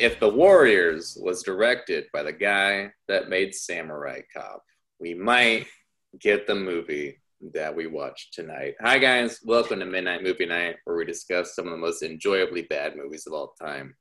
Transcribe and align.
if 0.00 0.18
The 0.18 0.30
Warriors 0.30 1.18
was 1.20 1.42
directed 1.42 2.06
by 2.10 2.22
the 2.22 2.32
guy 2.32 2.90
that 3.06 3.28
made 3.28 3.54
Samurai 3.54 4.22
Cop, 4.34 4.62
we 4.98 5.12
might 5.12 5.66
get 6.18 6.46
the 6.46 6.54
movie 6.54 7.20
that 7.52 7.76
we 7.76 7.86
watched 7.86 8.32
tonight. 8.32 8.76
Hi, 8.80 8.96
guys. 8.96 9.40
Welcome 9.44 9.80
to 9.80 9.84
Midnight 9.84 10.22
Movie 10.22 10.46
Night, 10.46 10.76
where 10.84 10.96
we 10.96 11.04
discuss 11.04 11.54
some 11.54 11.66
of 11.66 11.72
the 11.72 11.76
most 11.76 12.02
enjoyably 12.02 12.62
bad 12.62 12.96
movies 12.96 13.26
of 13.26 13.34
all 13.34 13.52
time. 13.60 13.94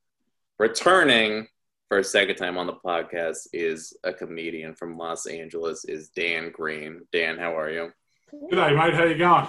Returning 0.58 1.46
for 1.90 1.98
a 1.98 2.04
second 2.04 2.38
time 2.38 2.58
on 2.58 2.68
the 2.68 2.76
podcast 2.76 3.48
is 3.52 3.94
a 4.06 4.14
comedian 4.14 4.76
from 4.76 4.98
Los 4.98 5.26
Angeles, 5.26 5.84
is 5.84 6.08
Dan 6.16 6.50
Green. 6.52 7.02
Dan, 7.12 7.38
how 7.38 7.58
are 7.58 7.70
you? 7.70 7.92
G'day, 8.34 8.74
mate. 8.74 8.94
How 8.94 9.04
you 9.04 9.18
going? 9.18 9.48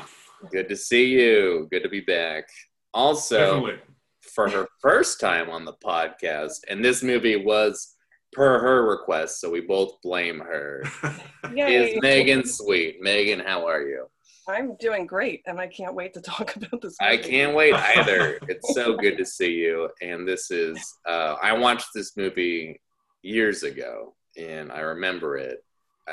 Good 0.50 0.68
to 0.68 0.76
see 0.76 1.06
you. 1.10 1.68
Good 1.70 1.84
to 1.84 1.88
be 1.88 2.00
back. 2.00 2.48
Also, 2.92 3.38
Definitely. 3.38 3.89
For 4.34 4.48
her 4.48 4.66
first 4.80 5.20
time 5.20 5.50
on 5.50 5.64
the 5.64 5.74
podcast, 5.84 6.58
and 6.68 6.84
this 6.84 7.02
movie 7.02 7.36
was 7.36 7.94
per 8.32 8.60
her 8.60 8.88
request, 8.88 9.40
so 9.40 9.50
we 9.50 9.60
both 9.60 10.00
blame 10.02 10.38
her. 10.40 10.84
Yay. 11.54 11.94
Is 11.94 11.98
Megan 12.02 12.44
Sweet? 12.44 12.96
Megan, 13.00 13.40
how 13.40 13.66
are 13.66 13.82
you? 13.82 14.06
I'm 14.48 14.76
doing 14.76 15.06
great, 15.06 15.42
and 15.46 15.60
I 15.60 15.66
can't 15.68 15.94
wait 15.94 16.14
to 16.14 16.20
talk 16.20 16.56
about 16.70 16.80
this. 16.80 16.96
I 17.00 17.16
can't 17.16 17.54
wait 17.54 17.74
either. 17.96 18.38
It's 18.48 18.74
so 18.74 18.96
good 18.96 19.16
to 19.18 19.24
see 19.24 19.52
you. 19.52 19.88
And 20.02 20.26
this 20.26 20.50
is, 20.50 20.78
uh, 21.06 21.36
I 21.42 21.52
watched 21.52 21.88
this 21.94 22.16
movie 22.16 22.80
years 23.22 23.62
ago, 23.62 24.14
and 24.36 24.72
I 24.72 24.80
remember 24.80 25.36
it 25.36 25.64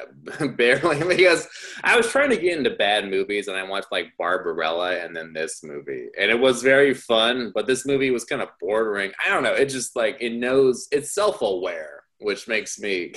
barely 0.57 1.03
because 1.03 1.47
I 1.83 1.95
was 1.97 2.09
trying 2.09 2.29
to 2.29 2.37
get 2.37 2.57
into 2.57 2.71
bad 2.71 3.09
movies, 3.09 3.47
and 3.47 3.57
I 3.57 3.63
watched 3.63 3.91
like 3.91 4.17
Barbarella 4.17 4.97
and 4.97 5.15
then 5.15 5.33
this 5.33 5.63
movie, 5.63 6.07
and 6.19 6.31
it 6.31 6.39
was 6.39 6.61
very 6.61 6.93
fun. 6.93 7.51
But 7.53 7.67
this 7.67 7.85
movie 7.85 8.11
was 8.11 8.25
kind 8.25 8.41
of 8.41 8.49
bordering. 8.59 9.11
I 9.25 9.29
don't 9.29 9.43
know. 9.43 9.53
It 9.53 9.69
just 9.69 9.95
like 9.95 10.17
it 10.19 10.33
knows 10.33 10.87
it's 10.91 11.13
self-aware, 11.13 12.03
which 12.19 12.47
makes 12.47 12.79
me. 12.79 13.13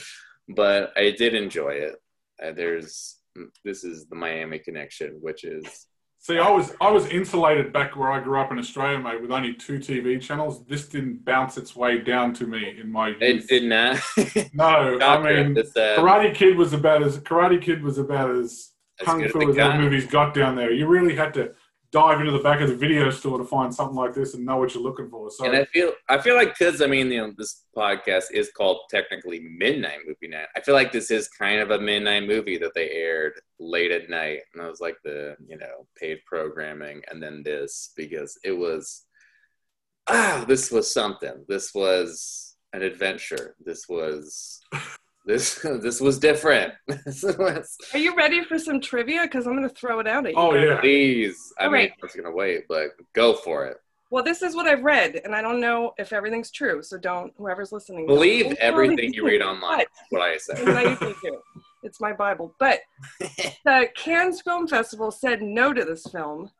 but 0.48 0.92
I 0.96 1.10
did 1.16 1.34
enjoy 1.34 1.70
it. 1.70 1.96
Uh, 2.42 2.52
there's 2.52 3.18
this 3.64 3.84
is 3.84 4.06
the 4.06 4.16
Miami 4.16 4.58
Connection, 4.58 5.18
which 5.20 5.44
is 5.44 5.86
See, 6.24 6.38
I 6.38 6.50
was 6.50 6.72
I 6.80 6.90
was 6.90 7.06
insulated 7.08 7.70
back 7.70 7.96
where 7.96 8.10
I 8.10 8.18
grew 8.18 8.40
up 8.40 8.50
in 8.50 8.58
Australia, 8.58 8.98
mate, 8.98 9.20
with 9.20 9.30
only 9.30 9.52
two 9.52 9.78
TV 9.78 10.18
channels. 10.18 10.64
This 10.64 10.88
didn't 10.88 11.22
bounce 11.22 11.58
its 11.58 11.76
way 11.76 11.98
down 11.98 12.32
to 12.34 12.46
me 12.46 12.80
in 12.80 12.90
my 12.90 13.10
It 13.20 13.46
did 13.46 13.64
not. 13.64 14.00
No, 14.54 14.98
I 15.02 15.18
mean, 15.22 15.54
Karate 15.54 16.34
Kid 16.34 16.56
was 16.56 16.72
about 16.72 17.02
as 17.02 17.18
Karate 17.18 17.60
Kid 17.60 17.82
was 17.82 17.98
about 17.98 18.30
as 18.30 18.70
As 19.00 19.04
kung 19.04 19.28
fu 19.28 19.42
it 19.42 19.50
as 19.50 19.56
got. 19.56 19.78
movies 19.78 20.06
got 20.06 20.32
down 20.32 20.56
there. 20.56 20.72
You 20.72 20.86
really 20.86 21.14
had 21.14 21.34
to 21.34 21.52
dive 21.94 22.18
into 22.18 22.32
the 22.32 22.40
back 22.40 22.60
of 22.60 22.68
the 22.68 22.74
video 22.74 23.08
store 23.08 23.38
to 23.38 23.44
find 23.44 23.72
something 23.72 23.94
like 23.94 24.12
this 24.12 24.34
and 24.34 24.44
know 24.44 24.56
what 24.56 24.74
you're 24.74 24.82
looking 24.82 25.08
for. 25.08 25.30
So 25.30 25.44
and 25.44 25.56
I 25.56 25.64
feel 25.66 25.92
I 26.08 26.18
feel 26.18 26.34
like 26.34 26.58
because 26.58 26.82
I 26.82 26.88
mean 26.88 27.10
you 27.10 27.20
know 27.20 27.32
this 27.38 27.66
podcast 27.74 28.24
is 28.32 28.50
called 28.50 28.80
technically 28.90 29.40
Midnight 29.40 30.00
Movie 30.04 30.26
Night. 30.26 30.48
I 30.56 30.60
feel 30.60 30.74
like 30.74 30.90
this 30.90 31.12
is 31.12 31.28
kind 31.28 31.60
of 31.60 31.70
a 31.70 31.78
midnight 31.78 32.26
movie 32.26 32.58
that 32.58 32.74
they 32.74 32.90
aired 32.90 33.34
late 33.60 33.92
at 33.92 34.10
night, 34.10 34.40
and 34.52 34.62
I 34.62 34.68
was 34.68 34.80
like 34.80 34.96
the 35.04 35.36
you 35.46 35.56
know 35.56 35.86
paid 35.96 36.18
programming, 36.26 37.00
and 37.08 37.22
then 37.22 37.44
this 37.44 37.92
because 37.96 38.36
it 38.44 38.52
was 38.52 39.04
ah 40.08 40.44
this 40.48 40.72
was 40.72 40.92
something. 40.92 41.44
This 41.46 41.72
was 41.72 42.56
an 42.72 42.82
adventure. 42.82 43.54
This 43.64 43.88
was 43.88 44.60
this 45.24 45.54
this 45.62 46.00
was 46.00 46.18
different. 46.18 46.74
Are 47.24 47.98
you 47.98 48.14
ready 48.16 48.44
for 48.44 48.58
some 48.58 48.80
trivia? 48.80 49.22
Because 49.22 49.46
I'm 49.46 49.56
going 49.56 49.68
to 49.68 49.74
throw 49.74 50.00
it 50.00 50.06
out 50.06 50.26
at 50.26 50.32
you. 50.32 50.38
Oh 50.38 50.54
yeah. 50.54 50.80
Please, 50.80 51.52
I 51.58 51.64
All 51.64 51.70
mean 51.70 51.80
right. 51.80 51.92
I 51.92 52.06
was 52.06 52.14
gonna 52.14 52.30
wait, 52.30 52.64
but 52.68 52.90
go 53.14 53.34
for 53.34 53.66
it. 53.66 53.78
Well, 54.10 54.22
this 54.22 54.42
is 54.42 54.54
what 54.54 54.66
I've 54.66 54.84
read, 54.84 55.20
and 55.24 55.34
I 55.34 55.42
don't 55.42 55.60
know 55.60 55.92
if 55.98 56.12
everything's 56.12 56.50
true. 56.50 56.82
So 56.82 56.98
don't 56.98 57.32
whoever's 57.36 57.72
listening. 57.72 58.06
don't 58.06 58.14
Believe 58.14 58.44
believe 58.44 58.58
everything 58.58 59.12
you 59.12 59.26
read 59.26 59.42
online. 59.52 59.86
What 60.10 60.22
I 60.22 60.36
say. 60.36 60.54
I 60.64 60.90
usually 60.90 61.14
do. 61.22 61.40
It's 61.82 62.00
my 62.00 62.12
Bible. 62.12 62.54
But 62.58 62.80
the 63.64 63.88
Cannes 63.94 64.40
Film 64.40 64.66
Festival 64.66 65.10
said 65.10 65.42
no 65.42 65.72
to 65.72 65.84
this 65.84 66.06
film. 66.06 66.50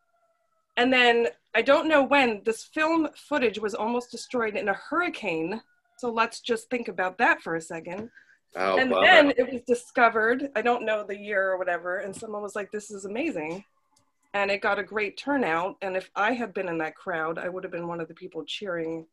And 0.76 0.92
then 0.92 1.28
I 1.54 1.62
don't 1.62 1.88
know 1.88 2.02
when 2.02 2.42
this 2.44 2.64
film 2.64 3.08
footage 3.14 3.58
was 3.58 3.74
almost 3.74 4.10
destroyed 4.10 4.56
in 4.56 4.68
a 4.68 4.74
hurricane. 4.74 5.62
So 5.98 6.10
let's 6.10 6.40
just 6.40 6.68
think 6.68 6.88
about 6.88 7.18
that 7.18 7.40
for 7.40 7.54
a 7.54 7.60
second. 7.60 8.10
Oh, 8.56 8.78
and 8.78 8.90
bummer. 8.90 9.06
then 9.06 9.32
it 9.36 9.52
was 9.52 9.62
discovered, 9.66 10.50
I 10.54 10.62
don't 10.62 10.84
know 10.84 11.04
the 11.04 11.18
year 11.18 11.50
or 11.50 11.58
whatever, 11.58 11.98
and 11.98 12.14
someone 12.14 12.42
was 12.42 12.54
like, 12.54 12.70
This 12.70 12.90
is 12.90 13.04
amazing. 13.04 13.64
And 14.32 14.50
it 14.50 14.60
got 14.60 14.78
a 14.78 14.82
great 14.82 15.16
turnout. 15.16 15.76
And 15.80 15.96
if 15.96 16.10
I 16.16 16.32
had 16.32 16.52
been 16.54 16.68
in 16.68 16.78
that 16.78 16.96
crowd, 16.96 17.38
I 17.38 17.48
would 17.48 17.62
have 17.62 17.70
been 17.70 17.86
one 17.86 18.00
of 18.00 18.08
the 18.08 18.14
people 18.14 18.44
cheering. 18.44 19.06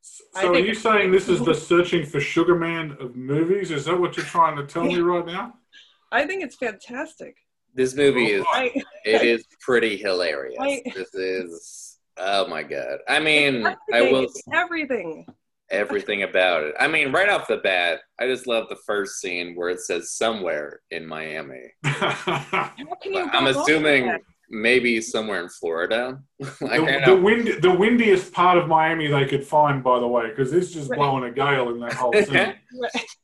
So 0.00 0.54
are 0.54 0.58
you 0.58 0.74
saying 0.74 1.10
this 1.10 1.28
is 1.28 1.44
the 1.44 1.54
searching 1.54 2.06
for 2.06 2.20
Sugar 2.20 2.54
Man 2.54 2.96
of 3.00 3.16
movies? 3.16 3.70
Is 3.70 3.84
that 3.86 3.98
what 3.98 4.16
you're 4.16 4.26
trying 4.26 4.56
to 4.56 4.66
tell 4.66 4.84
me 4.84 4.98
right 4.98 5.26
now? 5.26 5.54
I 6.12 6.26
think 6.26 6.42
it's 6.42 6.56
fantastic. 6.56 7.36
this 7.74 7.94
movie 7.94 8.34
oh, 8.34 8.38
is 8.38 8.44
I, 8.52 8.82
it 9.04 9.22
is 9.22 9.44
pretty 9.60 9.96
hilarious. 9.96 10.56
I- 10.60 10.82
this 10.94 11.14
is 11.14 11.98
oh 12.16 12.46
my 12.46 12.62
god. 12.62 12.98
I 13.08 13.18
mean, 13.18 13.66
I 13.92 14.02
will 14.02 14.28
everything. 14.52 15.26
Everything 15.70 16.22
about 16.22 16.62
it. 16.64 16.74
I 16.78 16.88
mean, 16.88 17.12
right 17.12 17.28
off 17.28 17.46
the 17.48 17.58
bat, 17.58 18.00
I 18.18 18.26
just 18.26 18.46
love 18.46 18.68
the 18.68 18.78
first 18.86 19.20
scene 19.20 19.54
where 19.54 19.68
it 19.68 19.80
says 19.80 20.12
somewhere 20.12 20.80
in 20.90 21.06
Miami. 21.06 21.72
How 21.84 22.72
can 23.02 23.12
you? 23.12 23.28
I'm 23.32 23.46
assuming 23.46 24.18
maybe 24.50 25.00
somewhere 25.00 25.42
in 25.42 25.48
Florida. 25.48 26.20
like, 26.60 26.60
the, 26.60 27.02
the, 27.06 27.16
wind, 27.16 27.62
the 27.62 27.70
windiest 27.70 28.32
part 28.32 28.58
of 28.58 28.68
Miami 28.68 29.06
they 29.06 29.26
could 29.26 29.44
find, 29.44 29.82
by 29.84 30.00
the 30.00 30.06
way, 30.06 30.30
because 30.30 30.52
it's 30.52 30.70
just 30.70 30.90
Right. 30.90 30.98
blowing 30.98 31.24
a 31.24 31.30
gale 31.30 31.68
in 31.70 31.80
that 31.80 31.92
whole 31.94 32.12
scene. 32.12 32.54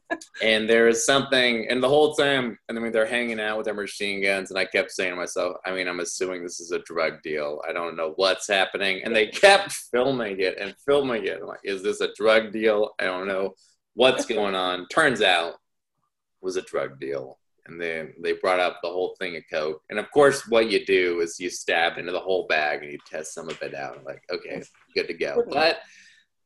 and 0.43 0.69
there 0.69 0.89
is 0.89 1.05
something, 1.05 1.67
and 1.69 1.83
the 1.83 1.89
whole 1.89 2.15
time, 2.15 2.59
and 2.69 2.79
I 2.79 2.81
mean, 2.81 2.93
they're 2.93 3.07
hanging 3.07 3.41
out 3.41 3.57
with 3.57 3.67
their 3.67 3.75
machine 3.75 4.23
guns, 4.23 4.51
and 4.51 4.59
I 4.59 4.65
kept 4.65 4.91
saying 4.91 5.11
to 5.11 5.17
myself, 5.17 5.57
I 5.65 5.73
mean, 5.73 5.89
I'm 5.89 6.01
assuming 6.01 6.43
this 6.43 6.61
is 6.61 6.73
a 6.73 6.81
drug 6.81 7.23
deal. 7.23 7.61
I 7.69 7.73
don't 7.73 7.97
know 7.97 8.13
what's 8.17 8.49
happening, 8.49 9.03
and 9.05 9.15
they 9.15 9.27
kept 9.27 9.73
filming 9.73 10.41
it 10.41 10.59
and 10.59 10.75
filming 10.87 11.25
it. 11.25 11.41
I'm 11.41 11.47
like, 11.47 11.61
is 11.65 11.83
this 11.83 12.01
a 12.01 12.13
drug 12.17 12.53
deal? 12.53 12.95
I 12.99 13.05
don't 13.05 13.29
know 13.29 13.55
what's 13.95 14.27
going 14.27 14.55
on. 14.55 14.87
Turns 14.89 15.23
out, 15.23 15.53
it 15.53 16.45
was 16.45 16.57
a 16.57 16.63
drug 16.63 16.99
deal, 16.99 17.39
and 17.67 17.81
then 17.81 18.13
they 18.21 18.33
brought 18.33 18.61
up 18.61 18.81
the 18.83 18.91
whole 18.91 19.15
thing 19.19 19.37
of 19.37 19.43
coke, 19.51 19.83
and 19.91 19.99
of 19.99 20.11
course, 20.11 20.49
what 20.49 20.71
you 20.71 20.85
do 20.85 21.21
is 21.21 21.39
you 21.39 21.51
stab 21.51 21.99
into 21.99 22.13
the 22.13 22.21
whole 22.21 22.47
bag 22.47 22.83
and 22.83 22.91
you 22.93 22.99
test 23.09 23.35
some 23.35 23.49
of 23.49 23.61
it 23.63 23.75
out. 23.75 23.97
I'm 23.99 24.05
like, 24.05 24.23
okay, 24.31 24.63
good 24.95 25.07
to 25.09 25.15
go. 25.15 25.45
But 25.49 25.81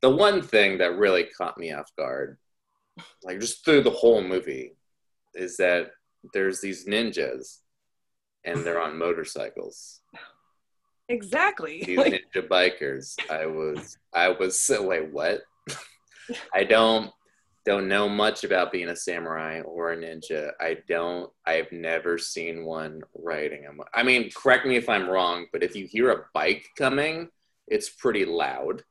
the 0.02 0.10
one 0.10 0.42
thing 0.42 0.78
that 0.78 0.98
really 0.98 1.24
caught 1.24 1.56
me 1.56 1.72
off 1.72 1.90
guard 1.96 2.36
like 3.22 3.40
just 3.40 3.64
through 3.64 3.82
the 3.82 3.90
whole 3.90 4.22
movie 4.22 4.76
is 5.34 5.56
that 5.58 5.90
there's 6.32 6.60
these 6.60 6.86
ninjas 6.86 7.58
and 8.44 8.64
they're 8.64 8.80
on 8.80 8.98
motorcycles. 8.98 10.00
Exactly. 11.08 11.82
these 11.84 11.98
Like, 11.98 12.24
ninja 12.34 12.48
bikers. 12.48 13.14
I 13.30 13.46
was 13.46 13.96
i 14.12 14.28
was 14.28 14.60
so 14.60 14.82
wait 14.82 15.12
what? 15.12 15.42
I 16.54 16.64
don't 16.64 17.10
don't 17.64 17.88
know 17.88 18.08
much 18.08 18.44
about 18.44 18.70
being 18.70 18.88
a 18.88 18.96
samurai 18.96 19.60
or 19.60 19.92
a 19.92 19.96
ninja. 19.96 20.50
I 20.60 20.78
don't 20.88 21.30
i've 21.46 21.70
never 21.72 22.18
seen 22.18 22.64
one 22.64 23.02
riding 23.14 23.66
a 23.66 23.72
mo- 23.72 23.84
i 23.94 24.02
mean 24.02 24.30
correct 24.34 24.66
me 24.66 24.76
if 24.76 24.88
i'm 24.88 25.08
wrong 25.08 25.46
but 25.52 25.62
if 25.64 25.74
you 25.76 25.86
hear 25.86 26.10
a 26.10 26.24
bike 26.34 26.64
coming 26.78 27.28
it's 27.68 27.88
pretty 27.88 28.24
loud. 28.24 28.82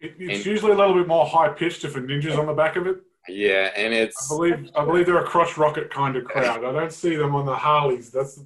It, 0.00 0.14
it's 0.18 0.36
And- 0.38 0.46
usually 0.46 0.72
a 0.72 0.76
little 0.76 0.94
bit 0.94 1.06
more 1.06 1.26
high 1.26 1.48
pitched 1.50 1.84
if 1.84 1.94
a 1.96 2.00
ninja's 2.00 2.38
on 2.38 2.46
the 2.46 2.54
back 2.54 2.76
of 2.76 2.86
it. 2.86 2.96
Yeah 3.28 3.70
and 3.76 3.92
it's. 3.94 4.16
I 4.16 4.20
it's 4.20 4.28
believe 4.28 4.70
I 4.76 4.84
believe 4.84 5.06
they're 5.06 5.18
a 5.18 5.24
cross 5.24 5.56
rocket 5.58 5.90
kind 5.90 6.16
of 6.16 6.24
crowd. 6.24 6.64
I 6.64 6.72
don't 6.72 6.92
see 6.92 7.16
them 7.16 7.34
on 7.34 7.46
the 7.46 7.54
Harleys. 7.54 8.10
That's 8.10 8.40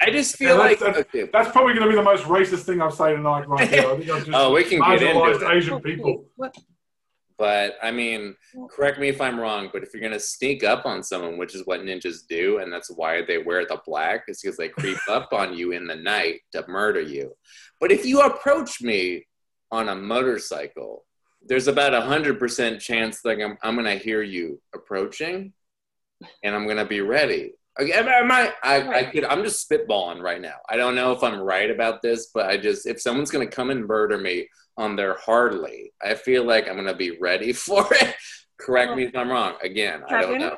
i 0.00 0.10
just 0.10 0.36
feel 0.36 0.56
Yeah, 0.56 0.62
like 0.62 0.78
that's- 0.78 1.00
okay, 1.00 1.28
that's 1.32 1.50
probably 1.50 1.74
going 1.74 1.86
to 1.86 1.90
be 1.90 1.96
the 1.96 2.02
most 2.04 2.22
racist 2.24 2.62
thing 2.64 2.80
I've 2.80 2.94
say 2.94 3.14
tonight, 3.14 3.48
right 3.48 3.68
there. 3.68 3.90
I 3.90 3.96
think 3.96 4.10
I've 4.10 4.24
just 4.24 4.30
Oh, 4.32 4.52
we 4.52 4.62
can 4.62 4.78
get 4.80 5.02
into 5.02 5.14
marginalised 5.20 5.42
it. 5.50 5.56
Asian 5.56 5.80
people. 5.80 6.24
What? 6.36 6.54
But 7.38 7.76
I 7.82 7.90
mean, 7.90 8.36
correct 8.70 9.00
me 9.00 9.08
if 9.08 9.20
I'm 9.20 9.40
wrong, 9.40 9.70
but 9.72 9.82
if 9.82 9.92
you're 9.92 10.02
gonna 10.02 10.20
sneak 10.20 10.62
up 10.62 10.86
on 10.86 11.02
someone, 11.02 11.36
which 11.38 11.56
is 11.56 11.66
what 11.66 11.80
ninjas 11.80 12.18
do, 12.28 12.58
and 12.58 12.72
that's 12.72 12.90
why 12.90 13.22
they 13.22 13.38
wear 13.38 13.64
the 13.66 13.80
black, 13.84 14.24
is 14.28 14.40
because 14.40 14.56
they 14.56 14.68
creep 14.68 14.98
up 15.08 15.32
on 15.32 15.52
you 15.56 15.72
in 15.72 15.86
the 15.88 15.96
night 15.96 16.40
to 16.52 16.64
murder 16.68 17.00
you. 17.00 17.32
But 17.80 17.90
if 17.90 18.06
you 18.06 18.20
approach 18.20 18.80
me 18.82 19.26
on 19.72 19.88
a 19.88 19.94
motorcycle, 19.96 21.04
there's 21.46 21.68
about 21.68 21.94
a 21.94 22.00
hundred 22.00 22.38
percent 22.38 22.80
chance 22.80 23.20
that 23.22 23.40
I'm, 23.40 23.56
I'm 23.62 23.76
gonna 23.76 23.96
hear 23.96 24.22
you 24.22 24.60
approaching, 24.74 25.52
and 26.42 26.54
I'm 26.54 26.66
gonna 26.66 26.84
be 26.86 27.00
ready. 27.00 27.52
Okay, 27.80 27.92
am 27.92 28.30
I- 28.30 28.52
I, 28.62 28.80
I, 28.80 28.98
I 28.98 29.04
could, 29.04 29.24
I'm 29.24 29.42
just 29.42 29.68
spitballing 29.68 30.20
right 30.20 30.40
now. 30.40 30.56
I 30.68 30.76
don't 30.76 30.94
know 30.94 31.12
if 31.12 31.22
I'm 31.22 31.40
right 31.40 31.70
about 31.70 32.02
this, 32.02 32.28
but 32.34 32.46
I 32.46 32.58
just, 32.58 32.86
if 32.86 33.00
someone's 33.00 33.30
gonna 33.30 33.46
come 33.46 33.70
and 33.70 33.86
murder 33.86 34.18
me 34.18 34.48
on 34.76 34.94
their 34.96 35.14
Harley, 35.14 35.92
I 36.02 36.14
feel 36.14 36.44
like 36.44 36.68
I'm 36.68 36.76
gonna 36.76 36.94
be 36.94 37.18
ready 37.18 37.52
for 37.66 37.86
it. 37.92 38.14
Correct 38.58 38.94
me 38.94 39.04
if 39.04 39.16
I'm 39.16 39.30
wrong. 39.30 39.54
Again, 39.62 40.02
I 40.08 40.22
don't 40.22 40.38
know. 40.38 40.56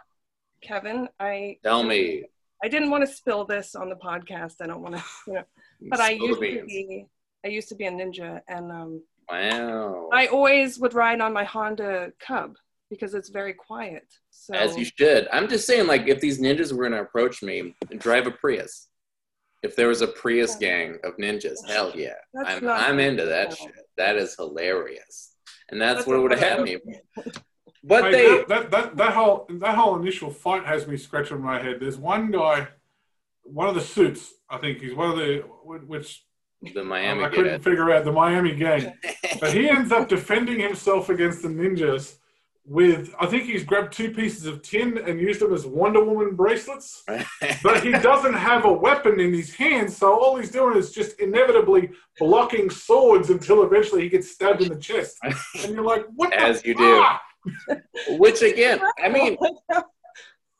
Kevin, 0.60 1.08
I 1.20 1.58
Tell 1.62 1.82
me. 1.82 2.24
I 2.62 2.68
didn't 2.68 2.90
want 2.90 3.06
to 3.06 3.12
spill 3.14 3.44
this 3.44 3.74
on 3.74 3.90
the 3.90 3.96
podcast. 3.96 4.54
I 4.60 4.66
don't 4.66 4.80
want 4.80 4.96
to, 4.96 5.04
you 5.26 5.32
know, 5.34 5.44
but 5.90 6.00
I 6.00 6.16
Spill 6.16 6.40
the 6.40 6.46
used 6.48 6.60
to 6.60 6.66
be 6.66 7.06
I 7.44 7.48
used 7.48 7.68
to 7.68 7.74
be 7.74 7.84
a 7.84 7.90
ninja, 7.90 8.40
and 8.48 8.72
um, 8.72 9.02
Wow. 9.30 10.10
I 10.12 10.26
always 10.26 10.78
would 10.78 10.94
ride 10.94 11.20
on 11.20 11.32
my 11.32 11.44
Honda 11.44 12.12
Cub 12.20 12.56
because 12.90 13.14
it's 13.14 13.30
very 13.30 13.54
quiet. 13.54 14.06
So 14.30 14.54
As 14.54 14.76
you 14.76 14.84
should. 14.84 15.28
I'm 15.32 15.48
just 15.48 15.66
saying, 15.66 15.86
like, 15.86 16.06
if 16.06 16.20
these 16.20 16.40
ninjas 16.40 16.72
were 16.72 16.84
gonna 16.84 17.02
approach 17.02 17.42
me, 17.42 17.74
and 17.90 17.98
drive 18.00 18.26
a 18.26 18.30
Prius. 18.30 18.88
If 19.62 19.76
there 19.76 19.88
was 19.88 20.02
a 20.02 20.06
Prius 20.08 20.56
gang 20.56 20.98
of 21.04 21.16
ninjas, 21.16 21.66
hell 21.66 21.92
yeah, 21.94 22.12
That's 22.34 22.50
I'm 22.50 22.64
not- 22.64 22.80
I'm 22.86 23.00
into 23.00 23.24
that 23.24 23.56
shit. 23.56 23.72
That 23.96 24.16
is 24.16 24.36
hilarious, 24.36 25.34
and 25.70 25.80
that's, 25.80 26.00
That's 26.00 26.06
what 26.06 26.20
would 26.22 26.32
have 26.32 26.40
had 26.40 26.62
me. 26.62 26.78
But 27.86 28.04
Hey, 28.04 28.10
they, 28.12 28.28
that, 28.28 28.48
that, 28.48 28.70
that, 28.70 28.96
that 28.96 29.12
whole 29.12 29.46
that 29.60 29.74
whole 29.74 29.96
initial 30.00 30.30
fight 30.30 30.64
has 30.64 30.86
me 30.86 30.96
scratching 30.96 31.42
my 31.42 31.62
head. 31.62 31.80
There's 31.80 31.98
one 31.98 32.30
guy, 32.30 32.68
one 33.42 33.68
of 33.68 33.74
the 33.74 33.82
suits. 33.82 34.32
I 34.48 34.56
think 34.56 34.78
he's 34.80 34.94
one 34.94 35.10
of 35.10 35.16
the 35.18 35.40
which 35.86 36.24
the 36.72 36.84
Miami 36.84 37.24
I 37.24 37.28
couldn't 37.28 37.62
figure 37.62 37.92
out 37.92 38.04
the 38.04 38.12
Miami 38.12 38.54
gang. 38.54 38.94
But 39.40 39.52
he 39.52 39.68
ends 39.68 39.90
up 39.90 40.08
defending 40.08 40.60
himself 40.60 41.08
against 41.08 41.42
the 41.42 41.48
ninjas 41.48 42.16
with 42.66 43.14
I 43.20 43.26
think 43.26 43.44
he's 43.44 43.64
grabbed 43.64 43.92
two 43.92 44.10
pieces 44.10 44.46
of 44.46 44.62
tin 44.62 44.96
and 44.96 45.20
used 45.20 45.40
them 45.40 45.52
as 45.52 45.66
Wonder 45.66 46.02
Woman 46.02 46.34
bracelets. 46.34 47.04
But 47.62 47.82
he 47.82 47.92
doesn't 47.92 48.34
have 48.34 48.64
a 48.64 48.72
weapon 48.72 49.20
in 49.20 49.32
his 49.32 49.54
hands, 49.54 49.96
so 49.96 50.18
all 50.18 50.36
he's 50.36 50.50
doing 50.50 50.76
is 50.76 50.92
just 50.92 51.20
inevitably 51.20 51.90
blocking 52.18 52.70
swords 52.70 53.30
until 53.30 53.64
eventually 53.64 54.02
he 54.02 54.08
gets 54.08 54.30
stabbed 54.30 54.62
in 54.62 54.68
the 54.68 54.78
chest. 54.78 55.18
And 55.22 55.74
you're 55.74 55.84
like, 55.84 56.06
what 56.14 56.30
the 56.30 56.40
As 56.40 56.64
you 56.64 56.74
do. 56.74 57.04
Which 58.18 58.42
again, 58.42 58.80
I 59.02 59.08
mean, 59.08 59.36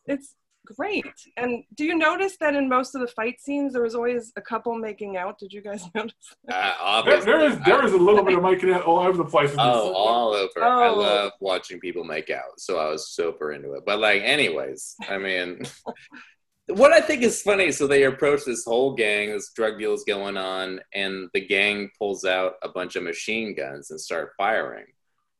it's 0.06 0.35
great. 0.64 1.05
And 1.37 1.64
do 1.75 1.84
you 1.84 1.96
notice 1.96 2.37
that 2.38 2.55
in 2.55 2.69
most 2.69 2.94
of 2.94 3.00
the 3.00 3.06
fight 3.08 3.40
scenes 3.40 3.72
there 3.72 3.82
was 3.82 3.94
always 3.94 4.32
a 4.37 4.40
couple 4.43 4.75
making 4.76 5.16
out? 5.16 5.38
Did 5.38 5.52
you 5.52 5.61
guys 5.62 5.82
notice? 5.94 6.14
uh, 6.50 6.52
There, 6.52 6.75
obviously, 6.81 7.25
there 7.26 7.40
is 7.50 7.58
there 7.64 7.84
is 7.84 7.93
a 7.93 7.96
little 7.99 8.25
bit 8.25 8.37
of 8.37 8.43
making 8.43 8.72
out 8.72 8.82
all 8.82 8.99
over 9.00 9.16
the 9.19 9.25
place. 9.25 9.50
in 9.50 9.56
this. 9.56 9.66
Oh, 9.66 9.93
all 9.94 10.34
over. 10.34 10.62
I 10.62 10.88
Oh. 10.88 10.94
love 10.96 11.32
watching 11.40 11.81
people 11.81 12.05
make 12.05 12.31
out, 12.31 12.58
so 12.58 12.78
I 12.78 12.88
was 12.88 13.11
super 13.11 13.52
into 13.52 13.72
it. 13.75 13.84
But 13.87 13.99
like, 13.99 14.22
anyways, 14.22 14.94
I 15.08 15.19
mean, 15.19 15.62
what 16.69 16.93
I 16.93 17.00
think 17.00 17.22
is 17.22 17.43
funny. 17.43 17.70
So 17.72 17.87
they 17.87 18.05
approach 18.05 18.44
this 18.44 18.64
whole 18.64 18.94
gang. 18.94 19.31
This 19.31 19.52
drug 19.55 19.78
deal 19.78 19.93
is 19.93 20.05
going 20.05 20.37
on, 20.37 20.81
and 20.94 21.28
the 21.34 21.46
gang 21.46 21.90
pulls 21.99 22.25
out 22.25 22.55
a 22.62 22.69
bunch 22.69 22.96
of 22.96 23.02
machine 23.02 23.55
guns 23.55 23.90
and 23.90 24.00
start 24.00 24.32
firing. 24.38 24.87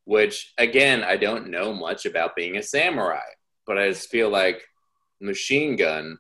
Which 0.07 0.53
again, 0.59 1.03
I 1.03 1.17
don't 1.17 1.49
know 1.49 1.73
much 1.73 2.05
about 2.05 2.37
being 2.37 2.59
a 2.59 2.63
samurai, 2.63 3.25
but 3.67 3.79
I 3.79 3.89
just 3.89 4.11
feel 4.11 4.29
like 4.29 4.63
machine 5.25 5.77
gun 5.77 6.19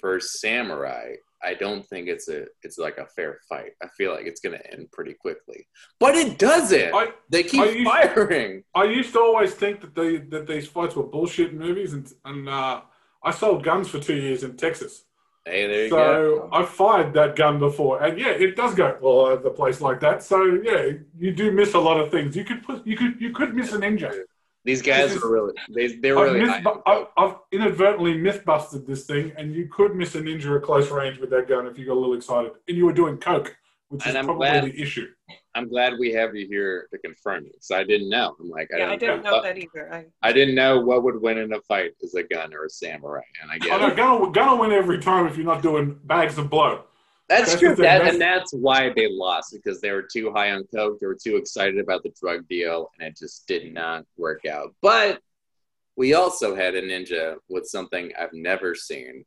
versus 0.00 0.40
samurai. 0.40 1.14
I 1.42 1.52
don't 1.54 1.84
think 1.86 2.08
it's 2.08 2.28
a 2.28 2.46
it's 2.62 2.78
like 2.78 2.96
a 2.98 3.06
fair 3.06 3.38
fight. 3.48 3.72
I 3.82 3.88
feel 3.98 4.12
like 4.12 4.26
it's 4.26 4.40
gonna 4.40 4.60
end 4.72 4.90
pretty 4.92 5.12
quickly, 5.14 5.66
but 6.00 6.14
it 6.14 6.38
doesn't. 6.38 6.94
I, 6.94 7.08
They 7.28 7.42
keep 7.42 7.60
I 7.60 7.68
used- 7.70 7.90
firing. 7.90 8.64
I 8.74 8.84
used 8.84 9.12
to 9.12 9.20
always 9.20 9.52
think 9.52 9.80
that 9.82 9.94
they 9.94 10.16
that 10.32 10.46
these 10.46 10.66
fights 10.66 10.96
were 10.96 11.02
bullshit 11.02 11.52
movies, 11.52 11.92
and 11.92 12.10
and 12.24 12.48
uh, 12.48 12.80
I 13.22 13.30
sold 13.30 13.62
guns 13.62 13.88
for 13.88 13.98
two 14.00 14.16
years 14.16 14.42
in 14.42 14.56
Texas. 14.56 15.04
Hey, 15.44 15.66
there 15.66 15.84
you 15.84 15.90
go. 15.90 16.48
So 16.48 16.48
I 16.50 16.64
fired 16.64 17.12
that 17.12 17.36
gun 17.36 17.58
before, 17.58 18.02
and 18.02 18.18
yeah, 18.18 18.30
it 18.30 18.56
does 18.56 18.74
go 18.74 18.92
all 19.02 19.26
over 19.26 19.42
the 19.42 19.50
place 19.50 19.82
like 19.82 20.00
that. 20.00 20.22
So 20.22 20.42
yeah, 20.68 20.92
you 21.18 21.32
do 21.32 21.52
miss 21.52 21.74
a 21.74 21.78
lot 21.78 22.00
of 22.00 22.10
things. 22.10 22.34
You 22.34 22.44
could 22.44 22.62
put, 22.62 22.86
you 22.86 22.96
could, 22.96 23.20
you 23.20 23.30
could 23.34 23.54
miss 23.54 23.70
a 23.74 23.78
ninja. 23.78 24.10
These 24.64 24.80
guys 24.82 25.12
is- 25.12 25.22
are 25.22 25.30
really 25.30 25.52
they 25.74 25.88
they're 25.96 26.18
I've, 26.18 26.32
really 26.32 26.40
myth, 26.46 26.62
high. 26.64 26.74
I've, 26.86 27.06
I've 27.16 27.36
inadvertently 27.52 28.16
myth 28.16 28.44
busted 28.44 28.86
this 28.86 29.04
thing, 29.04 29.32
and 29.36 29.54
you 29.54 29.68
could 29.68 29.94
miss 29.94 30.14
a 30.14 30.20
ninja 30.22 30.56
at 30.56 30.62
close 30.62 30.90
range 30.90 31.18
with 31.18 31.30
that 31.30 31.48
gun 31.48 31.66
if 31.66 31.78
you 31.78 31.84
got 31.86 31.94
a 31.94 32.00
little 32.00 32.14
excited, 32.14 32.52
and 32.66 32.76
you 32.76 32.86
were 32.86 32.92
doing 32.92 33.18
coke, 33.18 33.54
which 33.88 34.06
is 34.06 34.16
I'm 34.16 34.24
probably 34.24 34.48
glad- 34.48 34.64
the 34.64 34.80
issue. 34.80 35.08
I'm 35.56 35.68
glad 35.68 35.98
we 36.00 36.12
have 36.12 36.34
you 36.34 36.48
here 36.48 36.88
to 36.92 36.98
confirm 36.98 37.44
it 37.46 37.52
because 37.52 37.70
I 37.70 37.84
didn't 37.84 38.08
know. 38.08 38.34
I'm 38.40 38.50
like, 38.50 38.68
I, 38.74 38.78
yeah, 38.78 38.86
I 38.86 38.96
didn't 38.96 39.22
didn't 39.22 39.24
know 39.24 39.40
that 39.42 39.56
either. 39.56 39.94
I, 39.94 40.06
I 40.20 40.32
didn't 40.32 40.56
know 40.56 40.80
what 40.80 41.04
would 41.04 41.22
win 41.22 41.38
in 41.38 41.52
a 41.52 41.60
fight 41.60 41.92
is 42.00 42.14
a 42.14 42.24
gun 42.24 42.52
or 42.52 42.64
a 42.64 42.70
samurai, 42.70 43.20
and 43.40 43.52
I 43.52 43.58
guess. 43.58 43.68
get 43.68 43.80
know, 43.80 43.86
it. 43.86 43.96
gun 43.96 44.20
will, 44.20 44.30
gun 44.30 44.50
will 44.50 44.58
win 44.58 44.72
every 44.72 44.98
time 44.98 45.26
if 45.28 45.36
you're 45.36 45.46
not 45.46 45.62
doing 45.62 45.96
bags 46.04 46.38
of 46.38 46.50
blow. 46.50 46.84
That's, 47.28 47.50
that's 47.50 47.60
true. 47.60 47.74
That, 47.76 48.02
and 48.06 48.20
that's 48.20 48.52
why 48.52 48.90
they 48.94 49.08
lost 49.10 49.52
because 49.52 49.80
they 49.80 49.90
were 49.92 50.02
too 50.02 50.30
high 50.32 50.50
on 50.52 50.64
coke. 50.74 51.00
They 51.00 51.06
were 51.06 51.16
too 51.22 51.36
excited 51.36 51.78
about 51.78 52.02
the 52.02 52.12
drug 52.20 52.46
deal, 52.48 52.90
and 52.98 53.08
it 53.08 53.16
just 53.16 53.46
did 53.48 53.72
not 53.72 54.04
work 54.18 54.44
out. 54.44 54.74
But 54.82 55.20
we 55.96 56.14
also 56.14 56.54
had 56.54 56.74
a 56.74 56.82
ninja 56.82 57.36
with 57.48 57.66
something 57.66 58.12
I've 58.18 58.32
never 58.34 58.74
seen, 58.74 59.24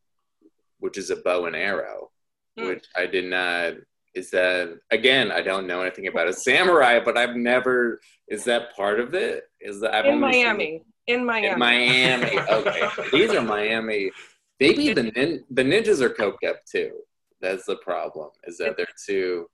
which 0.79 0.97
is 0.97 1.09
a 1.09 1.15
bow 1.17 1.45
and 1.45 1.55
arrow, 1.55 2.11
Hmm. 2.57 2.67
which 2.67 2.85
I 2.95 3.05
did 3.07 3.25
not. 3.25 3.73
Is 4.13 4.29
that 4.31 4.77
again? 4.91 5.31
I 5.31 5.41
don't 5.41 5.65
know 5.67 5.81
anything 5.81 6.07
about 6.07 6.27
a 6.27 6.33
samurai, 6.33 6.99
but 7.03 7.17
I've 7.17 7.35
never. 7.35 7.99
Is 8.27 8.43
that 8.45 8.75
part 8.75 8.99
of 8.99 9.13
it? 9.15 9.45
Is 9.59 9.79
that 9.81 9.93
I've 9.95 10.05
in 10.05 10.19
Miami. 10.19 10.83
In 11.07 11.25
Miami. 11.25 11.47
in 11.47 11.59
Miami. 11.59 12.39
Okay, 12.39 12.87
these 13.11 13.31
are 13.31 13.41
Miami. 13.41 14.11
Maybe 14.59 14.93
the 14.99 15.03
nin- 15.03 15.43
the 15.49 15.63
ninjas 15.63 16.01
are 16.01 16.09
coked 16.09 16.47
up 16.47 16.57
too. 16.65 16.91
That's 17.41 17.65
the 17.65 17.77
problem. 17.77 18.29
Is 18.45 18.57
that 18.57 18.77
they're 18.77 18.87
too. 19.05 19.47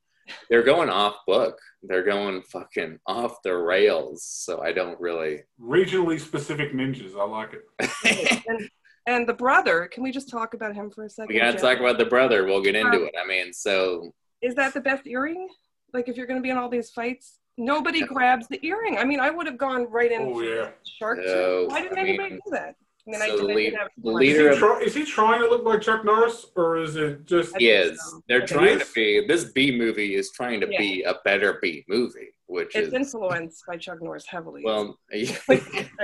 They're 0.50 0.64
going 0.64 0.90
off 0.90 1.18
book. 1.28 1.58
They're 1.82 2.04
going 2.04 2.42
fucking 2.44 2.98
off 3.08 3.42
the 3.44 3.56
rails. 3.58 4.24
So 4.24 4.62
I 4.62 4.72
don't 4.72 4.98
really. 5.00 5.42
Regionally 5.60 6.18
specific 6.20 6.72
ninjas, 6.72 7.20
I 7.20 7.26
like 7.26 7.52
it. 7.54 8.44
and, 8.48 8.70
and 9.06 9.28
the 9.28 9.34
brother, 9.34 9.90
can 9.92 10.02
we 10.02 10.12
just 10.12 10.30
talk 10.30 10.54
about 10.54 10.74
him 10.76 10.90
for 10.92 11.04
a 11.04 11.10
second? 11.10 11.34
We 11.34 11.42
gotta 11.42 11.54
Jeff? 11.54 11.62
talk 11.62 11.80
about 11.80 11.98
the 11.98 12.06
brother. 12.06 12.46
We'll 12.46 12.62
get 12.64 12.76
into 12.76 12.98
Um, 13.00 13.04
it. 13.08 13.14
I 13.22 13.28
mean, 13.28 13.52
so 13.52 14.14
Is 14.42 14.56
that 14.56 14.74
the 14.74 14.80
best 14.82 15.06
earring? 15.08 15.50
Like, 15.94 16.08
if 16.08 16.16
you're 16.16 16.26
going 16.26 16.40
to 16.40 16.44
be 16.44 16.50
in 16.50 16.58
all 16.58 16.70
these 16.70 16.90
fights, 16.92 17.38
nobody 17.58 18.02
grabs 18.04 18.48
the 18.48 18.66
earring. 18.66 18.98
I 18.98 19.04
mean, 19.04 19.20
I 19.20 19.30
would 19.30 19.46
have 19.46 19.58
gone 19.60 19.86
right 19.92 20.12
in 20.12 20.22
Oh 20.22 20.40
yeah. 20.42 20.70
shark 20.98 21.20
No, 21.20 21.24
tooth. 21.66 21.70
Why 21.72 21.82
didn't 21.82 21.98
I 21.98 22.02
anybody 22.02 22.30
mean, 22.32 22.40
do 22.46 22.52
that? 22.52 22.76
I 23.06 23.12
mean, 23.12 23.22
I 23.22 23.28
so 23.28 23.38
the 23.38 23.44
lead- 23.44 23.74
have 23.76 23.90
the 23.98 24.12
fun. 24.14 24.24
Is 24.24 24.30
leader 24.38 24.52
he, 24.54 24.58
try, 24.58 24.80
is 24.82 24.96
he 24.96 25.04
trying 25.06 25.42
to 25.42 25.50
look 25.50 25.66
like 25.66 25.82
Chuck 25.82 26.06
Norris, 26.06 26.46
or 26.56 26.78
is 26.78 26.96
it 26.96 27.26
just? 27.26 27.54
I 27.56 27.60
he 27.60 27.70
is. 27.70 28.00
so. 28.02 28.22
They're 28.30 28.46
trying 28.46 28.80
to 28.80 28.86
be. 28.96 29.26
This 29.28 29.46
B 29.52 29.78
movie 29.78 30.16
is 30.16 30.32
trying 30.32 30.62
to 30.62 30.68
Yeah. 30.72 30.78
be 30.80 31.04
a 31.04 31.16
better 31.26 31.60
B 31.62 31.84
movie, 31.90 32.34
which 32.46 32.76
It's 32.76 32.88
is 32.88 32.94
influenced 32.94 33.66
by 33.68 33.76
Chuck 33.78 34.02
Norris 34.02 34.26
heavily. 34.26 34.62
well. 34.64 34.98
I 35.14 35.28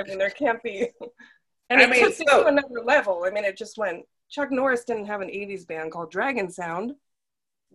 mean, 0.07 0.17
there 0.17 0.29
can't 0.29 0.61
be. 0.61 0.89
And 1.69 1.79
I 1.79 1.83
it 1.85 1.89
mean, 1.89 2.03
took 2.03 2.19
it 2.19 2.27
to 2.27 2.45
another 2.47 2.81
level. 2.83 3.23
I 3.25 3.29
mean, 3.29 3.45
it 3.45 3.55
just 3.57 3.77
went. 3.77 4.03
Chuck 4.29 4.51
Norris 4.51 4.83
didn't 4.83 5.05
have 5.05 5.21
an 5.21 5.29
'80s 5.29 5.65
band 5.67 5.91
called 5.93 6.11
Dragon 6.11 6.51
Sound. 6.51 6.93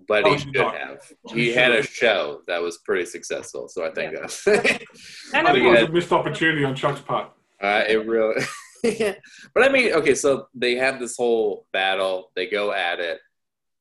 but 0.08 0.24
Oh, 0.24 0.30
he 0.30 0.34
he 0.34 0.40
should 0.42 0.54
got- 0.54 0.76
have. 0.76 1.12
he 1.28 1.44
He 1.46 1.52
had 1.52 1.70
a 1.72 1.82
show 1.82 2.42
that 2.46 2.60
was 2.60 2.78
pretty 2.78 3.06
successful, 3.06 3.68
so 3.68 3.86
I 3.86 3.90
think 3.90 4.12
Yeah. 4.12 4.20
that's. 4.20 4.46
And 5.34 5.48
I 5.48 5.52
think 5.52 5.64
it 5.64 5.70
was 5.80 5.88
a 5.88 5.92
missed 5.92 6.12
opportunity 6.12 6.64
on 6.64 6.74
Chuck's 6.74 7.00
part. 7.00 7.32
uh, 7.62 7.84
it 7.88 8.04
really. 8.06 8.42
but 9.54 9.64
I 9.64 9.70
mean, 9.70 9.92
okay, 9.92 10.14
so 10.14 10.48
they 10.54 10.74
have 10.74 10.98
this 10.98 11.16
whole 11.16 11.66
battle. 11.72 12.30
They 12.36 12.46
go 12.46 12.72
at 12.72 13.00
it, 13.00 13.18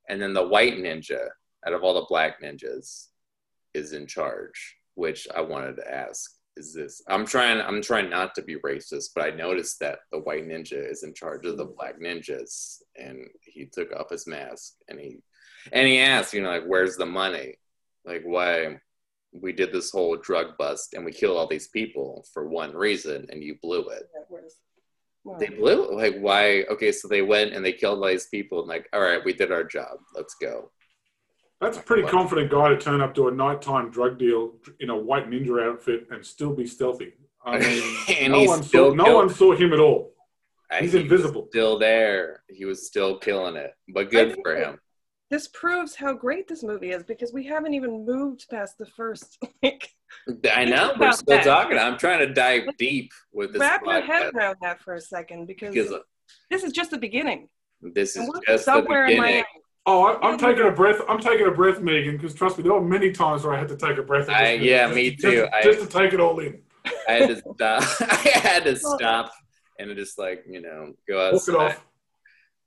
and 0.07 0.21
then 0.21 0.33
the 0.33 0.47
white 0.47 0.75
ninja, 0.75 1.27
out 1.65 1.73
of 1.73 1.83
all 1.83 1.95
the 1.95 2.05
black 2.07 2.41
ninjas, 2.41 3.07
is 3.73 3.93
in 3.93 4.07
charge. 4.07 4.77
Which 4.95 5.27
I 5.35 5.41
wanted 5.41 5.75
to 5.77 5.93
ask: 5.93 6.31
Is 6.55 6.73
this? 6.73 7.01
I'm 7.07 7.25
trying. 7.25 7.59
I'm 7.59 7.81
trying 7.81 8.09
not 8.09 8.33
to 8.35 8.43
be 8.43 8.55
racist, 8.57 9.09
but 9.13 9.25
I 9.25 9.31
noticed 9.31 9.79
that 9.79 9.99
the 10.11 10.19
white 10.19 10.47
ninja 10.47 10.89
is 10.89 11.03
in 11.03 11.13
charge 11.13 11.45
of 11.45 11.57
the 11.57 11.65
black 11.65 11.99
ninjas, 11.99 12.77
and 12.95 13.27
he 13.41 13.65
took 13.65 13.91
off 13.93 14.09
his 14.09 14.27
mask 14.27 14.75
and 14.87 14.99
he 14.99 15.17
and 15.71 15.87
he 15.87 15.99
asked, 15.99 16.33
you 16.33 16.41
know, 16.41 16.49
like, 16.49 16.65
"Where's 16.65 16.95
the 16.95 17.05
money? 17.05 17.55
Like, 18.05 18.23
why?" 18.23 18.79
We 19.35 19.51
did 19.51 19.73
this 19.73 19.89
whole 19.89 20.15
drug 20.15 20.59
bust 20.59 20.93
and 20.93 21.03
we 21.03 21.11
killed 21.11 21.37
all 21.37 21.47
these 21.47 21.69
people 21.69 22.23
for 22.31 22.47
one 22.47 22.71
reason, 22.71 23.25
and 23.31 23.43
you 23.43 23.57
blew 23.63 23.89
it 23.89 24.03
Well, 25.23 25.39
they 25.39 25.47
blew 25.47 25.83
it. 25.85 25.93
like 25.93 26.17
why 26.19 26.63
okay 26.63 26.91
so 26.91 27.07
they 27.07 27.21
went 27.21 27.53
and 27.53 27.63
they 27.63 27.71
killed 27.73 27.99
all 27.99 28.07
these 28.09 28.27
people 28.27 28.59
and 28.59 28.67
like 28.67 28.89
all 28.93 29.01
right 29.01 29.23
we 29.23 29.31
did 29.33 29.51
our 29.51 29.63
job 29.63 29.97
let's 30.15 30.35
go 30.35 30.69
That's 31.61 31.77
a 31.77 31.81
pretty 31.81 32.03
confident 32.07 32.51
guy 32.51 32.69
to 32.69 32.77
turn 32.77 32.99
up 33.01 33.15
to 33.15 33.29
a 33.29 33.31
nighttime 33.31 33.89
drug 33.89 34.19
deal 34.19 34.51
in 34.81 34.89
a 34.89 34.97
white 34.97 35.29
ninja 35.29 35.63
outfit 35.65 36.07
and 36.11 36.25
still 36.25 36.53
be 36.53 36.67
stealthy. 36.67 37.13
I 37.45 37.57
mean, 38.09 38.31
no 38.31 38.39
he's 38.39 38.49
one 38.49 38.63
saw 38.63 38.93
no 38.93 39.15
one 39.15 39.29
saw 39.29 39.53
him 39.55 39.71
at 39.73 39.79
all. 39.79 40.11
He's 40.79 40.91
he 40.93 41.01
invisible. 41.01 41.47
still 41.49 41.77
there 41.79 42.43
he 42.49 42.65
was 42.65 42.85
still 42.87 43.17
killing 43.19 43.55
it 43.55 43.71
but 43.93 44.09
good 44.11 44.35
for 44.43 44.55
him 44.57 44.77
this 45.33 45.47
proves 45.47 45.95
how 45.95 46.13
great 46.13 46.47
this 46.47 46.61
movie 46.61 46.91
is 46.91 47.03
because 47.03 47.33
we 47.33 47.43
haven't 47.43 47.73
even 47.73 48.05
moved 48.05 48.45
past 48.49 48.77
the 48.77 48.85
first. 48.85 49.43
Like, 49.63 49.89
i 50.53 50.63
know 50.63 50.93
we're 50.99 51.11
still 51.11 51.37
that. 51.37 51.43
talking 51.43 51.75
i'm 51.75 51.97
trying 51.97 52.19
to 52.19 52.31
dive 52.31 52.63
deep 52.77 53.11
with 53.33 53.51
this 53.51 53.59
wrap 53.59 53.81
your 53.83 53.99
head 54.01 54.31
podcast 54.31 54.35
around 54.35 54.55
that 54.61 54.79
for 54.79 54.93
a 54.93 55.01
second 55.01 55.47
because, 55.47 55.73
because 55.73 55.91
uh, 55.91 55.99
this 56.51 56.63
is 56.63 56.71
just 56.71 56.91
the 56.91 56.99
beginning. 56.99 57.49
this 57.81 58.11
is 58.11 58.17
And 58.17 58.27
we're 58.27 58.41
just 58.45 58.65
the 58.65 58.73
somewhere 58.73 59.05
in 59.07 59.17
beginning 59.19 59.43
Oh, 59.87 60.03
I, 60.05 60.29
I'm 60.29 60.37
taking 60.37 60.65
a 60.65 60.71
breath. 60.71 61.01
I'm 61.09 61.19
taking 61.19 61.45
a 61.47 61.51
breath, 61.51 61.81
Megan, 61.81 62.15
because 62.15 62.33
trust 62.33 62.57
me, 62.57 62.63
there 62.63 62.71
were 62.71 62.79
many 62.81 63.11
times 63.11 63.43
where 63.43 63.53
I 63.53 63.59
had 63.59 63.67
to 63.67 63.75
take 63.75 63.97
a 63.97 64.03
breath. 64.03 64.29
in 64.29 64.33
I- 64.33 64.53
yeah, 64.53 64.85
just- 64.85 64.95
me 64.95 65.09
just- 65.11 65.21
too. 65.23 65.47
I- 65.51 65.61
Just, 65.63 65.79
to 65.81 65.87
take 65.87 66.13
it 66.13 66.19
all 66.21 66.39
in. 66.39 66.61
i 67.09 67.13
had 67.13 67.29
to 67.29 67.35
stop 67.55 67.83
i 68.11 68.29
had 68.43 68.63
to 68.65 68.75
stop 68.75 69.31
and 69.79 69.93
just 69.95 70.17
like 70.19 70.43
you 70.47 70.61
know 70.61 70.93
go 71.07 71.15
Walk 71.17 71.31
it 71.31 71.35
outside 71.35 71.55
off. 71.55 71.85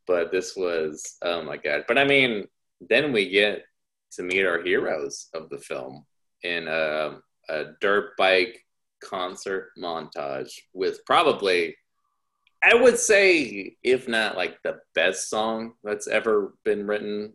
but 0.06 0.32
this 0.32 0.56
was 0.56 1.16
oh 1.22 1.42
my 1.42 1.56
god 1.58 1.84
but 1.88 1.96
i 1.98 2.04
mean 2.04 2.46
then 2.80 3.12
we 3.12 3.28
get 3.28 3.64
to 4.12 4.22
meet 4.22 4.44
our 4.44 4.62
heroes 4.62 5.28
of 5.34 5.48
the 5.50 5.58
film 5.58 6.04
in 6.42 6.68
a, 6.68 7.18
a 7.48 7.64
dirt 7.80 8.16
bike 8.16 8.58
concert 9.02 9.70
montage 9.78 10.52
with 10.72 11.04
probably, 11.04 11.76
I 12.62 12.74
would 12.74 12.98
say, 12.98 13.76
if 13.82 14.08
not 14.08 14.36
like 14.36 14.58
the 14.62 14.78
best 14.94 15.28
song 15.28 15.72
that's 15.84 16.08
ever 16.08 16.54
been 16.64 16.86
written 16.86 17.34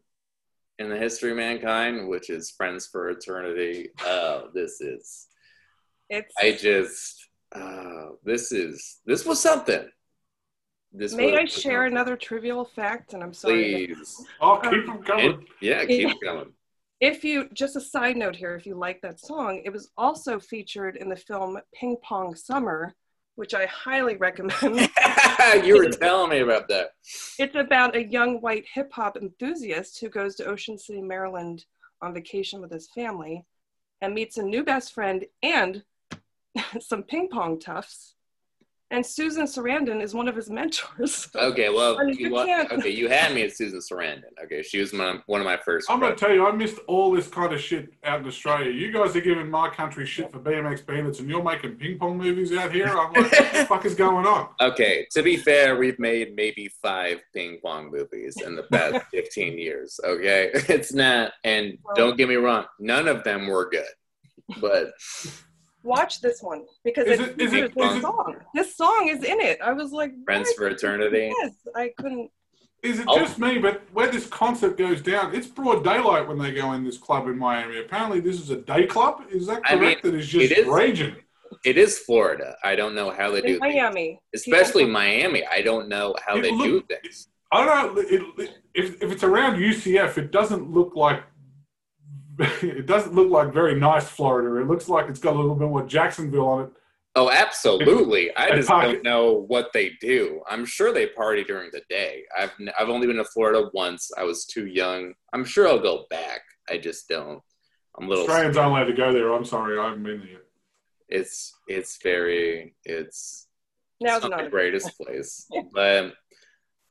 in 0.79 0.89
the 0.89 0.97
history 0.97 1.31
of 1.31 1.37
mankind, 1.37 2.07
which 2.07 2.29
is 2.29 2.51
Friends 2.51 2.87
for 2.87 3.09
Eternity. 3.09 3.89
Oh, 4.01 4.49
this 4.53 4.81
is. 4.81 5.27
It's 6.09 6.33
I 6.41 6.53
just. 6.53 7.27
Uh, 7.53 8.11
this 8.23 8.51
is. 8.51 8.99
This 9.05 9.25
was 9.25 9.39
something. 9.39 9.87
This 10.93 11.13
may 11.13 11.37
I 11.37 11.45
share 11.45 11.85
another 11.85 12.17
trivial 12.17 12.65
fact? 12.65 13.13
And 13.13 13.23
I'm 13.23 13.33
sorry. 13.33 13.87
Please. 13.87 14.25
Oh, 14.41 14.57
keep 14.57 14.73
um, 14.73 14.85
them 14.87 15.03
coming. 15.03 15.31
And- 15.33 15.47
yeah, 15.61 15.85
keep 15.85 16.21
going. 16.21 16.51
If 16.99 17.23
you 17.23 17.49
just 17.53 17.75
a 17.75 17.81
side 17.81 18.15
note 18.15 18.35
here, 18.35 18.55
if 18.55 18.67
you 18.67 18.75
like 18.75 19.01
that 19.01 19.19
song, 19.19 19.61
it 19.65 19.71
was 19.71 19.89
also 19.97 20.39
featured 20.39 20.97
in 20.97 21.09
the 21.09 21.15
film 21.15 21.59
Ping 21.73 21.97
Pong 22.03 22.35
Summer, 22.35 22.93
which 23.35 23.55
I 23.55 23.65
highly 23.65 24.17
recommend. 24.17 24.87
you 25.63 25.77
were 25.77 25.89
telling 25.89 26.29
me 26.29 26.39
about 26.41 26.67
that. 26.67 26.91
it's 27.39 27.55
about 27.55 27.95
a 27.95 28.03
young 28.03 28.39
white 28.39 28.65
hip 28.71 28.91
hop 28.93 29.17
enthusiast 29.17 29.99
who 29.99 30.09
goes 30.09 30.35
to 30.35 30.45
Ocean 30.45 30.77
City, 30.77 31.01
Maryland 31.01 31.65
on 32.03 32.13
vacation 32.13 32.61
with 32.61 32.71
his 32.71 32.87
family 32.89 33.45
and 34.01 34.13
meets 34.13 34.37
a 34.37 34.43
new 34.43 34.63
best 34.63 34.93
friend 34.93 35.25
and 35.41 35.83
some 36.79 37.03
ping 37.03 37.29
pong 37.29 37.59
toughs. 37.59 38.15
And 38.91 39.05
Susan 39.05 39.45
Sarandon 39.45 40.01
is 40.03 40.13
one 40.13 40.27
of 40.27 40.35
his 40.35 40.49
mentors. 40.49 41.29
Okay, 41.35 41.69
well, 41.69 41.97
I 41.99 42.03
mean, 42.03 42.17
you, 42.19 42.27
you 42.37 42.45
can't- 42.45 42.71
okay, 42.73 42.89
you 42.89 43.07
had 43.07 43.33
me 43.33 43.41
at 43.43 43.55
Susan 43.55 43.79
Sarandon. 43.79 44.23
Okay, 44.43 44.61
she 44.61 44.79
was 44.79 44.91
my, 44.91 45.19
one 45.27 45.39
of 45.39 45.45
my 45.45 45.57
first. 45.57 45.89
I'm 45.89 45.99
going 46.01 46.13
to 46.13 46.19
tell 46.19 46.33
you, 46.33 46.45
I 46.45 46.51
missed 46.51 46.77
all 46.87 47.09
this 47.11 47.27
kind 47.27 47.53
of 47.53 47.61
shit 47.61 47.89
out 48.03 48.19
in 48.19 48.27
Australia. 48.27 48.69
You 48.69 48.91
guys 48.91 49.15
are 49.15 49.21
giving 49.21 49.49
my 49.49 49.69
country 49.69 50.05
shit 50.05 50.29
for 50.31 50.39
BMX 50.39 50.85
bandits, 50.85 51.19
and 51.19 51.29
you're 51.29 51.41
making 51.41 51.75
ping 51.75 51.97
pong 51.97 52.17
movies 52.17 52.51
out 52.53 52.71
here. 52.73 52.87
I'm 52.87 53.13
like, 53.13 53.31
what 53.31 53.53
the 53.53 53.65
fuck 53.65 53.85
is 53.85 53.95
going 53.95 54.25
on? 54.27 54.49
Okay, 54.61 55.07
to 55.11 55.23
be 55.23 55.37
fair, 55.37 55.77
we've 55.77 55.97
made 55.97 56.35
maybe 56.35 56.69
five 56.81 57.19
ping 57.33 57.59
pong 57.63 57.89
movies 57.91 58.35
in 58.45 58.55
the 58.55 58.63
past 58.63 59.05
15 59.11 59.57
years. 59.57 59.99
Okay, 60.03 60.51
it's 60.53 60.93
not, 60.93 61.31
and 61.45 61.77
don't 61.95 62.17
get 62.17 62.27
me 62.29 62.35
wrong, 62.35 62.65
none 62.79 63.07
of 63.07 63.23
them 63.23 63.47
were 63.47 63.69
good. 63.69 63.85
But 64.59 64.91
Watch 65.83 66.21
this 66.21 66.41
one 66.43 66.63
because 66.83 67.07
Is 67.07 67.19
it, 67.19 67.29
it- 67.29 67.41
is 67.41 67.53
it- 67.53 67.55
features 67.55 67.75
this 67.75 67.91
is 67.91 67.97
it- 67.97 68.01
song. 68.01 68.35
This 68.53 68.75
song 68.75 69.07
is 69.09 69.23
in 69.23 69.39
it. 69.39 69.59
I 69.61 69.73
was 69.73 69.91
like, 69.91 70.11
Friends 70.25 70.49
what? 70.49 70.57
for 70.57 70.67
Eternity. 70.67 71.33
Yes, 71.41 71.53
I 71.75 71.91
couldn't. 71.97 72.29
Is 72.83 72.99
it 72.99 73.05
Oh. 73.07 73.17
just 73.19 73.37
me? 73.39 73.57
But 73.59 73.81
where 73.93 74.07
this 74.11 74.25
concert 74.27 74.77
goes 74.77 75.01
down, 75.01 75.35
it's 75.35 75.45
broad 75.47 75.83
daylight 75.83 76.27
when 76.27 76.39
they 76.39 76.51
go 76.51 76.73
in 76.73 76.83
this 76.83 76.97
club 76.97 77.27
in 77.27 77.37
Miami. 77.37 77.79
Apparently, 77.79 78.19
this 78.19 78.39
is 78.39 78.49
a 78.49 78.55
day 78.57 78.87
club. 78.87 79.23
Is 79.29 79.45
that 79.47 79.61
I 79.65 79.75
mean, 79.75 79.83
correct? 79.83 80.03
that 80.03 80.15
is 80.15 80.27
just 80.27 80.51
it 80.51 80.57
is. 80.59 80.67
raging. 80.67 81.15
It 81.63 81.77
is 81.77 81.99
Florida. 81.99 82.55
I 82.63 82.75
don't 82.75 82.95
know 82.95 83.11
how 83.11 83.29
they 83.29 83.37
In 83.39 83.43
do 83.45 83.59
things. 83.59 83.75
Miami, 83.75 84.19
Especially 84.33 84.83
people- 84.83 84.93
Miami. 84.93 85.45
I 85.45 85.61
don't 85.61 85.89
know 85.89 86.15
how 86.25 86.37
It 86.37 86.41
they 86.41 86.49
do 86.51 86.55
look- 86.75 86.87
things. 86.87 87.27
I 87.51 87.65
don't 87.65 87.95
know. 87.95 88.01
It, 88.01 88.21
it, 88.39 88.49
if, 88.73 89.03
if 89.03 89.11
it's 89.11 89.23
around 89.23 89.57
UCF, 89.59 90.17
it 90.17 90.31
doesn't 90.31 90.71
look 90.71 90.95
like 90.95 91.21
it 92.61 92.85
doesn't 92.85 93.13
look 93.13 93.29
like 93.29 93.53
very 93.53 93.79
nice 93.79 94.07
Florida. 94.07 94.61
It 94.61 94.67
looks 94.67 94.87
like 94.89 95.09
it's 95.09 95.19
got 95.19 95.35
a 95.35 95.39
little 95.39 95.55
bit 95.55 95.67
more 95.67 95.85
Jacksonville 95.85 96.47
on 96.47 96.63
it. 96.65 96.69
Oh, 97.13 97.29
absolutely. 97.29 98.33
I 98.37 98.55
just 98.55 98.69
pocket- 98.69 98.93
don't 98.93 99.03
know 99.03 99.33
what 99.47 99.71
they 99.73 99.91
do. 99.99 100.41
I'm 100.49 100.65
sure 100.65 100.93
they 100.93 101.07
party 101.07 101.43
during 101.43 101.69
the 101.73 101.81
day. 101.89 102.23
I've 102.37 102.51
n- 102.59 102.71
I've 102.79 102.87
only 102.89 103.05
been 103.07 103.17
to 103.17 103.25
Florida 103.25 103.69
once. 103.73 104.11
I 104.17 104.23
was 104.23 104.45
too 104.45 104.65
young. 104.67 105.13
I'm 105.33 105.43
sure 105.43 105.67
I'll 105.67 105.79
go 105.79 106.05
back. 106.09 106.41
I 106.69 106.77
just 106.77 107.09
don't. 107.09 107.41
I'm 107.97 108.05
a 108.05 108.09
little. 108.09 108.23
Australians 108.23 108.55
aren't 108.55 108.71
allowed 108.71 108.85
to 108.85 108.93
go 108.93 109.11
there. 109.11 109.33
I'm 109.33 109.43
sorry, 109.43 109.77
I 109.77 109.89
haven't 109.89 110.03
been 110.03 110.19
there 110.19 110.29
yet. 110.29 110.41
It's 111.09 111.53
it's 111.67 112.01
very 112.01 112.75
it's 112.85 113.47
Now 113.99 114.15
it's 114.15 114.23
it's 114.25 114.29
not 114.31 114.37
not. 114.37 114.43
the 114.45 114.49
greatest 114.49 114.97
place, 114.97 115.45
but 115.73 116.13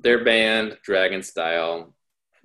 their 0.00 0.22
band 0.22 0.76
Dragon 0.84 1.22
Style. 1.22 1.94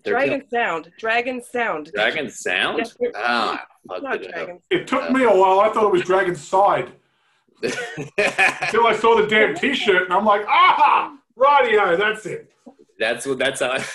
They're 0.05 0.13
Dragon 0.13 0.43
Sound. 0.49 0.91
Dragon 0.99 1.41
Sound. 1.43 1.91
Dragon 1.93 2.29
Sound. 2.29 2.77
Yes, 2.77 2.95
it- 2.99 3.11
Ah, 3.15 3.65
not 4.01 4.21
it. 4.21 4.31
Dragon. 4.31 4.59
It 4.69 4.87
took 4.87 5.09
me 5.11 5.23
a 5.23 5.29
while. 5.29 5.59
I 5.59 5.69
thought 5.73 5.85
it 5.85 5.91
was 5.91 6.03
Dragon's 6.03 6.41
Side 6.45 6.91
until 7.63 8.87
I 8.87 8.95
saw 8.99 9.15
the 9.19 9.27
damn 9.27 9.55
T-shirt, 9.55 10.03
and 10.03 10.13
I'm 10.13 10.25
like, 10.25 10.45
ah, 10.47 11.15
radio. 11.35 11.95
That's 11.97 12.25
it. 12.25 12.51
that's 12.99 13.25
what 13.25 13.39
that's 13.39 13.59
how. 13.61 13.71
I, 13.71 13.85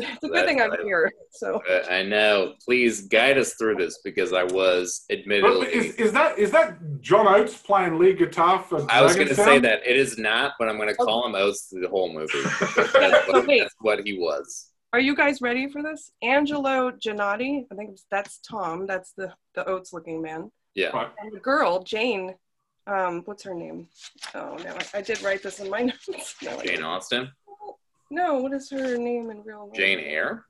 It's 0.00 0.22
a 0.24 0.28
good 0.28 0.46
thing 0.46 0.60
I'm 0.60 0.70
That's- 0.70 0.84
here. 0.86 1.10
So 1.32 1.62
Uh, 1.70 1.84
I 1.90 2.02
know. 2.02 2.54
Please 2.64 3.02
guide 3.08 3.38
us 3.38 3.54
through 3.54 3.76
this 3.76 3.98
because 4.04 4.32
I 4.32 4.42
was 4.44 5.04
But 5.08 5.18
admittedly. 5.20 5.68
is, 5.68 5.94
is 5.96 6.12
that 6.12 6.38
is 6.38 6.50
that 6.50 6.76
John 7.00 7.26
Oates 7.28 7.56
playing 7.56 7.98
lead 7.98 8.18
guitar 8.18 8.58
for 8.60 8.84
I 8.90 9.02
was 9.02 9.14
going 9.16 9.28
to 9.28 9.34
say 9.34 9.58
that 9.60 9.80
it 9.86 9.96
is 9.96 10.18
not, 10.18 10.52
but 10.58 10.68
I'm 10.68 10.76
going 10.76 10.88
to 10.88 10.94
call 10.94 11.26
him 11.26 11.34
Oates 11.34 11.62
through 11.66 11.82
the 11.82 11.88
whole 11.88 12.12
movie. 12.12 12.32
That's 12.60 13.28
what, 13.28 13.46
that's 13.46 13.74
what 13.80 14.00
he 14.04 14.18
was. 14.18 14.66
Are 14.92 15.00
you 15.00 15.14
guys 15.14 15.40
ready 15.42 15.68
for 15.68 15.82
this? 15.82 16.12
Angelo 16.22 16.90
Janotti. 16.92 17.66
I 17.70 17.74
think 17.74 17.98
that's 18.10 18.38
Tom. 18.38 18.86
That's 18.86 19.12
the 19.12 19.32
the 19.54 19.66
oats 19.68 19.92
looking 19.92 20.22
man. 20.22 20.50
Yeah. 20.74 20.88
Right. 20.88 21.08
And 21.18 21.32
the 21.32 21.40
girl 21.40 21.82
Jane. 21.82 22.34
Um, 22.86 23.20
what's 23.26 23.42
her 23.42 23.52
name? 23.54 23.88
Oh 24.34 24.56
no, 24.64 24.74
I, 24.94 24.98
I 24.98 25.02
did 25.02 25.22
write 25.22 25.42
this 25.42 25.60
in 25.60 25.68
my 25.68 25.80
notes. 26.08 26.36
No, 26.42 26.52
Jane 26.56 26.62
didn't. 26.66 26.84
Austen, 26.84 27.30
no, 28.10 28.38
what 28.38 28.54
is 28.54 28.70
her 28.70 28.96
name 28.96 29.30
in 29.30 29.42
real 29.42 29.66
life? 29.66 29.74
Jane 29.76 29.98
Eyre. 29.98 30.46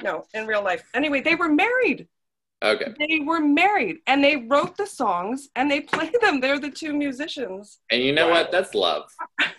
No, 0.00 0.24
in 0.34 0.46
real 0.46 0.62
life. 0.62 0.84
Anyway, 0.94 1.20
they 1.20 1.34
were 1.34 1.48
married. 1.48 2.06
Okay. 2.62 2.94
They 2.98 3.20
were 3.20 3.40
married, 3.40 3.96
and 4.06 4.22
they 4.22 4.36
wrote 4.36 4.76
the 4.76 4.86
songs 4.86 5.48
and 5.56 5.68
they 5.68 5.80
play 5.92 6.12
them. 6.20 6.40
They're 6.40 6.60
the 6.60 6.70
two 6.70 6.92
musicians. 6.92 7.80
And 7.90 8.00
you 8.02 8.12
know 8.12 8.28
Wow. 8.28 8.34
what? 8.34 8.52
That's 8.52 8.72
love. 8.74 9.04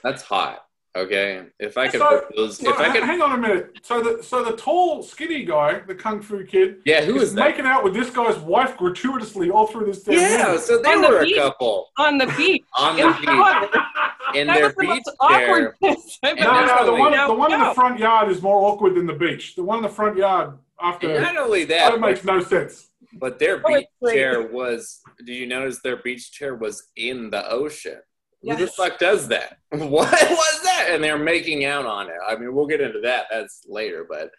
That's 0.02 0.22
hot. 0.24 0.65
Okay. 0.96 1.44
If 1.60 1.78
I 1.78 1.90
could 1.90 2.00
So- 2.00 2.22
propose, 2.22 2.58
So, 2.58 2.70
if 2.70 2.80
I 2.80 2.88
h- 2.88 2.94
could, 2.94 3.04
hang 3.04 3.22
on 3.22 3.34
a 3.34 3.38
minute. 3.38 3.80
So 3.84 4.02
the 4.02 4.24
so 4.24 4.44
the 4.44 4.56
tall, 4.56 5.04
skinny 5.04 5.44
guy, 5.44 5.80
the 5.86 5.94
kung 5.96 6.22
fu 6.22 6.44
kid, 6.46 6.78
yeah. 6.86 7.02
Who 7.04 7.18
is 7.18 7.24
is 7.24 7.34
that? 7.36 7.50
making 7.50 7.66
out 7.66 7.84
with 7.84 7.94
this 7.94 8.10
guy's 8.10 8.38
wife 8.38 8.78
gratuitously 8.78 9.50
all 9.52 9.68
through 9.68 9.88
this 9.88 10.04
damn 10.04 10.20
Yeah. 10.20 10.48
movie. 10.48 10.58
So 10.60 10.78
they 10.78 10.94
On 10.94 11.02
the 11.02 11.08
were 11.10 11.20
a 11.20 11.24
beach. 11.26 11.36
couple 11.36 11.90
On 11.98 12.18
the 12.18 12.28
beach. 12.38 12.64
on 12.78 12.96
the 12.96 13.08
beach 13.08 13.16
Florida. 13.30 13.70
in 14.36 14.48
That 14.48 14.54
their 14.56 14.66
was 14.68 14.76
the 14.76 14.82
beach 14.82 15.04
most 15.22 15.30
chair. 15.32 15.76
No, 16.24 16.66
no, 16.66 16.86
the 16.86 16.94
one, 16.94 17.12
No, 17.12 17.28
the 17.28 17.34
one 17.34 17.54
in 17.54 17.60
the 17.60 17.74
front 17.74 18.00
yard 18.00 18.32
is 18.32 18.42
more 18.42 18.66
awkward 18.66 18.96
than 18.96 19.06
the 19.06 19.14
beach. 19.14 19.56
The 19.56 19.64
one 19.64 19.78
in 19.80 19.84
the 19.84 19.90
front 19.90 20.18
yard 20.18 20.58
after 20.82 21.10
And 21.12 21.22
not 21.24 21.38
only 21.38 21.66
that 21.66 21.92
that, 21.92 22.00
makes 22.00 22.24
no 22.24 22.40
sense. 22.42 22.90
but 23.14 23.38
their 23.40 23.62
Oh, 23.66 23.68
beach 23.76 23.88
chair 24.14 24.42
was. 24.44 25.02
Did 25.26 25.34
you 25.34 25.46
notice 25.48 25.82
their 25.82 25.98
beach 25.98 26.32
chair 26.32 26.56
was 26.56 26.88
in 26.96 27.30
the 27.30 27.50
ocean? 27.52 28.00
Who 28.46 28.56
the 28.56 28.68
fuck 28.68 29.00
does 29.00 29.28
that? 29.30 29.58
What 29.72 30.12
was 30.12 30.62
that? 30.64 30.88
And 30.92 31.04
they're 31.04 31.18
making 31.18 31.66
out 31.66 31.86
on 31.86 32.08
it. 32.08 32.16
I 32.26 32.38
mean, 32.38 32.54
we'll 32.56 32.68
get 32.68 32.80
into 32.80 33.02
that. 33.02 33.26
That's 33.30 33.64
later, 33.68 34.06
but 34.08 34.32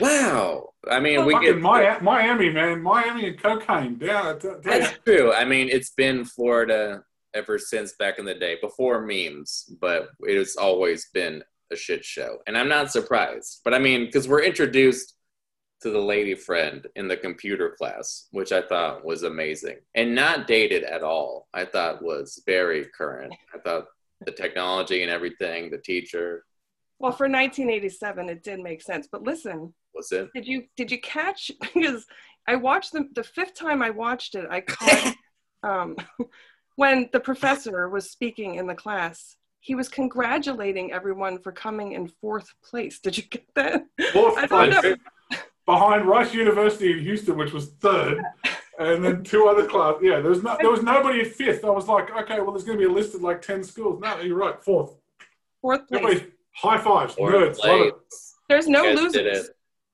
wow. 0.00 0.70
I 0.90 0.98
mean, 0.98 1.24
we 1.24 1.38
get 1.38 1.56
Mi- 1.56 2.00
Miami, 2.00 2.50
man, 2.50 2.82
Miami 2.82 3.28
and 3.28 3.40
cocaine. 3.40 3.98
Yeah, 4.00 4.30
I 4.30 4.38
tell 4.38 4.60
tell. 4.60 4.60
That's 4.62 4.98
true. 5.04 5.32
I 5.32 5.44
mean, 5.44 5.68
it's 5.70 5.90
been 5.90 6.24
Florida 6.24 7.04
ever 7.34 7.58
since 7.58 7.92
back 7.92 8.18
in 8.18 8.24
the 8.24 8.34
day, 8.34 8.56
before 8.60 9.06
memes, 9.06 9.72
but 9.80 10.08
it's 10.22 10.56
always 10.56 11.08
been 11.14 11.44
a 11.72 11.76
shit 11.76 12.04
show. 12.04 12.38
And 12.46 12.58
I'm 12.58 12.68
not 12.68 12.90
surprised. 12.90 13.60
But 13.64 13.74
I 13.74 13.78
mean, 13.78 14.06
because 14.06 14.28
we're 14.28 14.42
introduced 14.42 15.14
to 15.82 15.90
the 15.90 15.98
lady 16.00 16.34
friend 16.34 16.86
in 16.96 17.08
the 17.08 17.16
computer 17.16 17.74
class, 17.78 18.28
which 18.32 18.52
I 18.52 18.60
thought 18.62 19.04
was 19.04 19.22
amazing 19.22 19.76
and 19.94 20.14
not 20.14 20.46
dated 20.46 20.84
at 20.84 21.02
all. 21.02 21.48
I 21.54 21.64
thought 21.64 22.02
was 22.02 22.42
very 22.46 22.84
current. 22.96 23.32
I 23.54 23.58
thought 23.58 23.86
the 24.26 24.32
technology 24.32 25.02
and 25.02 25.10
everything, 25.10 25.70
the 25.70 25.78
teacher, 25.78 26.44
Well, 26.98 27.12
for 27.12 27.24
1987, 27.24 28.28
it 28.28 28.42
did 28.42 28.60
make 28.60 28.82
sense. 28.82 29.08
But 29.10 29.22
listen, 29.22 29.72
was 29.94 30.12
it? 30.12 30.28
did 30.34 30.46
you 30.46 30.64
did 30.76 30.90
you 30.90 31.00
catch? 31.00 31.50
Because 31.74 32.04
I 32.46 32.56
watched 32.56 32.92
the 32.92 33.08
the 33.14 33.24
fifth 33.24 33.54
time 33.54 33.82
I 33.82 33.90
watched 33.90 34.34
it, 34.34 34.46
I 34.50 34.60
caught 34.60 35.14
um, 35.62 35.96
when 36.76 37.08
the 37.12 37.20
professor 37.20 37.88
was 37.88 38.10
speaking 38.10 38.56
in 38.56 38.66
the 38.66 38.74
class. 38.74 39.36
He 39.62 39.74
was 39.74 39.90
congratulating 39.90 40.90
everyone 40.90 41.38
for 41.38 41.52
coming 41.52 41.92
in 41.92 42.08
fourth 42.08 42.48
place. 42.64 42.98
Did 42.98 43.18
you 43.18 43.24
get 43.24 43.44
that? 43.56 43.84
Fourth 44.14 44.48
place 44.48 44.96
behind 45.70 46.06
Rice 46.06 46.34
University 46.34 46.92
in 46.92 46.98
Houston, 47.00 47.36
which 47.36 47.52
was 47.52 47.68
third, 47.80 48.20
and 48.78 49.04
then 49.04 49.22
two 49.22 49.46
other 49.46 49.66
class. 49.66 49.94
Yeah, 50.02 50.20
there 50.20 50.30
was 50.30 50.42
no, 50.42 50.56
there 50.60 50.70
was 50.70 50.82
nobody 50.82 51.20
at 51.20 51.28
fifth. 51.28 51.64
I 51.64 51.70
was 51.70 51.86
like, 51.86 52.10
okay, 52.10 52.40
well, 52.40 52.52
there's 52.52 52.64
going 52.64 52.78
to 52.78 52.84
be 52.84 52.90
a 52.90 52.92
list 52.92 53.14
of 53.14 53.22
like 53.22 53.40
ten 53.40 53.62
schools. 53.62 54.00
No, 54.00 54.20
you're 54.20 54.36
right, 54.36 54.60
fourth. 54.62 54.96
Fourth 55.62 55.86
place. 55.88 56.02
Everybody, 56.02 56.32
high 56.56 56.78
fives, 56.78 57.14
Or 57.18 57.30
nerds, 57.30 57.58
love 57.58 57.80
it. 57.86 57.94
There's 58.48 58.66
no 58.66 58.82
You 58.82 58.96
guys 58.96 59.12
did 59.12 59.26
losers. 59.26 59.50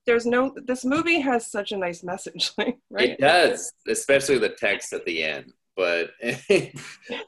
There's 0.07 0.25
no. 0.25 0.55
This 0.65 0.85
movie 0.85 1.21
has 1.21 1.51
such 1.51 1.73
a 1.73 1.77
nice 1.77 2.03
message, 2.03 2.53
like, 2.59 2.79
right? 2.91 3.11
It 3.11 3.21
does, 3.21 3.73
especially 3.87 4.39
the 4.39 4.51
text 4.51 4.93
at 4.93 5.05
the 5.05 5.23
end. 5.23 5.53
But 5.77 6.11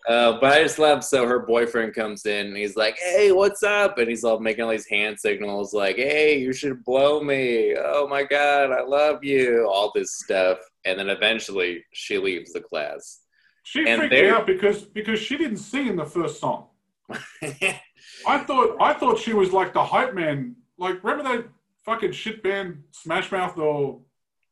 uh, 0.08 0.38
but 0.40 0.44
I 0.44 0.62
just 0.62 0.78
left. 0.78 1.04
So 1.04 1.26
her 1.26 1.40
boyfriend 1.40 1.94
comes 1.94 2.24
in 2.26 2.46
and 2.46 2.56
he's 2.56 2.76
like, 2.76 2.96
"Hey, 2.98 3.30
what's 3.30 3.62
up?" 3.62 3.98
And 3.98 4.08
he's 4.08 4.24
all 4.24 4.40
making 4.40 4.64
all 4.64 4.70
these 4.70 4.88
hand 4.88 5.20
signals, 5.20 5.74
like, 5.74 5.96
"Hey, 5.96 6.38
you 6.38 6.52
should 6.52 6.82
blow 6.84 7.22
me." 7.22 7.76
Oh 7.76 8.08
my 8.08 8.24
god, 8.24 8.72
I 8.72 8.82
love 8.82 9.22
you. 9.22 9.68
All 9.70 9.92
this 9.94 10.18
stuff, 10.18 10.58
and 10.84 10.98
then 10.98 11.10
eventually 11.10 11.84
she 11.92 12.18
leaves 12.18 12.52
the 12.52 12.60
class. 12.60 13.20
She 13.62 13.86
And 13.86 14.00
freaked 14.00 14.14
me 14.14 14.28
out 14.30 14.46
because 14.46 14.82
because 14.82 15.20
she 15.20 15.36
didn't 15.36 15.58
sing 15.58 15.88
in 15.88 15.96
the 15.96 16.06
first 16.06 16.40
song. 16.40 16.68
I 17.42 18.38
thought 18.38 18.76
I 18.80 18.94
thought 18.94 19.18
she 19.18 19.34
was 19.34 19.52
like 19.52 19.74
the 19.74 19.84
hype 19.84 20.14
man. 20.14 20.56
Like 20.78 21.04
remember 21.04 21.24
that 21.24 21.48
fucking 21.84 22.12
shit 22.12 22.42
band 22.42 22.82
Smash 22.92 23.30
Mouth 23.30 23.58
or 23.58 24.00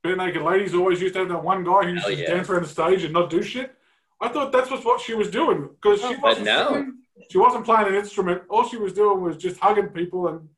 Bare 0.03 0.17
Naked 0.17 0.43
Ladies 0.43 0.75
always 0.75 1.01
used 1.01 1.15
to 1.15 1.21
have 1.21 1.29
that 1.31 1.43
one 1.43 1.65
guy 1.65 1.85
who 1.85 1.93
used 1.93 2.07
Hell 2.07 2.15
to 2.15 2.23
yeah. 2.23 2.35
dance 2.35 2.49
around 2.49 2.63
the 2.63 2.69
stage 2.69 3.05
and 3.05 3.13
not 3.13 3.31
do 3.31 3.43
shit. 3.43 3.75
I 4.21 4.29
thought 4.29 4.53
that's 4.53 4.71
was 4.71 4.85
what 4.85 5.01
she 5.01 5.15
was 5.15 5.31
doing 5.31 5.69
because 5.81 6.01
she 6.01 6.07
Oh, 6.15 6.19
wasn't 6.23 6.47
no. 6.47 6.69
singing, 6.73 6.95
she 7.31 7.39
wasn't 7.39 7.65
playing 7.65 7.89
an 7.89 7.95
instrument. 7.95 8.43
All 8.49 8.67
she 8.67 8.77
was 8.77 8.93
doing 8.93 9.21
was 9.21 9.37
just 9.37 9.59
hugging 9.61 9.89
people 9.89 10.29
and 10.29 10.49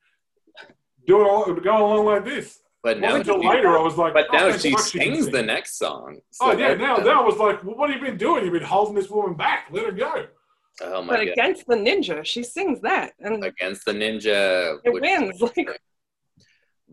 doing 1.07 1.27
all 1.27 1.45
going 1.53 1.67
along 1.83 2.07
like 2.07 2.25
this. 2.25 2.61
but 2.83 3.00
Well, 3.00 3.11
now, 3.11 3.17
until 3.17 3.41
she, 3.43 3.49
later, 3.49 3.77
I 3.77 3.83
was 3.83 3.97
like, 3.97 4.15
but 4.15 4.27
oh, 4.31 4.37
now 4.37 4.53
she 4.53 4.77
sings 4.77 5.25
sing. 5.25 5.33
the 5.33 5.43
next 5.43 5.79
song. 5.79 6.21
Oh 6.41 6.53
yeah, 6.53 6.75
now 6.75 6.97
now 6.97 7.19
I 7.19 7.21
um, 7.21 7.27
was 7.27 7.37
like, 7.38 7.65
well, 7.65 7.77
what 7.77 7.91
have 7.91 7.99
you 8.00 8.07
been 8.07 8.17
doing? 8.17 8.45
You've 8.45 8.53
been 8.53 8.62
holding 8.62 8.95
this 8.95 9.09
woman 9.11 9.35
back. 9.35 9.67
Let 9.73 9.87
her 9.87 9.93
go. 9.93 10.27
Oh 10.83 11.03
my 11.03 11.07
god. 11.07 11.09
But 11.09 11.17
god! 11.17 11.29
against 11.33 11.67
the 11.67 11.75
ninja, 11.75 12.25
she 12.25 12.45
sings 12.45 12.81
that, 12.83 13.12
and 13.19 13.43
Against 13.43 13.85
the 13.85 13.93
ninja, 13.93 14.79
it 14.85 14.93
wins. 14.93 15.41
Like, 15.57 15.81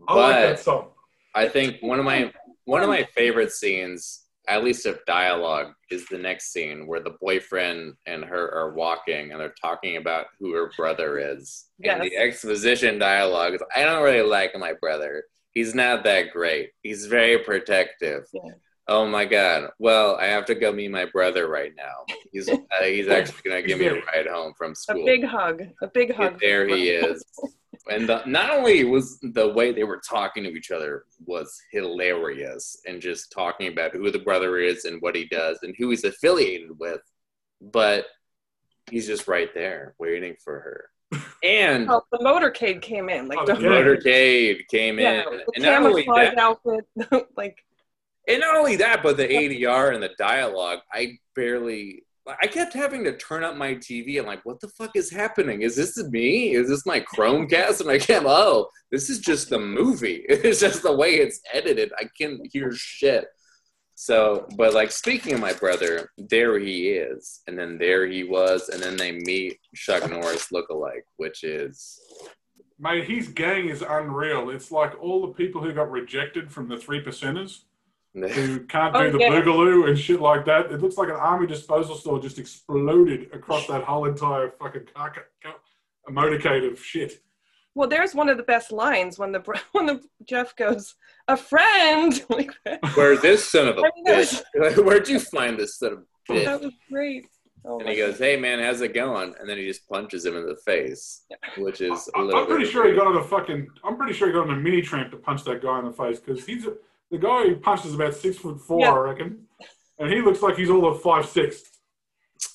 I 0.08 0.14
like 0.14 0.34
But- 0.34 0.40
that 0.42 0.58
song. 0.60 0.88
I 1.34 1.48
think 1.48 1.82
one 1.82 1.98
of 1.98 2.04
my 2.04 2.32
one 2.64 2.82
of 2.82 2.88
my 2.88 3.04
favorite 3.14 3.52
scenes, 3.52 4.25
at 4.48 4.62
least 4.64 4.86
of 4.86 4.98
dialogue, 5.06 5.72
is 5.90 6.06
the 6.06 6.18
next 6.18 6.52
scene 6.52 6.86
where 6.86 7.00
the 7.00 7.16
boyfriend 7.20 7.94
and 8.06 8.24
her 8.24 8.50
are 8.52 8.74
walking 8.74 9.30
and 9.32 9.40
they're 9.40 9.54
talking 9.60 9.96
about 9.96 10.26
who 10.38 10.52
her 10.54 10.70
brother 10.76 11.18
is. 11.18 11.66
And 11.84 12.02
the 12.02 12.10
Yes. 12.12 12.20
exposition 12.22 12.98
dialogue 12.98 13.54
is 13.54 13.62
I 13.74 13.84
don't 13.84 14.02
really 14.04 14.28
like 14.28 14.56
my 14.56 14.74
brother. 14.80 15.24
He's 15.52 15.74
not 15.74 16.04
that 16.04 16.32
great. 16.32 16.70
He's 16.82 17.06
very 17.06 17.38
protective. 17.38 18.24
Yeah. 18.32 18.52
Oh 18.88 19.04
my 19.06 19.24
god. 19.24 19.70
Well, 19.80 20.14
I 20.16 20.26
have 20.26 20.44
to 20.46 20.54
go 20.54 20.70
meet 20.72 20.92
my 20.92 21.06
brother 21.06 21.48
right 21.48 21.72
now. 21.76 22.04
He's 22.32 22.48
uh, 22.48 22.56
he's 22.82 23.08
actually 23.16 23.42
gonna 23.44 23.62
give 23.62 23.80
me 23.80 23.86
a 23.86 23.94
ride 23.94 24.28
home 24.30 24.52
from 24.56 24.74
school. 24.76 25.02
a 25.02 25.06
big 25.06 25.24
hug, 25.24 25.62
a 25.82 25.88
big 25.88 26.14
hug. 26.14 26.38
there 26.40 26.68
he 26.68 26.90
is. 26.90 27.24
And 27.88 28.08
the, 28.08 28.22
not 28.26 28.50
only 28.50 28.84
was 28.84 29.18
the 29.20 29.48
way 29.48 29.72
they 29.72 29.84
were 29.84 30.00
talking 30.08 30.42
to 30.44 30.50
each 30.50 30.70
other 30.70 31.04
was 31.24 31.60
hilarious, 31.70 32.80
and 32.86 33.00
just 33.00 33.30
talking 33.30 33.68
about 33.68 33.92
who 33.92 34.10
the 34.10 34.18
brother 34.18 34.58
is 34.58 34.84
and 34.84 35.00
what 35.00 35.14
he 35.14 35.26
does 35.26 35.60
and 35.62 35.74
who 35.78 35.90
he's 35.90 36.04
affiliated 36.04 36.78
with, 36.78 37.00
but 37.60 38.06
he's 38.90 39.06
just 39.06 39.28
right 39.28 39.52
there 39.54 39.94
waiting 39.98 40.36
for 40.42 40.60
her. 40.60 40.90
And 41.44 41.88
Oh, 41.88 42.02
the 42.10 42.18
motorcade 42.18 42.82
came 42.82 43.08
in, 43.08 43.28
like 43.28 43.38
Oh, 43.40 43.46
the 43.46 43.54
yeah. 43.60 43.68
motorcade 43.68 44.66
came 44.68 44.98
yeah, 44.98 45.22
in, 45.22 45.24
the 45.24 45.44
and 45.54 45.64
not 45.64 45.82
only 45.82 46.02
camouflage 46.04 46.34
that, 46.34 46.38
outfit, 46.38 47.28
like 47.36 47.64
and 48.28 48.40
not 48.40 48.56
only 48.56 48.76
that, 48.76 49.02
but 49.04 49.16
the 49.16 49.28
ADR 49.28 49.94
and 49.94 50.02
the 50.02 50.10
dialogue, 50.18 50.80
I 50.92 51.18
barely. 51.36 52.02
I 52.42 52.46
kept 52.46 52.74
having 52.74 53.04
to 53.04 53.16
turn 53.16 53.44
up 53.44 53.56
my 53.56 53.74
TV. 53.74 54.18
I'm 54.18 54.26
like, 54.26 54.44
what 54.44 54.60
the 54.60 54.68
fuck 54.68 54.96
is 54.96 55.10
happening? 55.10 55.62
Is 55.62 55.76
this 55.76 55.96
me? 56.08 56.54
Is 56.54 56.68
this 56.68 56.84
my 56.84 57.00
Chromecast? 57.00 57.80
And 57.80 57.90
I 57.90 57.98
kept, 57.98 58.26
oh, 58.26 58.68
this 58.90 59.08
is 59.08 59.20
just 59.20 59.50
the 59.50 59.58
movie. 59.58 60.24
It's 60.28 60.60
just 60.60 60.82
the 60.82 60.94
way 60.94 61.16
it's 61.16 61.40
edited. 61.52 61.92
I 61.98 62.04
can't 62.18 62.40
hear 62.52 62.72
shit. 62.72 63.26
So, 63.94 64.46
but 64.56 64.74
like 64.74 64.90
speaking 64.90 65.34
of 65.34 65.40
my 65.40 65.54
brother, 65.54 66.10
there 66.18 66.58
he 66.58 66.90
is, 66.90 67.40
and 67.46 67.58
then 67.58 67.78
there 67.78 68.06
he 68.06 68.24
was, 68.24 68.68
and 68.68 68.82
then 68.82 68.96
they 68.96 69.12
meet 69.12 69.58
Chuck 69.74 70.08
Norris 70.10 70.48
lookalike, 70.52 71.06
which 71.16 71.42
is 71.44 71.98
Mate, 72.78 73.04
his 73.04 73.28
gang 73.28 73.70
is 73.70 73.80
unreal. 73.80 74.50
It's 74.50 74.70
like 74.70 75.00
all 75.00 75.26
the 75.26 75.32
people 75.32 75.62
who 75.62 75.72
got 75.72 75.90
rejected 75.90 76.52
from 76.52 76.68
the 76.68 76.76
three 76.76 77.02
percenters 77.02 77.62
who 78.22 78.60
can't 78.66 78.94
do 78.94 79.00
Oh, 79.00 79.10
the 79.10 79.18
yeah. 79.18 79.30
boogaloo 79.30 79.88
and 79.88 79.98
shit 79.98 80.20
like 80.20 80.44
that. 80.46 80.72
It 80.72 80.80
looks 80.80 80.96
like 80.96 81.08
an 81.08 81.16
army 81.16 81.46
disposal 81.46 81.94
store 81.96 82.20
just 82.20 82.38
exploded 82.38 83.28
across 83.32 83.66
that 83.66 83.84
whole 83.84 84.06
entire 84.06 84.50
fucking 84.58 84.86
car, 84.94 85.12
car, 85.42 85.54
a 86.08 86.10
motorcade 86.12 86.70
of 86.70 86.78
shit. 86.82 87.20
well, 87.74 87.88
there's 87.88 88.14
one 88.14 88.28
of 88.28 88.36
the 88.36 88.42
best 88.42 88.72
lines 88.72 89.18
when 89.18 89.32
the 89.32 89.40
when 89.72 89.86
the 89.86 90.00
Jeff 90.24 90.54
goes, 90.56 90.94
"A 91.28 91.36
friend," 91.36 92.24
like 92.30 92.52
that. 92.64 92.80
where's 92.94 93.20
this 93.20 93.44
son 93.48 93.68
of 93.68 93.76
a 93.78 93.80
I 93.80 93.90
mean, 93.94 94.04
that 94.04 94.16
was- 94.18 94.42
bitch? 94.76 94.84
Where'd 94.84 95.08
you 95.08 95.18
find 95.20 95.58
this 95.58 95.78
son 95.78 95.92
of 95.92 95.98
a 95.98 96.32
bitch? 96.32 96.44
That 96.44 96.60
was 96.62 96.72
great. 96.90 97.26
Oh 97.68 97.80
And 97.80 97.88
he 97.88 97.96
goes, 97.96 98.16
"Hey 98.18 98.36
man, 98.36 98.60
how's 98.60 98.80
it 98.80 98.94
going?" 98.94 99.34
And 99.40 99.48
then 99.48 99.56
he 99.58 99.66
just 99.66 99.88
punches 99.88 100.24
him 100.24 100.36
in 100.36 100.46
the 100.46 100.54
face, 100.64 101.24
which 101.58 101.80
is 101.80 102.08
a 102.14 102.18
I, 102.18 102.22
little. 102.22 102.40
I'm 102.42 102.46
pretty 102.46 102.62
bit 102.64 102.72
sure 102.72 102.88
he 102.88 102.94
got 102.96 103.08
on 103.08 103.16
a 103.16 103.24
fucking. 103.24 103.66
I'm 103.84 103.96
pretty 103.96 104.12
sure 104.12 104.28
he 104.28 104.32
got 104.32 104.48
on 104.48 104.54
a 104.56 104.60
mini 104.60 104.80
tramp 104.82 105.10
to 105.10 105.16
punch 105.16 105.42
that 105.44 105.60
guy 105.62 105.80
in 105.80 105.84
the 105.86 105.92
face 105.92 106.20
because 106.20 106.46
he's 106.46 106.64
a, 106.66 106.74
the 107.10 107.18
guy 107.18 107.44
who 107.48 107.56
punches 107.56 107.94
about 107.94 108.14
six 108.14 108.36
foot 108.38 108.60
four, 108.60 108.80
Yeah. 108.80 108.92
I 108.92 108.98
reckon, 108.98 109.46
and 109.98 110.12
he 110.12 110.20
looks 110.20 110.42
like 110.42 110.56
he's 110.56 110.70
all 110.70 110.86
of 110.86 111.00
five 111.02 111.26
six. 111.26 111.62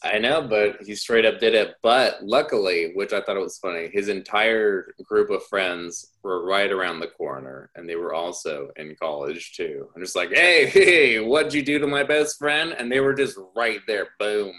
I 0.03 0.19
know, 0.19 0.43
but 0.47 0.77
he 0.83 0.93
straight 0.95 1.25
up 1.25 1.39
did 1.39 1.55
it. 1.55 1.75
But 1.81 2.23
luckily, 2.23 2.91
which 2.93 3.13
I 3.13 3.21
thought 3.21 3.37
it 3.37 3.41
was 3.41 3.57
funny, 3.57 3.89
his 3.91 4.09
entire 4.09 4.93
group 5.03 5.29
of 5.31 5.43
friends 5.45 6.11
were 6.23 6.45
right 6.45 6.71
around 6.71 6.99
the 6.99 7.07
corner, 7.07 7.71
and 7.75 7.89
they 7.89 7.95
were 7.95 8.13
also 8.13 8.69
in 8.77 8.95
college 9.01 9.53
too. 9.55 9.87
I'm 9.95 10.01
just 10.01 10.15
like, 10.15 10.31
"Hey, 10.31 10.65
hey, 10.69 11.19
what'd 11.19 11.53
you 11.53 11.63
do 11.63 11.79
to 11.79 11.87
my 11.87 12.03
best 12.03 12.37
friend?" 12.37 12.75
And 12.77 12.91
they 12.91 12.99
were 12.99 13.13
just 13.13 13.37
right 13.55 13.79
there. 13.87 14.09
Boom. 14.19 14.53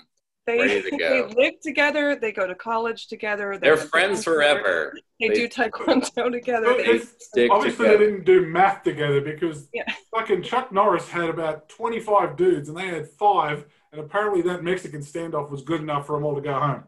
They, 0.46 0.58
Ready 0.58 0.82
to 0.90 0.90
go. 0.98 1.28
they 1.28 1.34
live 1.34 1.60
together. 1.62 2.16
They 2.16 2.32
go 2.32 2.46
to 2.46 2.54
college 2.54 3.06
together. 3.06 3.58
They're 3.60 3.74
in 3.74 3.78
a 3.78 3.82
friends 3.82 4.24
together, 4.24 4.36
forever. 4.60 4.94
They, 5.20 5.28
They- 5.28 5.34
do 5.34 5.48
taekwondo 5.48 6.30
together. 6.32 6.66
But 6.66 6.78
They, 6.78 6.98
Stick 6.98 7.50
Obviously, 7.50 7.86
together. 7.86 7.98
they 7.98 8.04
didn't 8.10 8.24
do 8.24 8.46
math 8.46 8.82
together 8.82 9.20
because 9.20 9.68
Yeah. 9.72 9.84
fucking 10.10 10.42
Chuck 10.42 10.72
Norris 10.72 11.08
had 11.08 11.28
about 11.30 11.68
25 11.68 12.36
dudes 12.36 12.68
and 12.68 12.76
they 12.76 12.88
had 12.88 13.08
five, 13.08 13.64
and 13.92 14.00
apparently 14.00 14.42
that 14.42 14.64
Mexican 14.64 15.00
standoff 15.00 15.50
was 15.50 15.62
good 15.62 15.80
enough 15.80 16.06
for 16.06 16.16
them 16.16 16.24
all 16.24 16.34
to 16.34 16.40
go 16.40 16.54
home. 16.54 16.84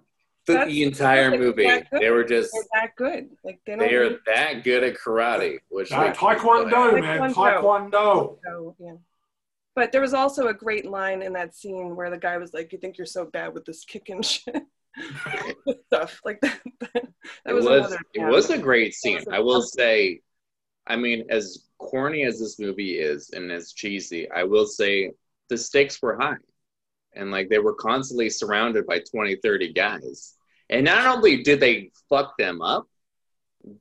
The, 0.46 0.52
That's- 0.54 0.68
the 0.72 0.82
entire 0.82 1.30
that's 1.30 1.40
movie, 1.40 1.82
they 1.92 2.10
were 2.10 2.24
just 2.24 2.52
they're 2.52 2.82
that 2.82 2.96
good. 2.96 3.30
Like 3.44 3.60
they 3.64 3.76
don't. 3.76 3.78
they 3.88 3.94
are 3.94 4.10
need 4.10 4.18
that 4.26 4.62
good 4.64 4.82
at 4.84 4.96
karate. 4.98 5.58
Which 5.70 5.90
No, 5.90 6.00
makes 6.00 6.18
taekwondo, 6.18 7.00
man, 7.00 7.32
Taekwondo. 7.32 7.34
taekwondo. 7.62 8.38
So, 8.44 8.76
yeah. 8.78 8.92
But 9.74 9.90
there 9.90 10.00
was 10.00 10.14
also 10.14 10.48
a 10.48 10.54
great 10.54 10.86
line 10.86 11.22
in 11.22 11.32
that 11.32 11.54
scene 11.56 11.96
where 11.96 12.10
the 12.10 12.18
guy 12.18 12.36
was 12.38 12.54
like, 12.54 12.72
"You 12.72 12.78
think 12.78 12.96
you're 12.96 13.06
so 13.06 13.24
bad 13.24 13.54
with 13.54 13.64
this 13.64 13.84
kicking 13.84 14.22
shit 14.22 14.62
stuff 15.86 16.20
like 16.24 16.40
that." 16.42 16.60
that 16.92 17.08
it 17.46 17.52
was 17.52 17.66
another 17.66 17.98
it 18.14 18.20
jab. 18.20 18.30
was 18.30 18.50
a 18.50 18.58
great 18.58 18.94
scene. 18.94 19.20
I 19.30 19.40
will 19.40 19.62
say, 19.62 20.20
I 20.86 20.96
mean, 20.96 21.26
as 21.30 21.66
corny 21.78 22.24
as 22.24 22.38
this 22.38 22.58
movie 22.58 22.98
is 22.98 23.30
and 23.30 23.50
as 23.50 23.72
cheesy, 23.72 24.30
I 24.30 24.44
will 24.44 24.66
say 24.66 25.10
the 25.48 25.58
stakes 25.58 26.00
were 26.00 26.16
high. 26.18 26.36
And 27.16 27.30
like 27.30 27.48
they 27.48 27.58
were 27.58 27.74
constantly 27.74 28.28
surrounded 28.30 28.86
by 28.86 29.00
20, 29.00 29.36
30 29.36 29.72
guys. 29.72 30.34
And 30.70 30.84
not 30.84 31.16
only 31.16 31.42
did 31.42 31.60
they 31.60 31.90
fuck 32.08 32.36
them 32.38 32.60
up, 32.62 32.86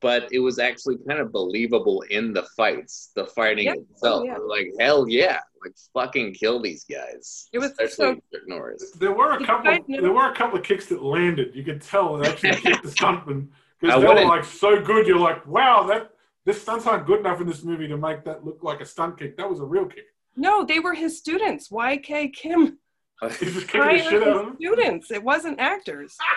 but 0.01 0.31
it 0.31 0.39
was 0.39 0.59
actually 0.59 0.97
kind 1.07 1.19
of 1.19 1.31
believable 1.31 2.01
in 2.09 2.33
the 2.33 2.43
fights, 2.55 3.11
the 3.15 3.25
fighting 3.25 3.65
Yeah. 3.65 3.75
Oh, 3.77 3.85
itself. 3.91 4.21
Oh, 4.21 4.25
yeah. 4.25 4.37
Like 4.37 4.67
hell 4.79 5.07
yeah, 5.09 5.39
like 5.65 5.75
fucking 5.93 6.33
kill 6.33 6.61
these 6.61 6.83
guys. 6.85 7.47
It 7.53 7.59
was 7.59 7.71
especially 7.71 8.15
Chuck 8.15 8.41
Norris. 8.47 8.91
There 8.91 9.11
were 9.11 9.31
a 9.31 9.39
You 9.39 9.45
couple. 9.45 9.71
guys 9.71 9.81
There 9.87 10.11
were 10.11 10.31
a 10.31 10.35
couple 10.35 10.59
of 10.59 10.65
kicks 10.65 10.87
that 10.87 11.01
landed. 11.03 11.55
You 11.55 11.63
could 11.63 11.81
tell 11.81 12.21
it 12.21 12.27
actually 12.27 12.55
kicked 12.61 12.83
the 12.83 12.89
stuntman 12.89 13.47
because 13.79 14.01
they 14.01 14.07
were 14.07 14.13
wouldn't- 14.13 14.29
like 14.29 14.43
so 14.45 14.79
good. 14.81 15.07
You're 15.07 15.19
like, 15.19 15.45
wow, 15.47 15.83
that 15.87 16.11
this 16.45 16.61
stunts 16.61 16.85
aren't 16.87 17.05
good 17.05 17.19
enough 17.21 17.39
in 17.41 17.47
this 17.47 17.63
movie 17.63 17.87
to 17.87 17.97
make 17.97 18.23
that 18.25 18.43
look 18.45 18.63
like 18.63 18.81
a 18.81 18.85
stunt 18.85 19.17
kick. 19.17 19.37
That 19.37 19.49
was 19.49 19.59
a 19.59 19.65
real 19.65 19.85
kick. 19.85 20.05
No, 20.35 20.65
they 20.65 20.79
were 20.79 20.93
his 20.93 21.17
students. 21.17 21.69
YK 21.69 22.33
Kim 22.33 22.79
He 23.39 23.45
was 23.45 23.63
kicking 23.63 23.81
the 23.81 23.97
shit 23.99 24.23
out 24.23 24.35
of 24.35 24.45
his 24.47 24.55
students. 24.57 25.11
It 25.11 25.23
wasn't 25.23 25.59
actors. 25.59 26.17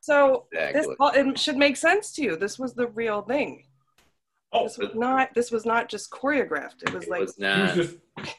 So 0.00 0.46
this 0.52 0.68
Exactly. 0.86 0.94
all, 1.00 1.08
it 1.08 1.36
should 1.38 1.56
make 1.56 1.76
sense 1.76 2.12
to 2.12 2.22
you. 2.22 2.36
This 2.36 2.60
was 2.60 2.74
the 2.74 2.86
real 2.86 3.22
thing. 3.22 3.64
Oh, 4.52 4.64
This 4.64 4.78
was 4.78 4.94
not. 4.94 5.34
This 5.34 5.50
was 5.50 5.66
not 5.66 5.88
just 5.88 6.10
choreographed. 6.10 6.82
It 6.82 6.92
was 6.92 7.04
It 7.04 7.10
like. 7.10 7.20
was 7.22 7.36
he 7.36 7.44
was 7.44 7.74
just 7.74 7.96
But 8.16 8.34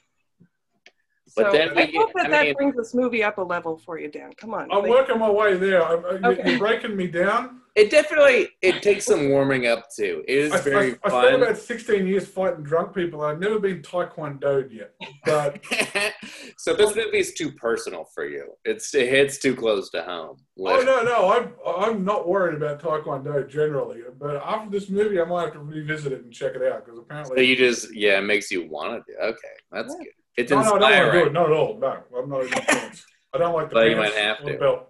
so 1.44 1.52
then 1.52 1.70
I 1.78 1.86
we- 1.86 1.96
hope 1.98 2.12
that 2.16 2.26
I 2.28 2.30
that 2.30 2.44
mean- 2.46 2.54
brings 2.56 2.76
this 2.76 2.94
movie 2.94 3.24
up 3.24 3.38
a 3.38 3.42
level 3.42 3.78
for 3.78 4.00
you, 4.00 4.10
Dan. 4.10 4.32
Come 4.34 4.54
on. 4.54 4.72
I'm 4.72 4.82
Like, 4.82 4.90
working 4.90 5.20
my 5.20 5.30
way 5.30 5.56
there. 5.58 5.84
I, 5.84 5.94
I, 5.94 5.94
you- 5.96 6.26
Okay. 6.26 6.50
You're 6.52 6.60
breaking 6.60 6.96
me 6.96 7.08
down. 7.08 7.62
It 7.76 7.92
definitely 7.92 8.50
it 8.64 8.82
takes 8.82 9.06
some 9.06 9.30
warming 9.30 9.68
up 9.68 9.86
to. 9.98 10.24
It 10.28 10.36
is 10.46 10.52
I, 10.52 10.62
very 10.62 10.94
I, 11.04 11.10
I 11.16 11.22
spent 11.28 11.44
about 11.44 11.58
16 11.60 12.08
years 12.08 12.28
fighting 12.28 12.64
drunk 12.64 12.96
people. 12.96 13.22
I've 13.22 13.40
never 13.40 13.60
been 13.60 13.84
taekwondoed 13.84 14.74
yet, 14.74 14.96
but 15.26 15.64
so 16.58 16.74
this 16.74 16.96
movie 16.96 17.20
is 17.20 17.36
too 17.36 17.52
personal 17.52 18.06
for 18.16 18.26
you. 18.28 18.52
It's 18.66 18.96
it 18.96 19.10
hits 19.10 19.38
too 19.38 19.56
close 19.56 19.92
to 19.92 20.02
home. 20.02 20.38
oh 20.60 20.82
no, 20.82 21.04
no, 21.04 21.32
I'm 21.32 21.54
I'm 21.68 22.04
not 22.04 22.28
worried 22.28 22.56
about 22.56 22.82
taekwondo 22.82 23.48
generally. 23.48 24.02
But 24.20 24.38
after 24.38 24.72
this 24.72 24.90
movie, 24.90 25.22
I 25.22 25.26
might 25.26 25.44
have 25.44 25.54
to 25.54 25.60
revisit 25.60 26.12
it 26.14 26.24
and 26.24 26.34
check 26.34 26.56
it 26.56 26.64
out 26.64 26.84
because 26.84 26.98
So 26.98 27.02
apparently 27.04 27.46
you 27.46 27.56
just 27.56 27.96
yeah, 27.96 28.18
it 28.18 28.24
makes 28.24 28.50
you 28.50 28.68
want 28.68 29.06
to 29.06 29.14
do. 29.14 29.20
Okay, 29.20 29.38
that's 29.72 29.94
Yeah. 30.00 30.04
good. 30.06 30.14
It's 30.38 30.52
No, 30.52 30.62
no, 30.62 30.62
I 30.62 30.80
don't 30.80 30.82
want 30.82 31.14
to 31.14 31.20
do 31.20 31.26
it. 31.26 31.34
Not 31.34 31.46
at 31.48 31.52
all. 31.58 31.78
No, 31.80 32.04
I'm 32.18 32.30
not 32.30 32.42
influenced. 32.44 33.06
I 33.34 33.38
don't 33.40 33.54
like 33.54 33.70
the 33.70 33.74
But 33.74 33.90
you 33.90 33.96
might 33.96 34.14
have 34.14 34.44
to. 34.46 34.58
belt. 34.58 34.90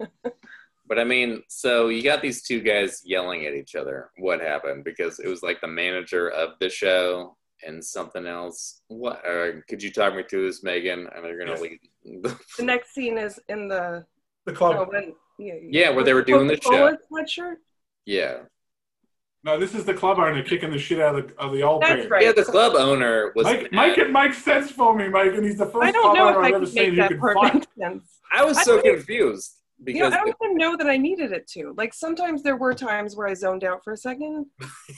But 0.88 1.00
I 1.00 1.04
mean, 1.04 1.42
so 1.48 1.88
you 1.88 2.00
got 2.04 2.22
these 2.22 2.42
two 2.42 2.60
guys 2.60 3.02
yelling 3.04 3.44
at 3.44 3.54
each 3.54 3.74
other. 3.74 4.10
What 4.18 4.40
happened? 4.40 4.84
Because 4.84 5.18
it 5.18 5.26
was 5.26 5.42
like 5.42 5.60
the 5.60 5.66
manager 5.66 6.28
of 6.28 6.50
the 6.60 6.68
show 6.68 7.36
and 7.66 7.84
something 7.84 8.24
else. 8.24 8.82
What? 8.86 9.20
Uh, 9.28 9.62
could 9.68 9.82
you 9.82 9.90
talk 9.90 10.14
me 10.14 10.22
through 10.30 10.46
this, 10.46 10.62
Megan? 10.62 11.08
I 11.12 11.20
know 11.20 11.26
you're 11.26 11.38
gonna 11.40 11.58
Yes. 11.60 11.60
lead. 11.60 11.80
The 12.56 12.62
next 12.62 12.94
scene 12.94 13.18
is 13.18 13.40
in 13.48 13.66
the 13.66 14.06
The 14.44 14.52
oh, 14.52 14.54
club. 14.54 14.88
when, 14.92 15.16
yeah, 15.40 15.54
Yeah, 15.60 15.90
where 15.90 16.04
they 16.04 16.14
were 16.14 16.22
doing 16.22 16.46
the 16.46 16.56
Coca-Cola 16.56 16.98
sweatshirt. 17.10 17.56
yeah, 18.04 18.42
No, 19.46 19.56
this 19.56 19.76
is 19.76 19.84
the 19.84 19.94
club 19.94 20.18
owner 20.18 20.42
kicking 20.42 20.72
the 20.72 20.78
shit 20.78 20.98
out 21.00 21.14
of 21.16 21.28
the, 21.28 21.38
of 21.40 21.52
the 21.52 21.62
old 21.62 21.80
That's 21.80 22.00
band. 22.00 22.10
right. 22.10 22.24
yeah. 22.24 22.32
The 22.32 22.42
club 22.44 22.74
owner 22.74 23.32
was. 23.36 23.44
Make, 23.46 23.70
mad. 23.72 23.88
make 23.90 23.98
it 23.98 24.10
make 24.10 24.34
sense 24.34 24.72
for 24.72 24.92
me, 24.96 25.08
Mike, 25.08 25.34
and 25.34 25.44
He's 25.44 25.56
the 25.56 25.66
first 25.66 25.84
I 25.84 25.92
don't 25.92 26.02
club 26.02 26.16
know 26.16 26.28
owner 26.30 26.40
I 26.42 26.48
I've 26.48 26.54
ever 26.54 26.66
seen 26.66 26.90
who 26.90 26.96
that 26.96 27.10
can 27.10 27.20
part 27.20 27.36
fight. 27.38 27.66
sense. 27.78 28.18
I 28.32 28.44
was 28.44 28.58
I 28.58 28.62
so 28.64 28.82
don't- 28.82 28.96
confused 28.96 29.52
You 29.78 29.84
know, 30.00 30.10
because 30.10 30.12
I 30.14 30.16
don't 30.16 30.34
even 30.42 30.56
know 30.56 30.76
that 30.76 30.88
I 30.88 30.96
needed 30.96 31.30
it 31.30 31.46
to. 31.52 31.72
Like 31.76 31.94
sometimes 31.94 32.42
there 32.42 32.56
were 32.56 32.74
times 32.74 33.14
where 33.14 33.28
I 33.28 33.34
zoned 33.34 33.62
out 33.62 33.84
for 33.84 33.92
a 33.92 33.96
second, 33.96 34.46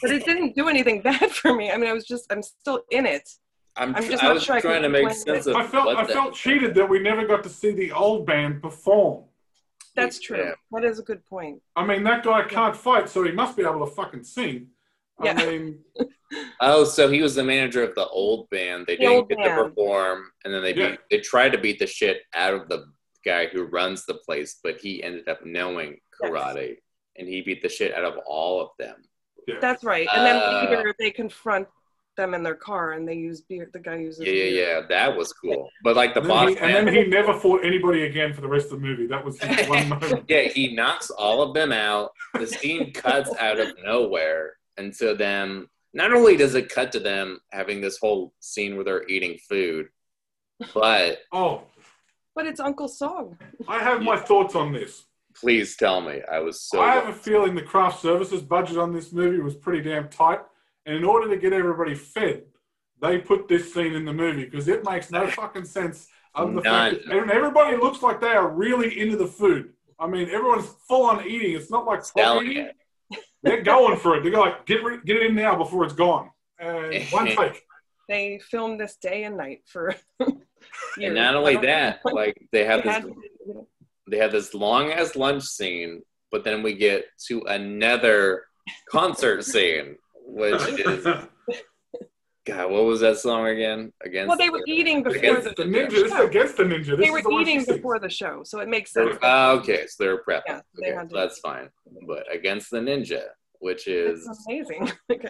but 0.00 0.10
it 0.10 0.24
didn't 0.24 0.54
do 0.56 0.68
anything 0.70 1.02
bad 1.08 1.30
for 1.30 1.54
me. 1.54 1.70
I 1.70 1.76
mean, 1.76 1.90
I 1.90 1.92
was 1.92 2.06
just 2.06 2.24
I'm 2.32 2.42
still 2.42 2.80
in 2.90 3.04
it. 3.04 3.28
I'm, 3.76 3.94
I'm 3.94 4.02
just 4.06 4.24
I 4.24 4.28
not 4.28 4.34
was 4.36 4.44
sure 4.44 4.56
I 4.56 4.60
trying 4.62 4.80
to 4.82 4.88
make 4.88 5.04
explain 5.06 5.34
sense 5.42 5.46
it. 5.46 5.50
of 5.50 5.56
I 5.56 5.66
felt 5.66 5.94
I 5.94 6.06
felt 6.06 6.32
cheated 6.34 6.74
that 6.76 6.88
we 6.88 7.00
never 7.00 7.26
got 7.26 7.42
to 7.42 7.50
see 7.50 7.72
the 7.72 7.92
old 7.92 8.24
band 8.26 8.62
perform. 8.62 9.24
That's 9.96 10.20
true. 10.20 10.38
Yeah. 10.38 10.52
That 10.72 10.84
is 10.84 10.98
a 10.98 11.02
good 11.02 11.24
point. 11.26 11.60
I 11.76 11.84
mean, 11.86 12.02
that 12.04 12.22
guy 12.24 12.42
can't 12.44 12.76
fight, 12.76 13.08
so 13.08 13.22
he 13.24 13.32
must 13.32 13.56
be 13.56 13.62
able 13.64 13.84
to 13.86 13.92
fucking 13.92 14.24
sing. 14.24 14.68
I 15.20 15.24
Yeah. 15.26 15.34
mean, 15.34 15.84
Oh, 16.60 16.84
so 16.84 17.08
he 17.10 17.22
was 17.22 17.34
the 17.34 17.42
manager 17.44 17.82
of 17.82 17.94
the 17.94 18.06
old 18.08 18.50
band. 18.50 18.86
They 18.86 18.96
The 18.96 19.02
didn't 19.04 19.16
old 19.16 19.28
get 19.30 19.38
to 19.44 19.64
perform, 19.64 20.30
and 20.44 20.52
then 20.52 20.62
they 20.62 20.74
Yeah. 20.74 20.90
beat, 20.90 21.00
they 21.10 21.20
tried 21.20 21.52
to 21.52 21.58
beat 21.58 21.78
the 21.78 21.86
shit 21.86 22.22
out 22.34 22.52
of 22.54 22.68
the 22.68 22.84
guy 23.24 23.46
who 23.46 23.64
runs 23.64 24.04
the 24.06 24.14
place, 24.14 24.60
but 24.62 24.78
he 24.78 25.02
ended 25.02 25.28
up 25.28 25.44
knowing 25.44 25.98
Yes. 26.22 26.30
karate, 26.30 26.76
and 27.16 27.26
he 27.28 27.40
beat 27.42 27.62
the 27.62 27.68
shit 27.68 27.94
out 27.94 28.04
of 28.04 28.18
all 28.26 28.60
of 28.60 28.70
them. 28.78 29.02
yeah. 29.46 29.58
That's 29.60 29.82
right. 29.82 30.06
And 30.12 30.26
then 30.26 30.36
Uh, 30.36 30.68
later 30.70 30.94
they 30.98 31.10
confront 31.10 31.66
them 32.18 32.34
in 32.34 32.42
their 32.42 32.54
car, 32.54 32.92
and 32.92 33.08
they 33.08 33.14
use 33.14 33.40
beer. 33.40 33.70
The 33.72 33.78
guy 33.78 33.96
uses 33.96 34.26
Yeah, 34.26 34.32
yeah, 34.32 34.42
beer. 34.50 34.80
yeah. 34.80 34.86
That 34.88 35.16
was 35.16 35.32
cool. 35.32 35.70
But 35.82 35.96
like 35.96 36.12
the 36.12 36.20
and, 36.20 36.28
boss 36.28 36.54
then 36.54 36.68
he, 36.70 36.76
and 36.76 36.86
then 36.88 36.94
he 36.94 37.04
never 37.04 37.32
fought 37.32 37.64
anybody 37.64 38.02
again 38.02 38.34
for 38.34 38.42
the 38.42 38.48
rest 38.48 38.66
of 38.66 38.72
the 38.82 38.86
movie. 38.86 39.06
That 39.06 39.24
was 39.24 39.40
his 39.40 39.66
one 39.68 39.88
moment. 39.88 40.24
yeah, 40.28 40.42
he 40.42 40.74
knocks 40.74 41.08
all 41.08 41.40
of 41.40 41.54
them 41.54 41.72
out. 41.72 42.10
The 42.34 42.46
scene 42.46 42.92
cuts 43.04 43.30
out 43.38 43.58
of 43.58 43.68
nowhere, 43.82 44.56
and 44.76 44.94
so 44.94 45.14
then 45.14 45.66
not 45.94 46.12
only 46.12 46.36
does 46.36 46.54
it 46.54 46.68
cut 46.68 46.92
to 46.92 47.00
them 47.00 47.38
having 47.50 47.80
this 47.80 47.96
whole 47.98 48.34
scene 48.40 48.74
where 48.76 48.84
they're 48.84 49.08
eating 49.08 49.38
food, 49.48 49.86
but 50.74 51.18
Oh, 51.32 51.62
But 52.34 52.46
it's 52.46 52.60
Uncle 52.60 52.88
Song. 52.88 53.38
I 53.66 53.78
have 53.78 54.02
my 54.02 54.16
thoughts 54.18 54.54
on 54.54 54.72
this. 54.72 55.04
please 55.34 55.76
tell 55.76 56.00
me, 56.00 56.20
I 56.30 56.40
was 56.40 56.60
so. 56.60 56.80
I 56.82 56.92
have 56.94 57.08
a 57.08 57.12
feeling 57.12 57.54
the 57.54 57.62
craft 57.62 58.00
services 58.02 58.42
budget 58.42 58.76
on 58.76 58.92
this 58.92 59.12
movie 59.12 59.38
was 59.40 59.54
pretty 59.54 59.80
damn 59.88 60.08
tight, 60.08 60.40
and 60.88 60.96
in 60.96 61.04
order 61.04 61.28
to 61.28 61.36
get 61.36 61.52
everybody 61.52 61.94
fed, 61.94 62.44
they 63.02 63.18
put 63.18 63.46
this 63.46 63.72
scene 63.74 63.92
in 63.92 64.06
the 64.06 64.12
movie 64.12 64.44
because 64.46 64.68
it 64.68 64.84
makes 64.84 65.10
no 65.10 65.28
fucking 65.28 65.66
sense. 65.66 66.08
Other 66.34 66.52
the 66.54 66.62
fact 66.62 66.96
that 67.06 67.16
and 67.16 67.30
everybody 67.30 67.76
looks 67.76 68.02
like 68.02 68.20
they 68.20 68.28
are 68.28 68.48
really 68.48 68.98
into 68.98 69.16
the 69.16 69.26
food. 69.26 69.74
I 70.00 70.06
mean, 70.06 70.30
everyone's 70.30 70.66
full 70.88 71.04
on 71.04 71.26
eating. 71.26 71.54
It's 71.54 71.70
not 71.70 71.84
like 71.84 72.02
eating. 72.42 72.70
They're 73.42 73.62
going 73.62 73.98
for 73.98 74.16
it. 74.16 74.22
They're 74.22 74.32
like, 74.32 74.64
get 74.64 74.82
rid- 74.82 75.04
get 75.04 75.16
it 75.16 75.26
in 75.26 75.34
now 75.34 75.56
before 75.56 75.84
it's 75.84 75.94
gone. 75.94 76.30
And 76.58 77.04
one 77.10 77.26
take. 77.26 77.62
They 78.08 78.40
filmed 78.50 78.80
this 78.80 78.96
day 78.96 79.24
and 79.24 79.36
night 79.36 79.60
for. 79.66 79.94
And 81.00 81.14
not 81.14 81.36
only 81.36 81.54
don't- 81.54 81.66
that, 81.66 82.00
like 82.04 82.48
they 82.50 82.64
have 82.64 82.82
they 82.82 82.88
this 82.88 82.94
had 82.96 83.12
they 84.10 84.16
have 84.18 84.32
this 84.32 84.54
long 84.54 84.90
ass 84.90 85.14
lunch 85.14 85.44
scene, 85.44 86.02
but 86.32 86.42
then 86.44 86.62
we 86.62 86.74
get 86.74 87.04
to 87.28 87.42
another 87.42 88.44
concert 88.90 89.44
scene, 89.44 89.96
which 90.28 90.54
is 90.78 91.04
God, 92.46 92.70
what 92.70 92.84
was 92.84 93.00
that 93.00 93.18
song 93.18 93.46
again? 93.46 93.92
Against 94.02 94.28
Well, 94.28 94.38
they 94.38 94.48
were 94.48 94.62
the- 94.64 94.72
eating 94.72 95.02
before 95.02 95.18
Against 95.18 95.44
the, 95.56 95.64
the 95.64 95.70
ninja. 95.70 95.90
This 95.90 96.12
is 96.12 96.20
against 96.20 96.56
the 96.56 96.62
ninja. 96.64 96.96
This 96.96 97.06
they 97.06 97.10
were 97.10 97.20
the 97.22 97.36
eating 97.40 97.64
before 97.64 97.98
the 97.98 98.08
show, 98.08 98.42
so 98.44 98.60
it 98.60 98.68
makes 98.68 98.92
sense. 98.92 99.16
Ah, 99.22 99.50
okay, 99.52 99.86
so 99.86 100.02
they're 100.04 100.22
prepping. 100.22 100.42
Yeah, 100.46 100.60
they 100.80 100.86
okay, 100.88 100.96
had 100.96 101.10
so 101.10 101.16
that's 101.16 101.38
fine. 101.40 101.68
But 102.06 102.24
against 102.34 102.70
the 102.70 102.78
ninja, 102.78 103.22
which 103.60 103.86
is 103.86 104.26
It's 104.26 104.46
amazing. 104.48 104.90
Okay. 105.12 105.28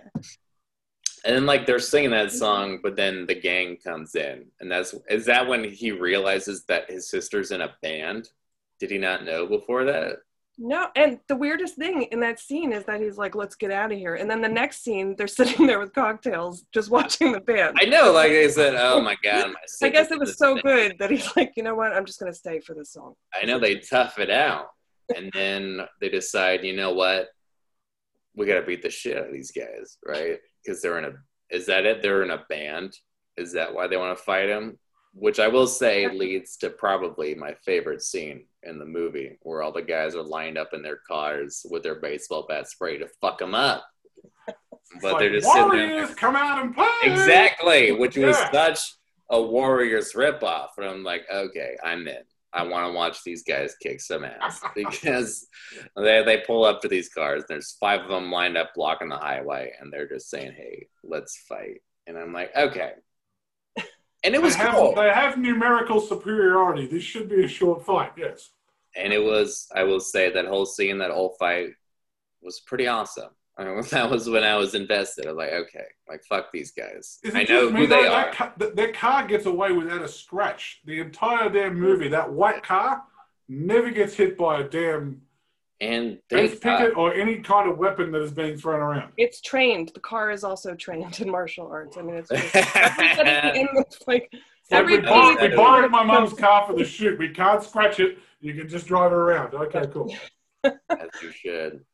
and 1.25 1.35
then 1.37 1.47
like 1.47 1.67
they're 1.67 1.81
singing 1.81 2.11
that 2.11 2.31
song, 2.31 2.79
but 2.85 2.95
then 2.95 3.27
the 3.27 3.35
gang 3.35 3.79
comes 3.83 4.15
in, 4.15 4.47
and 4.61 4.71
that's 4.71 4.95
is 5.11 5.27
that 5.27 5.49
when 5.49 5.65
he 5.65 5.91
realizes 5.91 6.65
that 6.67 6.89
his 6.91 7.11
sister's 7.11 7.51
in 7.51 7.63
a 7.63 7.75
band? 7.83 8.29
Did 8.79 8.93
he 8.93 8.99
not 8.99 9.25
know 9.25 9.45
before 9.47 9.85
that? 9.87 10.19
No, 10.61 10.89
and 10.97 11.21
the 11.29 11.37
weirdest 11.37 11.77
thing 11.77 12.03
in 12.03 12.19
that 12.21 12.41
scene 12.41 12.73
is 12.73 12.85
that 12.87 13.01
he's 13.01 13.17
like, 13.17 13.37
"Let's 13.37 13.55
get 13.55 13.71
out 13.71 13.93
of 13.93 13.99
here," 13.99 14.17
and 14.17 14.29
then 14.29 14.41
the 14.41 14.49
next 14.49 14.83
scene, 14.83 15.15
they're 15.17 15.29
sitting 15.29 15.69
there 15.69 15.79
with 15.79 15.93
cocktails, 15.93 16.65
just 16.75 16.91
watching 16.91 17.31
the 17.31 17.41
band. 17.41 17.77
I 17.81 17.85
know, 17.85 18.13
like 18.13 18.33
I 18.33 18.49
said, 18.49 18.75
oh 18.75 19.01
my 19.01 19.17
god, 19.23 19.53
my 19.53 19.61
I 19.87 19.91
guess 19.91 20.11
it 20.11 20.19
was 20.19 20.37
so 20.37 20.55
this 20.55 20.63
good 20.65 20.99
that 20.99 21.13
he's 21.13 21.37
like, 21.37 21.53
you 21.57 21.63
know 21.63 21.77
what? 21.77 21.93
I'm 21.93 22.05
just 22.05 22.19
gonna 22.19 22.35
stay 22.35 22.59
for 22.59 22.75
this 22.75 22.93
song. 22.93 23.15
I 23.41 23.47
know 23.47 23.61
they 23.61 23.77
tough 23.77 24.19
it 24.19 24.31
out, 24.31 24.67
and 25.17 25.31
then 25.33 25.81
they 26.01 26.09
decide, 26.09 26.65
you 26.65 26.75
know 26.75 26.93
what, 26.93 27.29
we 28.35 28.47
got 28.47 28.55
to 28.55 28.67
beat 28.67 28.83
the 28.83 28.91
shit 28.91 29.17
out 29.17 29.27
of 29.27 29.33
these 29.33 29.53
guys, 29.53 29.99
right? 30.07 30.39
Because 30.65 30.83
they're 30.83 30.99
in 30.99 31.05
a. 31.05 31.13
Is 31.51 31.67
that 31.67 31.87
it? 31.87 32.03
They're 32.03 32.25
in 32.25 32.31
a 32.31 32.45
band. 32.49 32.95
Is 33.37 33.53
that 33.53 33.73
why 33.73 33.87
they 33.87 33.97
want 33.97 34.17
to 34.19 34.25
fight 34.25 34.49
him? 34.49 34.79
Which 35.15 35.41
I 35.41 35.49
will 35.49 35.67
say 35.67 36.09
leads 36.09 36.57
to 36.59 36.71
probably 36.71 37.35
my 37.35 37.55
favorite 37.65 38.03
scene 38.03 38.45
in 38.63 38.79
the 38.79 38.85
movie, 38.85 39.39
where 39.43 39.63
all 39.63 39.73
the 39.73 39.83
guys 39.83 40.15
are 40.15 40.23
lined 40.23 40.59
up 40.59 40.75
in 40.75 40.83
their 40.83 41.01
cars 41.09 41.65
with 41.71 41.83
their 41.83 42.01
baseball 42.01 42.47
bats 42.49 42.77
ready 42.81 42.99
to 42.99 43.09
fuck 43.21 43.39
them 43.39 43.55
up. 43.55 43.85
But 45.03 45.13
Like, 45.13 45.19
they're 45.21 45.33
just 45.33 45.47
sitting 45.47 45.69
there. 45.69 45.89
Warriors, 45.91 46.15
come 46.15 46.35
out 46.35 46.65
and 46.65 46.75
play. 46.75 46.89
Exactly, 47.05 47.93
which 47.93 48.17
was 48.17 48.39
such 48.51 48.95
a 49.31 49.41
Warriors 49.41 50.15
ripoff. 50.15 50.69
And 50.79 50.87
I'm 50.87 51.05
like, 51.05 51.27
okay, 51.31 51.77
I'm 51.85 52.09
in. 52.09 52.23
I 52.55 52.63
want 52.63 52.87
to 52.87 52.93
watch 52.97 53.23
these 53.23 53.43
guys 53.43 53.75
kick 53.83 54.01
some 54.01 54.25
ass 54.25 54.63
because 54.75 55.47
they, 55.95 56.23
they 56.25 56.43
pull 56.47 56.65
up 56.65 56.81
to 56.81 56.89
these 56.89 57.11
cars. 57.11 57.45
There's 57.47 57.77
five 57.79 58.01
of 58.01 58.09
them 58.09 58.33
lined 58.33 58.57
up 58.57 58.71
blocking 58.75 59.11
the 59.11 59.19
highway, 59.19 59.73
and 59.79 59.93
they're 59.93 60.09
just 60.09 60.31
saying, 60.31 60.53
"Hey, 60.57 60.87
let's 61.05 61.37
fight." 61.47 61.83
And 62.07 62.17
I'm 62.17 62.33
like, 62.33 62.51
okay. 62.57 62.93
And 64.25 64.35
it 64.35 64.43
was 64.43 64.57
they 64.57 64.63
have, 64.63 64.75
cool. 64.75 64.95
They 64.95 65.09
have 65.11 65.39
numerical 65.39 66.01
superiority. 66.01 66.87
This 66.87 67.03
should 67.05 67.29
be 67.29 67.45
a 67.45 67.49
short 67.49 67.85
fight. 67.85 68.13
Yes. 68.17 68.51
And 68.97 69.13
it 69.13 69.23
was, 69.23 69.69
I 69.75 69.85
will 69.85 70.01
say, 70.01 70.31
that 70.33 70.47
whole 70.47 70.67
scene, 70.67 70.99
that 70.99 71.11
whole 71.13 71.37
fight 71.39 71.71
was 72.43 72.61
pretty 72.61 72.89
awesome. 72.89 73.31
I 73.57 73.65
mean, 73.65 73.83
that 73.91 74.11
was 74.11 74.29
when 74.29 74.45
I 74.45 74.57
was 74.57 74.75
invested. 74.75 75.27
I 75.27 75.31
was 75.33 75.37
like, 75.39 75.53
okay, 75.53 75.85
like 76.09 76.23
fuck 76.25 76.51
these 76.53 76.73
guys. 76.73 77.19
Is 77.23 77.35
I 77.35 77.45
know 77.45 77.71
who 77.71 77.87
they 77.87 78.03
That 78.03 78.13
are. 78.29 78.33
ca- 78.33 78.53
th- 78.59 78.75
their 78.75 78.93
car 78.93 79.27
gets 79.27 79.47
away 79.47 79.73
without 79.73 80.03
a 80.03 80.09
scratch. 80.09 80.81
The 80.85 81.01
entire 81.01 81.49
damn 81.49 81.79
movie, 81.79 82.09
that 82.09 82.33
white 82.33 82.63
car 82.63 83.03
never 83.49 83.91
gets 83.91 84.15
hit 84.15 84.37
by 84.37 84.61
a 84.61 84.65
damn 84.65 85.23
And 85.81 86.19
fence 86.29 86.51
thank 86.51 86.63
God. 86.63 86.79
picket 86.79 86.97
uh, 86.97 87.01
or 87.01 87.15
any 87.15 87.37
kind 87.37 87.71
of 87.71 87.79
weapon 87.79 88.11
that 88.11 88.23
is 88.23 88.33
being 88.33 88.57
thrown 88.57 88.81
around. 88.81 89.13
It's 89.17 89.41
trained. 89.41 89.93
The 89.95 90.01
car 90.01 90.31
is 90.31 90.43
also 90.43 90.75
trained 90.75 91.21
in 91.21 91.31
martial 91.31 91.69
arts. 91.69 91.97
I 91.97 92.03
mean, 92.03 92.17
it's 92.17 92.31
just, 92.31 92.57
everybody 92.77 93.61
in 93.61 93.69
the, 93.75 93.85
like 94.07 94.33
Like 94.71 94.87
we, 94.87 94.99
borrowed, 94.99 95.41
we 95.41 95.55
borrowed 95.55 95.91
my 95.91 96.03
mom's 96.03 96.33
car 96.33 96.67
for 96.67 96.75
the 96.75 96.85
shoot. 96.85 97.19
We 97.19 97.29
can't 97.29 97.63
scratch 97.63 98.01
it. 98.01 98.19
You 98.41 98.55
can 98.55 98.69
just 98.69 98.87
drive 98.87 99.13
it 99.13 99.17
around. 99.17 99.55
Okay, 99.55 99.85
cool. 99.93 100.13
as 100.65 101.09
you 101.23 101.33
should. 101.33 101.85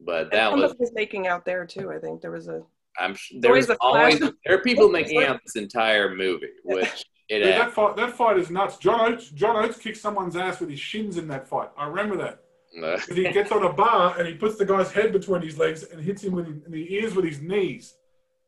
But 0.00 0.30
that 0.30 0.50
somebody 0.50 0.62
was, 0.62 0.76
was 0.78 0.92
making 0.94 1.26
out 1.26 1.44
there 1.44 1.66
too. 1.66 1.90
I 1.90 1.98
think 1.98 2.20
there 2.20 2.30
was 2.30 2.48
a 2.48 2.62
I'm 2.98 3.14
sure 3.14 3.40
there 3.40 3.50
always 3.50 3.68
was 3.68 3.76
a 3.76 3.78
flash 3.80 4.20
always 4.20 4.34
there 4.44 4.56
are 4.56 4.62
people 4.62 4.88
making 4.88 5.24
out 5.24 5.40
this 5.44 5.56
entire 5.56 6.14
movie, 6.14 6.50
which 6.64 7.04
it 7.28 7.38
Dude, 7.38 7.54
that 7.54 7.72
fight, 7.72 7.96
that 7.96 8.12
fight 8.12 8.38
is 8.38 8.50
nuts. 8.50 8.76
John 8.76 9.00
Oates, 9.00 9.30
John 9.30 9.56
Oates 9.56 9.78
kicked 9.78 9.96
someone's 9.96 10.36
ass 10.36 10.60
with 10.60 10.68
his 10.68 10.80
shins 10.80 11.16
in 11.16 11.26
that 11.28 11.48
fight. 11.48 11.70
I 11.76 11.86
remember 11.86 12.16
that. 12.18 12.43
'Cause 12.74 13.16
he 13.16 13.30
gets 13.30 13.52
on 13.52 13.62
a 13.64 13.72
bar 13.72 14.16
and 14.18 14.26
he 14.26 14.34
puts 14.34 14.56
the 14.56 14.64
guy's 14.64 14.90
head 14.92 15.12
between 15.12 15.42
his 15.42 15.58
legs 15.58 15.84
and 15.84 16.00
hits 16.00 16.22
him 16.22 16.32
with 16.32 16.46
in 16.46 16.70
the 16.72 16.92
ears 16.94 17.14
with 17.14 17.24
his 17.24 17.40
knees. 17.40 17.96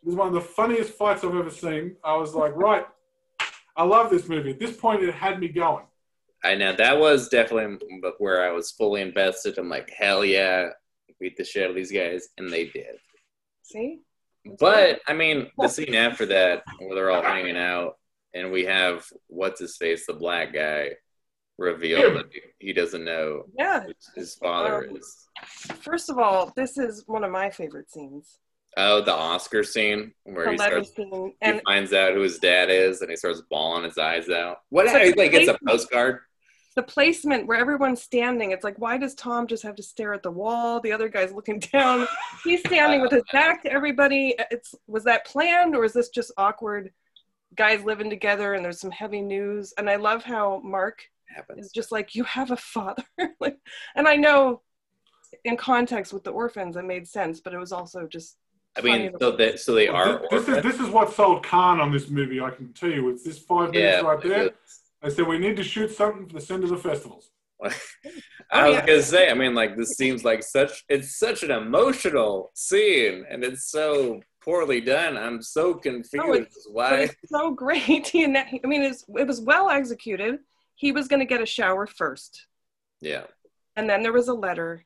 It 0.03 0.07
was 0.07 0.17
one 0.17 0.29
of 0.29 0.35
the 0.35 0.41
funniest 0.41 0.93
fights 0.95 1.25
I've 1.25 1.35
ever 1.35 1.51
seen. 1.51 1.97
I 2.03 2.17
was 2.17 2.35
like, 2.35 2.55
right, 2.57 2.87
I 3.77 3.85
love 3.85 4.11
this 4.11 4.29
movie. 4.29 4.51
At 4.51 4.59
this 4.59 4.77
point, 4.77 5.03
it 5.03 5.15
had 5.15 5.39
me 5.41 5.49
going. 5.49 5.85
I 6.45 6.55
know 6.55 6.73
that 6.75 6.99
was 6.99 7.29
definitely 7.29 7.79
where 8.19 8.45
I 8.45 8.53
was 8.53 8.71
fully 8.71 9.01
invested. 9.01 9.59
I'm 9.59 9.69
like, 9.69 9.91
hell 9.91 10.25
yeah, 10.25 10.71
beat 11.19 11.37
the 11.37 11.45
shit 11.45 11.65
out 11.65 11.71
of 11.71 11.77
these 11.77 11.91
guys, 11.93 12.29
and 12.39 12.51
they 12.51 12.67
did. 12.67 12.99
see. 13.63 14.01
But 14.61 15.01
I 15.09 15.13
mean, 15.13 15.51
the 15.59 15.67
scene 15.69 15.95
after 15.97 16.25
that, 16.27 16.63
where 16.79 16.95
they're 16.95 17.11
all 17.11 17.23
hanging 17.23 17.57
out, 17.57 17.97
and 18.33 18.53
we 18.53 18.65
have 18.67 19.05
what's 19.27 19.59
his 19.59 19.77
face, 19.77 20.07
the 20.07 20.13
black 20.13 20.53
guy, 20.53 20.93
reveal 21.59 22.15
that 22.15 22.27
he 22.59 22.73
doesn't 22.73 23.05
know 23.05 23.45
Yeah. 23.59 23.85
who 23.85 23.93
his 24.15 24.35
father 24.35 24.89
Um, 24.91 24.97
is. 24.97 25.29
First 25.81 26.11
of 26.11 26.19
all, 26.19 26.53
this 26.57 26.77
is 26.79 27.05
one 27.07 27.25
of 27.25 27.31
my 27.31 27.51
favorite 27.51 27.91
scenes. 27.91 28.39
Oh, 28.79 29.01
the 29.01 29.13
Oscar 29.15 29.65
scene 29.65 30.13
where 30.25 30.45
the 30.47 30.51
he 30.53 30.59
starts 30.59 30.95
scene. 30.95 31.11
he 31.11 31.37
And 31.41 31.63
finds 31.65 31.95
out 31.95 32.13
who 32.13 32.21
his 32.21 32.39
dad 32.39 32.69
is 32.71 33.01
and 33.01 33.11
he 33.11 33.17
starts 33.17 33.41
bawling 33.51 33.85
his 33.85 33.97
eyes 33.97 34.29
out. 34.29 34.59
What 34.69 34.89
he 35.03 35.13
like 35.15 35.31
gets 35.33 35.49
a 35.49 35.59
postcard? 35.67 36.21
the 36.75 36.83
placement 36.83 37.47
where 37.47 37.57
everyone's 37.57 38.03
standing, 38.03 38.51
it's 38.51 38.63
like, 38.63 38.79
why 38.79 38.99
does 38.99 39.15
Tom 39.15 39.47
just 39.47 39.63
have 39.63 39.77
to 39.77 39.83
stare 39.83 40.13
at 40.13 40.23
the 40.23 40.31
wall? 40.31 40.79
The 40.79 40.93
other 40.93 41.09
guy's 41.09 41.33
looking 41.33 41.59
down. 41.73 42.07
He's 42.45 42.61
standing 42.61 43.01
with 43.01 43.13
his 43.13 43.23
back 43.33 43.63
to 43.63 43.73
everybody. 43.73 44.35
It's 44.51 44.75
was 44.87 45.05
that 45.05 45.25
planned 45.25 45.75
or 45.75 45.85
is 45.87 45.95
this 45.95 46.11
just 46.11 46.33
awkward? 46.37 46.93
Guys 47.55 47.83
living 47.83 48.11
together 48.11 48.53
and 48.53 48.63
there's 48.63 48.79
some 48.79 48.91
heavy 48.91 49.23
news. 49.23 49.73
And 49.79 49.89
I 49.89 49.97
love 49.97 50.23
how 50.23 50.61
Mark 50.63 51.01
Happens. 51.37 51.67
is 51.67 51.73
just 51.73 51.93
like, 51.93 52.15
you 52.15 52.25
have 52.25 52.51
a 52.51 52.57
father. 52.57 53.05
like, 53.41 53.59
and 53.95 54.09
I 54.09 54.17
know 54.17 54.63
in 55.45 55.57
context 55.57 56.13
with 56.13 56.25
the 56.25 56.31
orphans, 56.31 56.77
it 56.77 56.85
made 56.85 57.07
sense, 57.07 57.41
but 57.41 57.53
it 57.53 57.59
was 57.59 57.73
also 57.73 58.07
just 58.07 58.37
I 58.79 58.83
mean, 58.83 59.13
so 59.19 59.31
they 59.33 59.57
so 59.57 59.75
they 59.75 59.89
are 59.89 60.23
This, 60.31 60.45
this 60.45 60.57
is 60.57 60.63
this 60.63 60.81
is 60.81 60.89
what 60.91 61.13
sold 61.13 61.43
Cannes 61.45 61.81
on 61.81 61.93
this 61.93 62.11
movie. 62.11 62.41
I 62.41 62.51
can 62.51 62.73
tell 62.75 62.91
you, 62.91 63.09
it's 63.09 63.25
this 63.25 63.39
five 63.39 63.71
minutes 63.71 64.03
yeah. 64.03 64.09
right 64.09 64.21
there. 64.23 64.45
because- 64.45 64.81
I 65.03 65.09
said 65.11 65.27
we 65.29 65.39
need 65.39 65.57
to 65.57 65.63
shoot 65.63 65.91
something 65.95 66.27
for 66.27 66.35
the 66.35 66.41
center 66.41 66.65
of 66.65 66.71
the 66.71 66.77
festivals. 66.79 67.31
I 67.65 67.71
Oh, 68.53 68.71
was 68.73 68.81
gonna 68.81 69.03
say, 69.03 69.31
I 69.31 69.35
mean, 69.35 69.55
like 69.55 69.77
this 69.77 69.91
seems 69.97 70.25
like 70.25 70.43
such 70.43 70.85
it's 70.89 71.19
such 71.19 71.43
an 71.43 71.51
emotional 71.51 72.51
scene, 72.55 73.25
and 73.31 73.45
it's 73.45 73.71
so 73.71 74.21
poorly 74.43 74.81
done. 74.81 75.17
I'm 75.17 75.43
so 75.43 75.71
oh, 75.71 75.75
confused. 75.75 76.19
but 76.21 76.73
Why? 76.73 76.95
it's 77.03 77.17
so 77.27 77.51
great. 77.53 78.11
I 78.15 78.67
mean, 78.67 78.83
it's, 78.83 79.05
it 79.09 79.27
was 79.27 79.41
well 79.41 79.71
executed. 79.71 80.39
He 80.77 80.93
was 80.93 81.09
going 81.09 81.21
to 81.21 81.27
get 81.27 81.43
a 81.43 81.47
shower 81.47 81.87
first. 81.87 82.47
Yeah, 83.01 83.25
and 83.75 83.91
then 83.91 84.03
there 84.03 84.13
was 84.13 84.29
a 84.29 84.35
letter. 84.35 84.85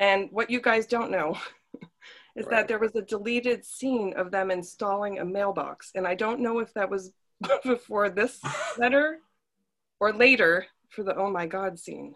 And 0.00 0.28
what 0.32 0.50
you 0.50 0.60
guys 0.60 0.86
don't 0.86 1.10
know 1.12 1.38
is 2.36 2.46
Right. 2.46 2.50
that 2.50 2.68
there 2.68 2.80
was 2.80 2.94
a 2.96 3.02
deleted 3.02 3.64
scene 3.64 4.12
of 4.16 4.32
them 4.32 4.50
installing 4.50 5.20
a 5.20 5.24
mailbox. 5.24 5.92
And 5.94 6.04
i 6.06 6.14
don't 6.16 6.40
know 6.40 6.58
if 6.58 6.74
that 6.74 6.90
was 6.90 7.12
before 7.64 8.10
this 8.10 8.40
letter 8.76 9.20
or 10.00 10.12
later 10.12 10.66
for 10.90 11.04
the 11.04 11.14
oh 11.16 11.30
my 11.30 11.46
god 11.46 11.78
scene. 11.78 12.14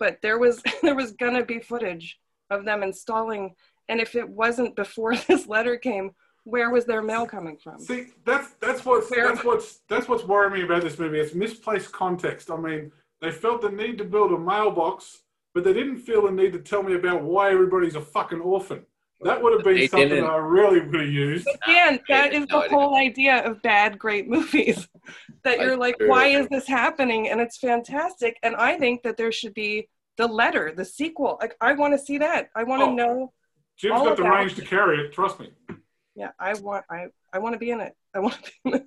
But 0.00 0.18
there 0.20 0.38
was 0.38 0.60
there 0.82 0.96
was 0.96 1.12
gonna 1.12 1.44
be 1.44 1.60
footage 1.60 2.18
of 2.50 2.64
them 2.64 2.82
installing. 2.82 3.54
And 3.88 4.00
if 4.00 4.14
it 4.16 4.28
wasn't 4.28 4.74
before 4.76 5.14
this 5.16 5.46
letter 5.46 5.76
came 5.76 6.10
where 6.44 6.70
was 6.70 6.84
their 6.84 7.02
mail 7.02 7.26
coming 7.26 7.56
from 7.56 7.78
See, 7.80 8.06
that's 8.24 8.50
that's 8.60 8.84
what's 8.84 9.08
Fair. 9.08 9.28
that's 9.28 9.44
what's 9.44 9.80
that's 9.88 10.08
what's 10.08 10.24
worrying 10.24 10.52
me 10.54 10.62
about 10.62 10.82
this 10.82 10.98
movie. 10.98 11.18
It's 11.20 11.34
misplaced 11.34 11.92
context. 11.92 12.50
I 12.50 12.56
mean, 12.56 12.90
they 13.20 13.30
felt 13.30 13.62
the 13.62 13.70
need 13.70 13.98
to 13.98 14.04
build 14.04 14.32
a 14.32 14.38
mailbox, 14.38 15.22
but 15.54 15.62
they 15.64 15.72
didn't 15.72 15.98
feel 15.98 16.22
the 16.22 16.32
need 16.32 16.52
to 16.54 16.58
tell 16.58 16.82
me 16.82 16.94
about 16.94 17.22
why 17.22 17.50
everybody's 17.52 17.94
a 17.94 18.00
fucking 18.00 18.40
orphan. 18.40 18.84
That 19.24 19.40
would 19.40 19.52
have 19.52 19.62
been 19.62 19.76
They 19.76 19.86
something 19.86 20.08
didn't- 20.08 20.24
I 20.28 20.34
really 20.36 20.80
would 20.80 21.00
have 21.00 21.08
used. 21.08 21.46
Again, 21.64 21.92
that 21.92 21.92
is 21.94 22.00
that 22.08 22.30
didn't 22.32 22.42
is 22.44 22.50
know 22.50 22.62
the 22.62 22.68
whole 22.70 22.96
idea 22.96 23.44
of 23.48 23.62
bad, 23.62 23.96
great 23.96 24.28
movies. 24.28 24.88
that 25.44 25.60
you're 25.60 25.76
like, 25.76 25.94
why 26.00 26.26
is 26.26 26.48
this 26.48 26.66
happening? 26.66 27.28
And 27.28 27.40
it's 27.40 27.56
fantastic. 27.56 28.36
And 28.42 28.56
I 28.56 28.76
think 28.78 29.04
that 29.04 29.16
there 29.16 29.30
should 29.30 29.54
be 29.54 29.88
the 30.16 30.26
letter, 30.26 30.72
the 30.76 30.84
sequel. 30.84 31.38
Like, 31.40 31.56
I 31.60 31.72
want 31.74 31.94
to 31.94 31.98
see 32.04 32.18
that. 32.18 32.50
I 32.56 32.64
want 32.64 32.80
to 32.80 32.86
Oh. 32.86 32.94
know. 32.94 33.32
Jim's 33.76 33.92
all 33.92 34.04
got 34.06 34.16
the 34.16 34.24
about- 34.24 34.34
range 34.40 34.56
to 34.56 34.62
carry 34.64 34.98
it. 35.06 35.12
Trust 35.12 35.38
me. 35.38 35.52
Yeah, 36.14 36.30
I 36.38 36.54
want. 36.54 36.84
I 36.90 37.06
I 37.32 37.38
want 37.38 37.54
to 37.54 37.58
be 37.58 37.70
in 37.70 37.80
it. 37.80 37.94
I 38.14 38.18
want 38.20 38.34
to 38.34 38.42
be 38.42 38.70
in 38.70 38.74
it. 38.74 38.86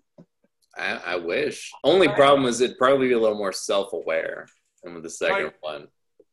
I, 0.77 1.13
I 1.13 1.15
wish. 1.15 1.71
Only 1.83 2.07
Right. 2.07 2.15
problem 2.17 2.45
is 2.47 2.59
it'd 2.61 2.77
probably 2.77 3.07
be 3.07 3.13
a 3.13 3.19
little 3.19 3.37
more 3.37 3.53
self-aware 3.53 4.47
than 4.83 4.93
with 4.93 5.03
the 5.03 5.09
second 5.09 5.45
Like, 5.45 5.63
one. 5.63 5.87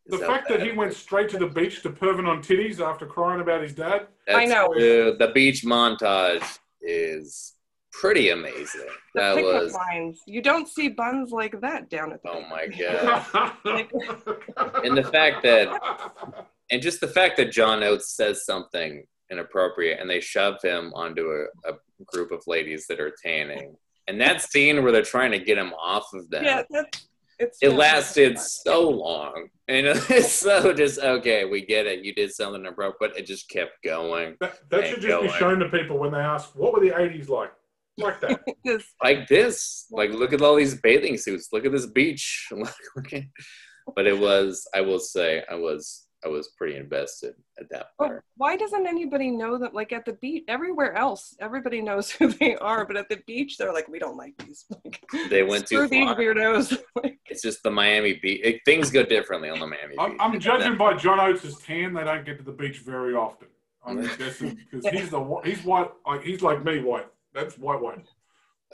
The 0.07 0.19
fact 0.19 0.49
that 0.49 0.59
bad 0.59 0.67
he 0.67 0.73
went 0.73 0.93
straight 0.95 1.29
to 1.31 1.39
the 1.39 1.47
beach 1.47 1.81
to 1.83 1.91
pervin 1.91 2.27
on 2.27 2.43
titties 2.43 2.81
after 2.81 3.07
crying 3.07 3.41
about 3.41 3.63
his 3.63 3.73
dad. 3.73 4.09
I 4.29 4.47
know. 4.47 4.67
true. 4.75 5.17
The 5.17 5.29
beach 5.29 5.63
montage 5.65 6.59
is 6.81 7.55
pretty 7.93 8.31
amazing. 8.31 8.89
The 9.15 9.21
That 9.21 9.37
was. 9.37 9.73
lines. 9.75 10.21
You 10.27 10.43
don't 10.43 10.67
see 10.69 10.89
buns 10.89 11.31
like 11.31 11.61
that 11.61 11.89
down 11.89 12.13
at 12.13 12.21
the. 12.25 12.31
Oh 12.31 12.41
my 12.51 12.67
god. 12.79 13.55
and 13.65 14.85
And 14.85 14.97
the 14.99 15.05
fact 15.05 15.45
that 15.45 15.69
and 16.71 16.83
just 16.83 17.01
the 17.01 17.07
fact 17.09 17.37
that 17.37 17.53
John 17.53 17.83
Oates 17.85 18.09
says 18.17 18.45
something 18.45 19.05
inappropriate 19.31 20.01
and 20.01 20.09
they 20.09 20.21
shove 20.21 20.57
him 20.63 20.93
onto 20.95 21.27
a, 21.29 21.71
a 21.71 21.77
group 22.07 22.33
of 22.33 22.43
ladies 22.47 22.87
that 22.89 23.01
are 23.01 23.13
tanning. 23.25 23.75
And 24.09 24.21
that 24.21 24.43
scene 24.43 24.83
where 24.83 24.93
they're 24.93 25.03
trying 25.03 25.31
to 25.33 25.39
get 25.39 25.59
him 25.59 25.73
off 25.75 26.07
of 26.13 26.29
them, 26.31 26.45
Yeah, 26.45 26.63
that's. 26.71 27.09
It's 27.39 27.59
it 27.61 27.71
lasted 27.71 28.39
so 28.39 28.89
long. 28.89 29.49
And 29.67 29.87
it's 30.11 30.33
so 30.33 30.73
just, 30.73 31.01
okay, 31.01 31.45
we 31.45 31.65
get 31.67 31.87
it. 31.87 32.05
You 32.05 32.15
did 32.15 32.31
something 32.31 32.61
inappropriate, 32.61 32.97
but 33.01 33.19
it 33.19 33.27
just 33.27 33.49
kept 33.49 33.83
going. 33.85 34.37
that, 34.41 34.59
that 34.71 34.87
should 34.87 35.01
just 35.01 35.23
be 35.23 35.29
shown 35.39 35.59
to 35.59 35.69
people 35.69 35.99
when 35.99 36.13
they 36.13 36.19
ask, 36.19 36.51
"What 36.55 36.73
were 36.73 36.81
the 36.81 36.91
'80s 36.91 37.29
like?" 37.29 37.51
Like 37.99 38.21
that. 38.21 38.41
Just- 38.67 38.95
Like 39.03 39.29
this. 39.29 39.87
Like, 39.91 40.11
look 40.11 40.33
at 40.33 40.43
all 40.43 40.57
these 40.57 40.81
bathing 40.81 41.17
suits. 41.17 41.49
Look 41.53 41.67
at 41.67 41.73
this 41.73 41.87
beach. 41.87 42.49
Look, 42.53 42.75
look 42.97 43.25
but 43.97 44.07
it 44.07 44.19
was, 44.19 44.67
I 44.75 44.81
will 44.81 45.01
say, 45.01 45.43
I 45.51 45.57
was, 45.57 46.07
I 46.25 46.29
was 46.29 46.49
pretty 46.57 46.77
invested 46.77 47.35
at 47.59 47.69
that 47.71 47.87
Oh, 47.99 48.07
part. 48.07 48.25
why 48.37 48.57
doesn't 48.57 48.87
anybody 48.87 49.31
know 49.31 49.59
that? 49.59 49.75
Like 49.75 49.93
at 49.93 50.05
the 50.05 50.13
beach, 50.15 50.45
everywhere 50.49 50.95
else, 50.95 51.35
everybody 51.41 51.81
knows 51.83 52.11
who 52.19 52.29
they 52.29 52.55
are, 52.57 52.85
but 52.87 52.97
at 52.97 53.09
the 53.09 53.19
beach, 53.27 53.59
they're 53.59 53.73
like, 53.73 53.89
we 53.89 53.99
don't 53.99 54.17
like 54.17 54.35
these. 54.39 54.65
Like, 54.85 55.03
They 55.31 55.43
went 55.43 55.67
too 55.67 55.77
screw 55.77 55.89
these 55.89 56.05
far. 56.09 56.17
weirdos. 56.17 56.79
It's 57.27 57.41
just 57.43 57.63
the 57.63 57.71
Miami 57.71 58.15
Beach. 58.15 58.41
It, 58.45 58.61
things 58.67 58.91
go 58.91 59.03
differently 59.03 59.49
on 59.49 59.59
the 59.59 59.67
Miami 59.67 59.95
I'm, 59.99 60.11
Beach. 60.13 60.21
I'm 60.21 60.39
judging 60.39 60.77
by 60.77 60.93
John 60.95 61.19
Oates' 61.19 61.57
tan. 61.65 61.95
They 61.95 62.05
don't 62.05 62.27
get 62.27 62.37
to 62.37 62.45
the 62.45 62.53
beach 62.53 62.79
very 62.81 63.15
often. 63.15 63.49
I'm 63.87 64.03
guessing 64.19 64.59
because 64.71 64.87
he's 64.93 65.09
the 65.11 65.19
wh- 65.25 65.43
he's 65.45 65.65
white. 65.65 65.89
Like 66.07 66.23
he's 66.23 66.43
like 66.43 66.63
me, 66.63 66.81
white. 66.81 67.07
That's 67.35 67.57
white 67.59 67.81
white. 67.81 68.07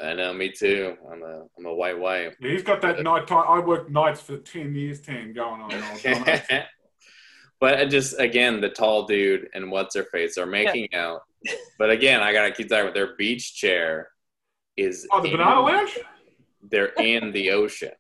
I 0.03 0.13
know, 0.15 0.33
me 0.35 0.51
too. 0.51 0.97
I'm 1.11 1.23
a 1.23 1.45
I'm 1.57 1.67
a 1.67 1.73
white 1.75 1.99
white. 1.99 2.33
Yeah, 2.41 2.51
he's 2.51 2.63
got 2.65 2.81
that 2.83 2.99
uh, 2.99 3.03
night 3.03 3.27
time. 3.29 3.45
I 3.49 3.61
worked 3.61 3.91
nights 3.91 4.21
for 4.21 4.39
ten 4.39 4.75
years, 4.75 5.01
tan 5.01 5.33
going 5.33 5.61
on. 5.63 5.71
Old 7.61 7.71
John 7.71 7.79
Oates. 7.81 7.81
but 7.81 7.87
I 7.87 7.89
just 7.89 8.21
again, 8.21 8.61
the 8.61 8.69
tall 8.69 9.07
dude 9.07 9.49
and 9.55 9.71
what's 9.71 9.95
her 9.97 10.05
face 10.05 10.39
are 10.39 10.47
making 10.47 10.95
out. 10.95 11.23
But 11.79 11.91
again, 11.91 12.21
I 12.23 12.33
gotta 12.33 12.51
keep 12.53 12.69
talking 12.69 12.85
about 12.85 12.95
their 12.95 13.15
beach 13.17 13.55
chair 13.55 14.09
is 14.77 15.07
Oh, 15.11 15.21
the 15.21 15.29
in- 15.31 15.37
banana 15.37 15.61
lounge. 15.61 15.99
They're 16.63 16.93
in 16.99 17.33
the 17.33 17.51
ocean. 17.51 17.93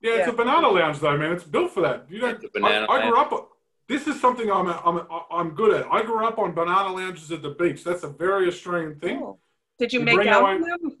Yeah, 0.00 0.12
it's 0.16 0.26
Yeah. 0.26 0.32
a 0.32 0.36
banana 0.36 0.68
lounge 0.68 0.98
though, 1.00 1.16
man. 1.16 1.32
It's 1.32 1.44
built 1.44 1.72
for 1.72 1.82
that. 1.82 2.06
You 2.10 2.20
don't. 2.20 2.34
It's 2.36 2.44
a 2.44 2.50
banana 2.52 2.86
I, 2.88 3.00
I 3.02 3.08
grew 3.08 3.18
up. 3.18 3.50
This 3.88 4.06
is 4.08 4.20
something 4.20 4.50
I'm 4.50 4.66
I'm 4.68 5.06
I'm 5.30 5.50
good 5.50 5.74
at. 5.74 5.86
I 5.92 6.02
grew 6.02 6.26
up 6.26 6.38
on 6.38 6.52
banana 6.54 6.92
lounges 6.92 7.30
at 7.30 7.42
the 7.42 7.50
beach. 7.50 7.84
That's 7.84 8.02
a 8.02 8.08
very 8.08 8.48
Australian 8.48 8.98
thing. 8.98 9.18
oh. 9.22 9.38
Did 9.78 9.92
you 9.92 10.00
You 10.00 10.04
make 10.06 10.26
out 10.26 10.42
our 10.42 10.58
with 10.58 10.66
them? 10.66 10.96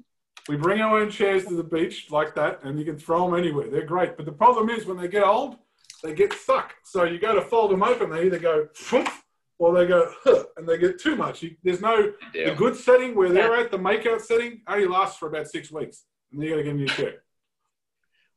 We 0.48 0.56
bring 0.56 0.80
our 0.80 0.98
own 1.00 1.10
chairs 1.10 1.44
to 1.46 1.54
the 1.56 1.64
beach 1.64 2.08
like 2.10 2.34
that, 2.36 2.60
and 2.62 2.78
you 2.78 2.84
can 2.84 2.98
throw 2.98 3.28
them 3.28 3.36
anywhere. 3.38 3.68
They're 3.68 3.86
great. 3.86 4.16
But 4.16 4.26
the 4.26 4.32
problem 4.32 4.68
is 4.70 4.84
when 4.86 4.96
they 4.98 5.08
get 5.08 5.24
old, 5.24 5.56
they 6.02 6.14
get 6.14 6.32
stuck. 6.32 6.74
So 6.84 7.04
you 7.04 7.18
go 7.18 7.34
to 7.34 7.42
fold 7.42 7.70
them 7.70 7.82
open, 7.82 8.10
they 8.10 8.26
either 8.26 8.38
go 8.38 8.68
"Phoomp," 8.74 9.10
or 9.58 9.74
they 9.74 9.86
go 9.86 10.12
huh, 10.24 10.44
and 10.56 10.68
they 10.68 10.78
get 10.78 11.00
too 11.00 11.16
much. 11.16 11.42
You, 11.42 11.56
there's 11.62 11.80
no 11.80 12.12
the 12.32 12.54
good 12.56 12.76
setting 12.76 13.14
where 13.14 13.30
they're 13.30 13.56
at 13.56 13.70
the 13.70 13.78
makeout 13.78 14.20
setting 14.20 14.62
only 14.68 14.86
lasts 14.86 15.18
for 15.18 15.28
about 15.28 15.48
six 15.48 15.70
weeks, 15.70 16.04
and 16.30 16.40
then 16.40 16.48
you 16.48 16.54
got 16.54 16.58
to 16.58 16.64
get 16.64 16.74
a 16.74 16.76
new 16.76 16.88
chair. 16.88 17.14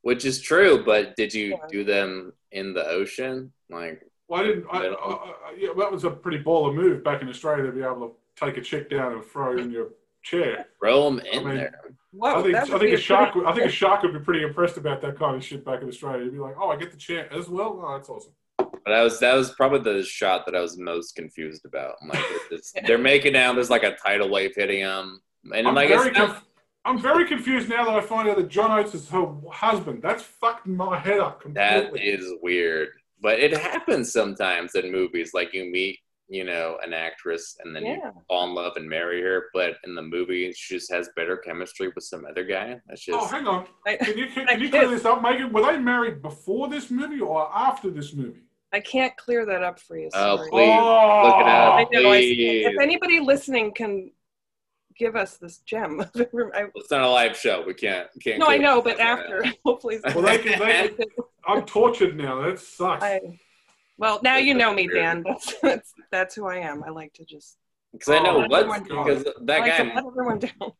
Which 0.01 0.23
is 0.23 0.41
true, 0.41 0.83
but 0.85 1.15
did 1.17 1.33
you 1.33 1.57
do 1.69 1.83
them 1.83 2.33
in 2.51 2.73
the 2.73 2.87
ocean? 2.87 3.51
Like 3.69 4.01
Well, 4.27 4.41
I 4.41 4.47
didn't. 4.47 4.65
I, 4.71 4.77
I, 4.77 5.13
I, 5.13 5.55
yeah, 5.57 5.69
that 5.77 5.91
was 5.91 6.05
a 6.05 6.11
pretty 6.11 6.41
baller 6.41 6.73
move 6.73 7.03
back 7.03 7.21
in 7.21 7.29
Australia 7.29 7.65
to 7.65 7.71
be 7.71 7.81
able 7.81 8.07
to 8.07 8.45
take 8.45 8.57
a 8.57 8.61
chick 8.61 8.89
down 8.89 9.13
and 9.13 9.25
throw 9.25 9.57
in 9.57 9.71
your 9.71 9.89
chair. 10.23 10.67
throw 10.79 11.05
them 11.05 11.19
in 11.19 11.39
I 11.39 11.43
mean, 11.43 11.55
there. 11.57 11.81
Whoa, 12.11 12.39
I 12.39 12.43
think 12.43 12.55
I 12.55 12.65
think 12.79 12.93
a 12.93 12.97
shark. 12.97 13.31
pretty- 13.33 13.45
Would, 13.45 13.51
I 13.51 13.53
think 13.55 13.65
a 13.67 13.71
shark 13.71 14.01
would 14.03 14.13
be 14.13 14.19
pretty 14.19 14.43
impressed 14.43 14.77
about 14.77 15.01
that 15.01 15.17
kind 15.19 15.35
of 15.35 15.43
shit 15.43 15.63
back 15.63 15.81
in 15.81 15.87
Australia. 15.87 16.23
He'd 16.23 16.33
be 16.33 16.39
like, 16.39 16.55
"Oh, 16.59 16.69
I 16.69 16.75
get 16.75 16.91
the 16.91 16.97
chair 16.97 17.31
as 17.31 17.47
well. 17.49 17.79
Oh, 17.83 17.93
that's 17.95 18.09
awesome." 18.09 18.33
But 18.57 18.81
that 18.87 19.01
was 19.03 19.19
that 19.19 19.33
was 19.35 19.51
probably 19.51 19.79
the 19.79 20.03
shot 20.03 20.45
that 20.45 20.55
I 20.55 20.61
was 20.61 20.77
most 20.77 21.15
confused 21.15 21.65
about. 21.65 21.95
I'm 22.01 22.09
like, 22.09 22.23
it's, 22.51 22.73
they're 22.87 22.97
making 22.97 23.35
out. 23.35 23.53
There's 23.55 23.69
like 23.69 23.83
a 23.83 23.95
tidal 23.95 24.29
wave 24.29 24.53
hitting 24.55 24.81
them, 24.83 25.21
and 25.45 25.67
I'm 25.67 25.67
I'm 25.67 25.75
like, 25.75 25.89
very, 25.89 26.09
it's 26.09 26.17
conf- 26.17 26.43
I'm 26.85 26.97
very 26.97 27.27
confused 27.27 27.69
now 27.69 27.85
that 27.85 27.93
I 27.93 28.01
find 28.01 28.27
out 28.27 28.37
that 28.37 28.47
John 28.47 28.71
Oates 28.71 28.95
is 28.95 29.07
her 29.09 29.27
husband. 29.51 30.01
That's 30.01 30.23
fucked 30.23 30.65
my 30.65 30.97
head 30.97 31.19
up 31.19 31.43
that 31.53 31.83
completely. 31.91 32.09
is 32.09 32.33
weird. 32.41 32.89
But 33.21 33.39
it 33.39 33.55
happens 33.55 34.11
sometimes 34.13 34.73
in 34.75 34.91
movies. 34.91 35.31
Like 35.33 35.53
you 35.53 35.65
meet, 35.69 35.99
you 36.29 36.43
know, 36.43 36.77
an 36.83 36.93
actress, 36.93 37.57
and 37.63 37.75
then 37.75 37.85
you 37.85 38.01
fall 38.27 38.47
in 38.47 38.53
love 38.53 38.73
and 38.75 38.87
marry 38.87 39.21
her. 39.21 39.45
But 39.53 39.75
in 39.83 39.95
the 39.95 40.01
movie, 40.01 40.53
she 40.53 40.75
just 40.75 40.91
has 40.91 41.09
better 41.15 41.37
chemistry 41.37 41.91
with 41.93 42.03
some 42.03 42.25
other 42.25 42.43
guy. 42.43 42.79
That's 42.87 43.05
oh, 43.09 43.19
just 43.19 43.33
oh, 43.33 43.35
hang 43.35 43.47
on. 43.47 43.65
I, 43.87 43.95
Can 43.95 44.17
you 44.17 44.27
can, 44.27 44.45
can 44.45 44.59
you 44.61 44.69
clear 44.69 44.87
this 44.87 45.05
up, 45.05 45.21
Megan? 45.21 45.51
Were 45.51 45.63
they 45.63 45.79
married 45.79 46.21
before 46.21 46.69
this 46.69 46.91
movie 46.91 47.19
or 47.19 47.49
after 47.53 47.89
this 47.89 48.13
movie? 48.13 48.43
I 48.71 48.79
can't 48.79 49.15
clear 49.17 49.45
that 49.47 49.63
up 49.63 49.79
for 49.79 49.97
you. 49.97 50.09
Oh, 50.13 50.37
please. 50.49 50.77
oh, 50.79 51.23
look 51.25 51.35
it 51.37 51.47
up. 51.47 51.73
I 51.73 51.87
know. 51.91 52.11
I, 52.11 52.17
if 52.17 52.79
anybody 52.79 53.19
listening 53.19 53.73
can 53.73 54.11
give 54.97 55.15
us 55.15 55.37
this 55.37 55.59
gem, 55.59 56.01
I, 56.01 56.65
it's 56.75 56.91
not 56.91 57.01
a 57.01 57.09
live 57.09 57.35
show. 57.35 57.63
We 57.65 57.73
can't 57.73 58.07
can't. 58.21 58.39
no, 58.39 58.47
I 58.47 58.57
know, 58.57 58.81
but 58.81 58.99
after, 58.99 59.43
hopefully. 59.65 59.99
Well, 60.13 60.21
they 60.21 60.37
can. 60.37 60.59
They, 60.59 60.91
I'm 61.47 61.65
tortured 61.65 62.15
now. 62.15 62.41
That 62.43 62.59
sucks. 62.59 63.03
I, 63.03 63.39
well, 63.99 64.19
now 64.23 64.38
you 64.38 64.53
know 64.53 64.73
me, 64.73 64.88
Dan. 64.88 65.23
That's, 65.27 65.53
that's 65.62 65.93
that's 66.12 66.35
who 66.35 66.47
I 66.47 66.57
am. 66.57 66.83
I 66.83 66.89
like 66.89 67.13
to 67.13 67.25
just 67.25 67.57
Because 67.91 68.09
I 68.09 68.19
know 68.23 68.39
what 68.47 68.53
everyone 68.53 68.83
because 68.83 69.23
that 69.23 69.59
like 69.59 69.65
guy 69.65 69.93
everyone 69.95 70.39
down. 70.39 70.71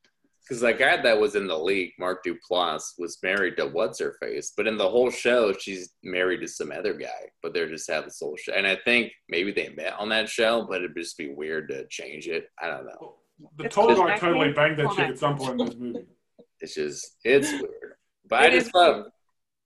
because 0.42 0.62
that 0.66 0.80
guy 0.80 1.02
that 1.02 1.20
was 1.20 1.36
in 1.36 1.46
the 1.48 1.58
league, 1.58 1.92
Mark 2.00 2.24
Duplass, 2.26 2.94
was 2.98 3.18
married 3.22 3.58
to 3.58 3.68
what's 3.68 4.00
her 4.00 4.16
face, 4.20 4.54
but 4.58 4.68
in 4.68 4.78
the 4.78 4.90
whole 4.90 5.12
show, 5.12 5.54
she's 5.54 5.92
married 6.04 6.42
to 6.42 6.48
some 6.48 6.72
other 6.72 6.94
guy. 6.94 7.22
But 7.44 7.54
they're 7.54 7.70
just 7.70 7.90
having 7.90 8.08
this 8.08 8.20
whole 8.22 8.38
show, 8.38 8.54
and 8.54 8.66
I 8.66 8.78
think 8.86 9.12
maybe 9.28 9.52
they 9.52 9.70
met 9.70 9.94
on 10.00 10.10
that 10.10 10.30
show, 10.30 10.66
but 10.68 10.78
it'd 10.82 10.96
just 10.98 11.18
be 11.18 11.30
weird 11.30 11.70
to 11.70 11.86
change 11.90 12.28
it. 12.28 12.48
I 12.62 12.68
don't 12.70 12.86
know. 12.86 13.16
The 13.58 13.66
It's 13.66 13.76
tall 13.76 13.88
guy 13.96 14.12
acting. 14.14 14.30
totally 14.30 14.52
banged 14.54 14.80
that 14.80 14.86
Called 14.88 14.98
chick 14.98 15.10
at 15.10 15.20
some 15.20 15.38
point 15.38 15.60
in 15.62 15.66
this 15.68 15.76
movie. 15.76 16.06
It's 16.62 16.76
just 16.76 17.16
it's 17.24 17.52
weird. 17.52 17.94
But 18.30 18.42
I 18.42 18.50
just 18.50 18.68
is 18.68 18.74
love. 18.74 19.06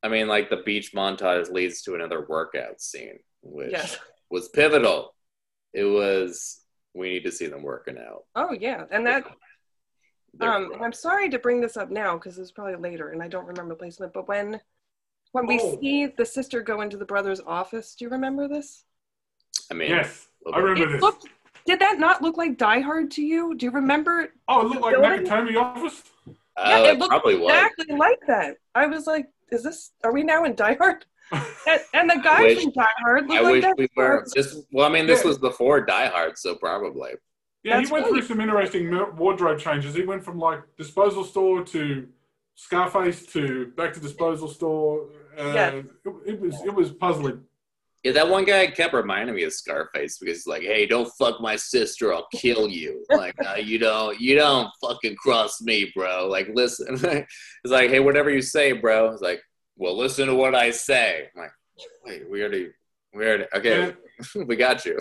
I 0.03 0.09
mean, 0.09 0.27
like 0.27 0.49
the 0.51 0.57
beach 0.57 0.91
montage 0.93 1.49
leads 1.51 1.81
to 1.83 1.95
another 1.95 2.25
workout 2.29 2.79
scene, 2.81 3.17
which 3.43 3.71
Yes. 3.71 3.97
was 4.29 4.49
pivotal. 4.49 5.13
It 5.73 5.83
was. 5.83 6.61
We 6.95 7.09
need 7.09 7.23
to 7.23 7.31
see 7.31 7.47
them 7.47 7.63
working 7.63 7.97
out. 7.97 8.25
Oh 8.35 8.53
yeah, 8.53 8.85
and 8.91 9.05
that 9.07 9.25
um, 10.41 10.69
rough. 10.71 10.81
I'm 10.81 10.93
sorry 10.93 11.29
to 11.29 11.39
bring 11.39 11.59
this 11.61 11.75
up 11.77 11.89
now 11.89 12.13
because 12.17 12.37
it's 12.37 12.51
probably 12.51 12.75
later, 12.75 13.09
and 13.09 13.21
I 13.21 13.27
don't 13.27 13.47
remember 13.47 13.75
placement. 13.75 14.13
But 14.13 14.27
when 14.27 14.61
when 15.31 15.47
we 15.47 15.59
Oh. 15.59 15.79
see 15.81 16.05
the 16.05 16.25
sister 16.25 16.61
go 16.61 16.81
into 16.81 16.97
the 16.97 17.05
brother's 17.05 17.39
office, 17.41 17.95
do 17.95 18.05
you 18.05 18.09
remember 18.09 18.47
this? 18.47 18.83
I 19.71 19.73
mean, 19.73 19.89
Yes, 19.89 20.27
a 20.45 20.49
I 20.49 20.57
little 20.57 20.75
bit. 20.75 20.81
remember 20.81 20.89
It 20.89 20.93
this. 20.97 21.01
looked. 21.01 21.27
Did 21.65 21.79
that 21.79 21.97
not 21.97 22.21
look 22.21 22.37
like 22.37 22.57
Die 22.57 22.79
Hard 22.81 23.09
to 23.11 23.23
you? 23.23 23.55
Do 23.55 23.65
you 23.65 23.71
remember? 23.71 24.31
Oh, 24.47 24.61
it 24.61 24.67
looked 24.67 24.81
like 24.81 24.95
building? 24.95 25.25
Nakatomi 25.25 25.55
office. 25.59 26.03
yeah, 26.27 26.33
Oh, 26.57 26.85
it 26.85 26.99
looked 26.99 27.09
probably 27.09 27.37
was. 27.39 27.51
exactly 27.53 27.95
like 27.95 28.19
that. 28.27 28.57
I 28.75 28.85
was 28.85 29.07
like, 29.07 29.27
"Is 29.51 29.63
this? 29.63 29.91
Are 30.03 30.11
we 30.13 30.23
now 30.23 30.43
in 30.43 30.53
Die 30.55 30.75
Hard?" 30.75 31.05
And, 31.67 31.81
and 31.93 32.09
the 32.09 32.19
guy 32.23 32.41
wish- 32.43 32.63
from 32.63 32.71
Die 32.73 32.85
Hard 32.99 33.27
looked 33.27 33.39
I 33.39 33.41
like 33.43 33.51
wish 33.53 33.63
that. 33.63 33.77
we 33.77 33.87
were. 33.95 34.25
This, 34.35 34.55
well, 34.71 34.85
I 34.85 34.89
mean, 34.89 35.07
this 35.07 35.21
Yeah. 35.21 35.27
was 35.29 35.37
before 35.37 35.81
Die 35.81 36.07
Hard, 36.07 36.37
so 36.37 36.55
probably. 36.55 37.11
Yeah, 37.63 37.77
That's 37.77 37.87
he 37.89 37.93
went 37.93 38.05
right. 38.05 38.11
through 38.13 38.21
some 38.23 38.41
interesting 38.41 39.15
wardrobe 39.15 39.59
changes. 39.59 39.95
He 39.95 40.03
went 40.03 40.23
from 40.23 40.37
like 40.39 40.59
disposal 40.77 41.23
store 41.23 41.63
to 41.65 42.07
Scarface 42.55 43.25
to 43.27 43.67
back 43.77 43.93
to 43.93 43.99
disposal 43.99 44.47
store. 44.47 45.07
Uh, 45.39 45.51
Yeah. 45.55 45.69
it, 45.69 45.85
it 46.25 46.39
was 46.39 46.61
it 46.65 46.73
was 46.73 46.91
puzzling. 46.91 47.41
Yeah, 48.03 48.11
that 48.11 48.27
one 48.27 48.43
guy 48.43 48.67
kept 48.67 48.93
reminding 48.93 49.33
me 49.33 49.43
of 49.43 49.53
Scarface 49.53 50.17
because 50.19 50.39
he's 50.39 50.45
like, 50.47 50.61
"Hey, 50.61 50.85
don't 50.85 51.09
fuck 51.17 51.39
my 51.39 51.55
sister, 51.55 52.13
I'll 52.13 52.27
kill 52.33 52.67
you." 52.67 53.05
Like, 53.09 53.33
uh, 53.47 53.55
you 53.55 53.79
don't, 53.79 54.19
you 54.19 54.35
don't 54.35 54.69
fucking 54.81 55.15
cross 55.15 55.61
me, 55.61 55.89
bro. 55.95 56.27
Like, 56.27 56.49
listen. 56.53 56.87
it's 56.95 57.27
like, 57.71 57.89
"Hey, 57.89 58.01
whatever 58.01 58.29
you 58.29 58.41
say, 58.41 58.73
bro." 58.73 59.11
It's 59.13 59.21
like, 59.21 59.41
"Well, 59.77 59.97
listen 59.97 60.27
to 60.27 60.35
what 60.35 60.55
I 60.55 60.71
say." 60.71 61.29
I'm 61.35 61.41
like, 61.41 61.51
wait, 62.05 62.29
we 62.29 62.41
already, 62.41 62.71
we 63.13 63.25
already, 63.25 63.45
okay, 63.55 63.93
we 64.45 64.55
got 64.55 64.85
you. 64.85 64.99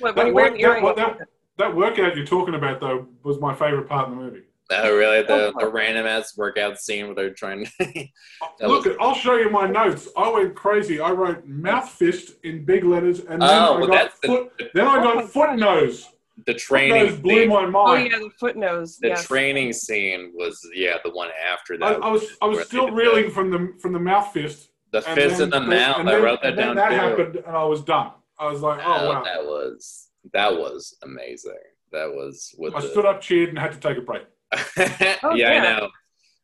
What, 0.00 0.14
That, 0.14 0.26
when 0.26 0.34
work, 0.34 0.58
wear 0.58 0.76
an 0.78 0.84
that, 0.96 0.96
that, 1.18 1.28
that 1.58 1.76
workout 1.76 2.16
you're 2.16 2.24
talking 2.26 2.54
about 2.54 2.80
though 2.80 3.08
was 3.24 3.40
my 3.40 3.54
favorite 3.54 3.88
part 3.88 4.08
in 4.08 4.16
the 4.16 4.22
movie. 4.22 4.42
Oh, 4.70 4.94
really? 4.94 5.22
The, 5.22 5.46
Oh. 5.46 5.52
the 5.60 5.68
random 5.70 6.06
ass 6.06 6.36
workout 6.36 6.78
scene 6.78 7.06
where 7.06 7.14
they're 7.14 7.30
trying. 7.32 7.64
to. 7.64 7.70
Look, 8.60 8.84
was- 8.84 8.96
I'll 9.00 9.14
show 9.14 9.36
you 9.36 9.48
my 9.50 9.66
notes. 9.66 10.08
I 10.16 10.28
went 10.30 10.54
crazy. 10.54 11.00
I 11.00 11.10
wrote 11.10 11.46
mouth 11.46 11.88
fist 11.88 12.34
in 12.44 12.64
big 12.66 12.84
letters, 12.84 13.20
and 13.20 13.40
then 13.40 13.48
Oh, 13.50 13.76
I 13.76 13.78
well, 13.78 13.86
got 13.86 13.92
that's 13.94 14.18
the- 14.20 14.28
foot. 14.28 14.52
then 14.74 14.86
I 14.86 14.98
Oh 14.98 15.02
got 15.02 15.16
my 15.16 15.22
foot 15.22 15.56
nose. 15.56 16.08
The 16.46 16.52
Foot 16.52 16.58
training 16.60 17.06
nose 17.06 17.18
blew 17.18 17.40
scene. 17.42 17.48
my 17.48 17.70
oh 17.74 17.94
yeah, 17.94 18.18
the 18.18 18.30
foot 18.38 18.56
nose. 18.56 18.96
The 18.98 19.08
yes. 19.08 19.26
training 19.26 19.72
scene 19.72 20.32
was 20.34 20.58
yeah 20.74 20.96
the 21.04 21.10
one 21.10 21.30
after 21.52 21.76
that. 21.78 22.02
I 22.02 22.08
was 22.10 22.24
I 22.40 22.46
was 22.46 22.66
still 22.66 22.84
they 22.86 22.90
did 22.90 22.96
reeling 22.96 23.30
from 23.30 23.50
the 23.50 23.72
from 23.80 23.92
the 23.92 23.98
mouth 23.98 24.32
fist. 24.32 24.70
the, 24.92 25.00
the 25.00 25.06
fist 25.14 25.40
in 25.40 25.50
the 25.50 25.60
mouth. 25.60 25.98
and 25.98 26.08
I 26.08 26.16
wrote 26.18 26.40
that 26.42 26.50
and 26.50 26.58
then 26.58 26.66
down 26.68 26.76
That 26.76 26.88
too. 26.90 26.94
happened, 26.94 27.36
and 27.46 27.56
I 27.56 27.64
was 27.64 27.82
done. 27.82 28.12
I 28.38 28.46
was 28.50 28.60
like, 28.62 28.80
oh 28.84 28.96
Oh, 29.00 29.08
wow. 29.14 29.24
that 29.24 29.44
was 29.44 30.08
that 30.32 30.52
was 30.52 30.96
amazing. 31.02 31.54
That 31.92 32.10
was 32.10 32.54
with 32.58 32.74
I 32.74 32.80
the 32.82 32.88
stood 32.88 33.06
up, 33.06 33.20
cheered, 33.20 33.48
and 33.48 33.58
had 33.58 33.72
to 33.72 33.80
take 33.80 33.96
a 33.98 34.02
break. 34.02 34.22
Oh, 35.22 35.34
yeah, 35.34 35.48
Oh, 35.52 35.56
I 35.56 35.58
know. 35.80 35.88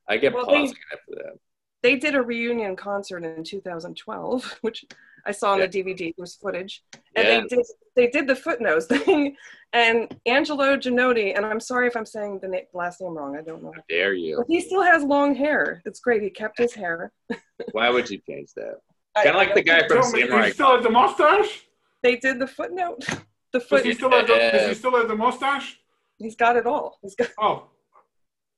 I 0.08 0.16
get 0.16 0.34
Well, 0.34 0.46
they- 0.46 0.64
after 0.64 0.74
that. 1.10 1.38
they 1.82 1.96
did 1.96 2.14
a 2.14 2.22
reunion 2.22 2.76
concert 2.76 3.24
in 3.24 3.44
2012, 3.44 4.58
which 4.62 4.84
I 5.26 5.32
saw 5.32 5.52
on 5.52 5.58
Yeah. 5.60 5.66
the 5.66 5.82
DVD. 5.82 5.98
There 5.98 6.12
was 6.18 6.34
footage, 6.34 6.82
and 7.14 7.26
Yeah. 7.28 7.40
they 7.40 7.46
did 7.56 7.66
they 7.96 8.08
did 8.08 8.26
the 8.26 8.36
footnotes 8.36 8.86
thing. 9.04 9.36
And 9.72 10.14
Angelo 10.24 10.76
Janotti, 10.76 11.36
and 11.36 11.44
I'm 11.44 11.58
sorry 11.58 11.88
if 11.88 11.96
I'm 11.96 12.06
saying 12.06 12.38
the 12.42 12.48
na- 12.48 12.58
last 12.72 13.00
name 13.00 13.16
wrong. 13.16 13.36
I 13.36 13.42
don't 13.42 13.62
know. 13.62 13.72
How 13.74 13.82
dare 13.88 14.14
you? 14.14 14.36
But 14.38 14.46
he 14.48 14.60
still 14.60 14.82
has 14.82 15.02
long 15.02 15.34
hair. 15.34 15.82
It's 15.84 15.98
great. 16.00 16.22
He 16.22 16.30
kept 16.30 16.58
his 16.58 16.72
hair. 16.74 17.10
Why 17.72 17.90
would 17.90 18.08
you 18.08 18.20
change 18.28 18.50
that? 18.56 18.76
I- 19.16 19.24
Kind 19.24 19.36
of 19.36 19.40
like 19.42 19.54
the 19.54 19.62
guy 19.62 19.86
from 19.88 20.02
Samurai. 20.04 20.46
he 20.46 20.52
still 20.52 20.74
has 20.76 20.82
the 20.84 20.90
mustache? 20.90 21.62
They 22.02 22.16
did 22.16 22.38
the 22.38 22.46
footnote. 22.46 23.04
The 23.52 23.60
Does 23.60 23.68
foot. 23.68 23.84
he 23.84 23.94
still 23.94 24.10
have 24.10 24.26
the, 24.26 24.34
does 24.34 24.68
he 24.68 24.74
still 24.74 24.96
have 24.96 25.06
the 25.06 25.14
mustache? 25.14 25.78
He's 26.18 26.34
got 26.34 26.56
it 26.56 26.66
all. 26.66 26.98
He's 27.02 27.14
got. 27.14 27.28
Oh, 27.38 27.68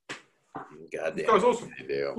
God 0.09 1.15
this 1.15 1.27
damn, 1.27 1.35
guy's 1.35 1.45
awesome. 1.45 1.71
they 1.79 1.87
do. 1.87 2.17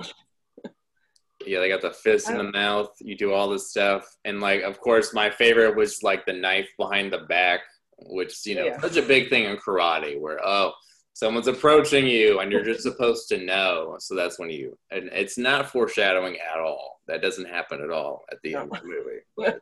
Yeah, 1.48 1.60
they 1.60 1.70
got 1.70 1.82
the 1.82 1.92
fist 1.92 2.30
in 2.30 2.38
the 2.38 2.52
mouth. 2.52 2.90
You 3.00 3.16
do 3.16 3.34
all 3.34 3.50
this 3.50 3.70
stuff, 3.70 4.06
and 4.26 4.40
like, 4.42 4.62
of 4.62 4.80
course, 4.80 5.14
my 5.14 5.30
favorite 5.30 5.76
was 5.76 6.04
like 6.04 6.26
the 6.26 6.34
knife 6.34 6.68
behind 6.78 7.12
the 7.12 7.20
back, 7.30 7.62
which 7.98 8.46
you 8.46 8.56
know, 8.56 8.66
Yeah. 8.66 8.80
such 8.82 8.98
a 8.98 9.02
big 9.02 9.30
thing 9.30 9.46
in 9.46 9.58
karate. 9.58 10.20
Where 10.20 10.40
oh, 10.46 10.74
someone's 11.14 11.48
approaching 11.48 12.06
you, 12.08 12.40
and 12.40 12.52
you're 12.52 12.64
just 12.64 12.84
supposed 12.90 13.28
to 13.30 13.38
know. 13.38 13.96
So 14.00 14.16
that's 14.16 14.38
when 14.40 14.50
you, 14.50 14.78
and 14.92 15.10
it's 15.14 15.38
not 15.38 15.70
foreshadowing 15.72 16.38
at 16.38 16.60
all. 16.60 17.02
That 17.08 17.22
doesn't 17.22 17.48
happen 17.48 17.82
at 17.82 17.90
all 17.92 18.26
at 18.32 18.40
the 18.44 18.56
end 18.56 18.72
of 18.72 18.82
the 18.82 18.88
movie. 18.88 19.22
But 19.38 19.62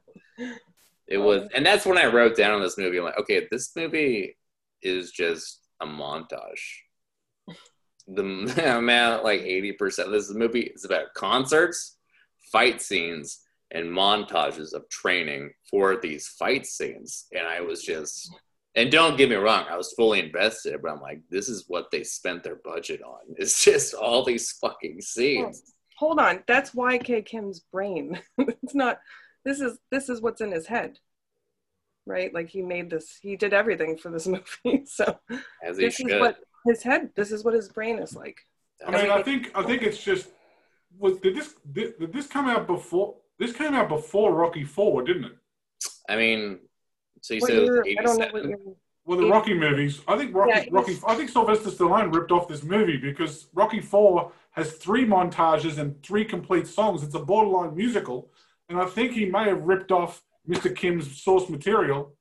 it 1.07 1.19
was, 1.19 1.47
and 1.53 1.63
that's 1.65 1.85
when 1.85 1.99
I 1.99 2.07
wrote 2.07 2.35
down 2.35 2.53
on 2.53 2.61
this 2.61 2.77
movie. 2.79 2.97
I'm 2.97 3.03
like, 3.03 3.19
okay, 3.19 3.47
this 3.51 3.75
movie 3.75 4.35
is 4.81 5.11
just 5.11 5.61
a 5.81 5.85
montage 5.85 6.63
the 8.07 8.21
amount 8.77 9.23
like 9.23 9.41
80% 9.41 10.05
of 10.05 10.11
this 10.11 10.33
movie 10.33 10.71
is 10.75 10.85
about 10.85 11.13
concerts 11.15 11.97
fight 12.51 12.81
scenes 12.81 13.41
and 13.71 13.87
montages 13.87 14.73
of 14.73 14.87
training 14.89 15.51
for 15.69 15.97
these 15.97 16.27
fight 16.27 16.65
scenes 16.65 17.25
and 17.31 17.47
i 17.47 17.59
was 17.59 17.81
just 17.81 18.31
and 18.75 18.91
don't 18.91 19.17
get 19.17 19.29
me 19.29 19.35
wrong 19.35 19.65
i 19.67 19.75
was 19.75 19.93
fully 19.93 20.19
invested 20.19 20.79
but 20.83 20.91
i'm 20.91 21.01
like 21.01 21.19
this 21.31 21.49
is 21.49 21.65
what 21.67 21.89
they 21.91 22.03
spent 22.03 22.43
their 22.43 22.57
budget 22.63 23.01
on 23.01 23.19
it's 23.37 23.63
just 23.63 23.95
all 23.95 24.23
these 24.23 24.51
fucking 24.61 25.01
scenes 25.01 25.73
Hold 25.97 26.19
on. 26.19 26.43
That's 26.47 26.71
YK 26.71 27.25
Kim's 27.25 27.59
brain. 27.59 28.19
it's 28.37 28.75
not. 28.75 28.99
This 29.43 29.61
is 29.61 29.77
this 29.91 30.09
is 30.09 30.21
what's 30.21 30.41
in 30.41 30.51
his 30.51 30.67
head. 30.67 30.99
Right? 32.05 32.33
Like 32.33 32.49
he 32.49 32.61
made 32.61 32.89
this. 32.89 33.17
He 33.21 33.35
did 33.35 33.53
everything 33.53 33.97
for 33.97 34.11
this 34.11 34.27
movie. 34.27 34.85
So 34.85 35.17
as 35.63 35.77
he 35.77 35.85
this 35.85 35.95
should 35.95 36.11
is 36.11 36.19
what 36.19 36.37
his 36.65 36.83
head. 36.83 37.11
This 37.15 37.31
is 37.31 37.43
what 37.43 37.53
his 37.53 37.69
brain 37.69 37.99
is 37.99 38.15
like. 38.15 38.41
I 38.85 38.91
mean, 38.91 39.11
I 39.11 39.21
think 39.21 39.51
I 39.55 39.63
think 39.63 39.81
it's 39.83 40.03
just 40.03 40.27
was 40.97 41.17
did 41.19 41.35
this 41.35 41.55
did, 41.71 41.97
did 41.99 42.13
this 42.13 42.27
come 42.27 42.47
out 42.47 42.67
before? 42.67 43.15
This 43.39 43.53
came 43.53 43.73
out 43.73 43.89
before 43.89 44.33
Rocky 44.33 44.63
Four, 44.63 45.03
didn't 45.03 45.25
it? 45.25 45.35
i 46.07 46.15
mean 46.15 46.59
so 47.21 47.33
you 47.33 47.41
What 47.41 47.47
said 47.49 47.57
it 47.57 47.63
year- 47.63 47.83
was 47.83 47.95
I 47.99 48.03
don't 48.03 48.19
know 48.19 48.25
what 48.25 48.35
87 48.45 48.49
year. 48.49 48.75
Well, 49.05 49.19
the 49.19 49.29
Rocky 49.29 49.53
movies. 49.53 50.01
I 50.07 50.17
think 50.17 50.33
Rocky. 50.35 50.51
Yeah, 50.51 50.65
Rocky. 50.71 50.97
I 51.07 51.15
think 51.15 51.29
Sylvester 51.29 51.69
Stallone 51.69 52.13
ripped 52.13 52.31
off 52.31 52.47
this 52.47 52.63
movie 52.63 52.97
because 52.97 53.47
Rocky 53.53 53.79
Four 53.79 54.31
has 54.51 54.73
three 54.73 55.05
montages 55.05 55.77
and 55.77 56.01
three 56.01 56.25
complete 56.25 56.65
songs. 56.67 57.03
It's 57.03 57.13
a 57.13 57.19
borderline 57.19 57.75
musical, 57.75 58.31
and 58.67 58.79
I 58.79 58.85
think 58.85 59.11
he 59.11 59.25
may 59.25 59.45
have 59.45 59.61
ripped 59.61 59.91
off 59.91 60.23
Mr. 60.49 60.75
Kim's 60.75 61.21
source 61.21 61.49
material 61.49 62.15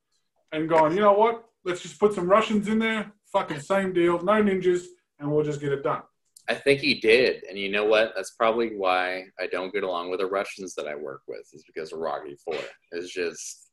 and 0.53 0.69
gone. 0.69 0.95
You 0.95 1.01
know 1.01 1.15
what? 1.15 1.45
Let's 1.65 1.81
just 1.81 1.99
put 1.99 2.13
some 2.13 2.29
Russians 2.29 2.69
in 2.69 2.79
there. 2.79 3.13
Fucking 3.35 3.61
same 3.61 3.93
deal. 3.93 4.23
No 4.23 4.33
ninjas, 4.43 4.85
and 5.19 5.31
we'll 5.31 5.45
just 5.45 5.61
get 5.61 5.73
it 5.73 5.83
done. 5.83 6.03
I 6.49 6.55
think 6.55 6.81
he 6.81 7.01
did, 7.01 7.43
and 7.49 7.59
you 7.59 7.71
know 7.71 7.85
what? 7.85 8.13
That's 8.15 8.31
probably 8.33 8.77
why 8.77 9.25
I 9.41 9.47
don't 9.51 9.73
get 9.73 9.83
along 9.83 10.11
with 10.11 10.21
the 10.21 10.27
Russians 10.27 10.75
that 10.77 10.87
I 10.87 10.95
work 10.95 11.23
with. 11.29 11.41
Is 11.53 11.65
because 11.67 11.93
of 11.93 11.99
Rocky 11.99 12.37
Four. 12.45 12.57
It's 12.93 13.13
just, 13.13 13.71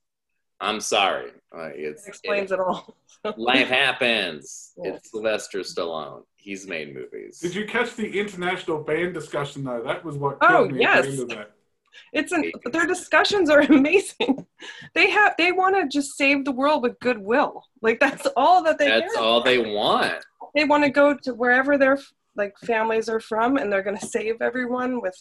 I'm 0.59 0.79
sorry. 0.79 1.31
Like, 1.55 1.75
it's 1.75 2.05
It 2.05 2.09
explains 2.09 2.51
it 2.51 2.59
all. 2.59 2.95
life 3.37 3.67
happens. 3.67 4.71
Yeah. 4.83 4.93
It's 4.93 5.11
Sylvester 5.11 5.59
Stallone. 5.59 6.23
He's 6.37 6.65
made 6.65 6.93
movies. 6.95 7.39
Did 7.39 7.53
you 7.53 7.65
catch 7.67 7.95
the 7.95 8.19
international 8.19 8.81
band 8.83 9.13
discussion 9.13 9.63
though? 9.63 9.83
That 9.85 10.03
was 10.03 10.17
what 10.17 10.37
Oh, 10.41 10.47
killed 10.47 10.71
me 10.71 10.83
at 10.85 10.95
yes. 10.95 11.05
the 11.05 11.11
end 11.11 11.19
of 11.21 11.29
that. 11.29 11.51
It's 12.13 12.31
an 12.31 12.51
their 12.71 12.85
discussions 12.85 13.49
are 13.49 13.61
amazing. 13.69 14.45
They 14.93 15.09
have 15.09 15.33
they 15.37 15.51
want 15.51 15.75
to 15.75 15.87
just 15.87 16.17
save 16.17 16.45
the 16.45 16.51
world 16.51 16.83
with 16.83 16.99
goodwill. 16.99 17.65
Like 17.81 17.99
that's 17.99 18.27
all 18.35 18.63
that 18.63 18.77
they 18.77 18.87
That's 18.89 19.13
care. 19.13 19.23
all 19.23 19.41
they 19.43 19.59
want. 19.59 20.23
They 20.55 20.65
want 20.65 20.83
to 20.83 20.89
go 20.89 21.15
to 21.23 21.33
wherever 21.33 21.77
their 21.77 21.97
like 22.35 22.57
families 22.59 23.09
are 23.09 23.19
from, 23.19 23.57
and 23.57 23.71
they're 23.71 23.83
going 23.83 23.97
to 23.97 24.05
save 24.05 24.41
everyone 24.41 25.01
with 25.01 25.15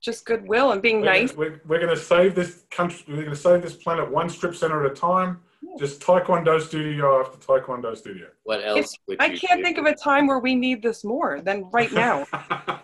just 0.00 0.24
goodwill 0.26 0.72
and 0.72 0.82
being 0.82 1.00
We're, 1.00 1.06
nice. 1.06 1.34
we're, 1.34 1.60
we're 1.66 1.78
going 1.78 1.94
to 1.94 2.00
save 2.00 2.34
this 2.34 2.64
country. 2.70 3.04
We're 3.08 3.22
going 3.22 3.30
to 3.30 3.36
save 3.36 3.62
this 3.62 3.76
planet 3.76 4.10
one 4.10 4.28
strip 4.28 4.54
center 4.54 4.84
at 4.84 4.92
a 4.92 4.94
time. 4.94 5.40
Just 5.78 6.00
Taekwondo 6.02 6.60
studio 6.60 7.20
after 7.20 7.38
Taekwondo 7.38 7.96
studio. 7.96 8.26
What 8.42 8.64
else 8.64 8.94
would 9.06 9.16
I 9.20 9.28
can't 9.28 9.58
do? 9.60 9.62
think 9.62 9.78
of 9.78 9.86
a 9.86 9.94
time 9.94 10.26
where 10.26 10.40
we 10.40 10.54
need 10.56 10.82
this 10.82 11.04
more 11.04 11.40
than 11.40 11.70
right 11.72 11.90
now. 11.92 12.26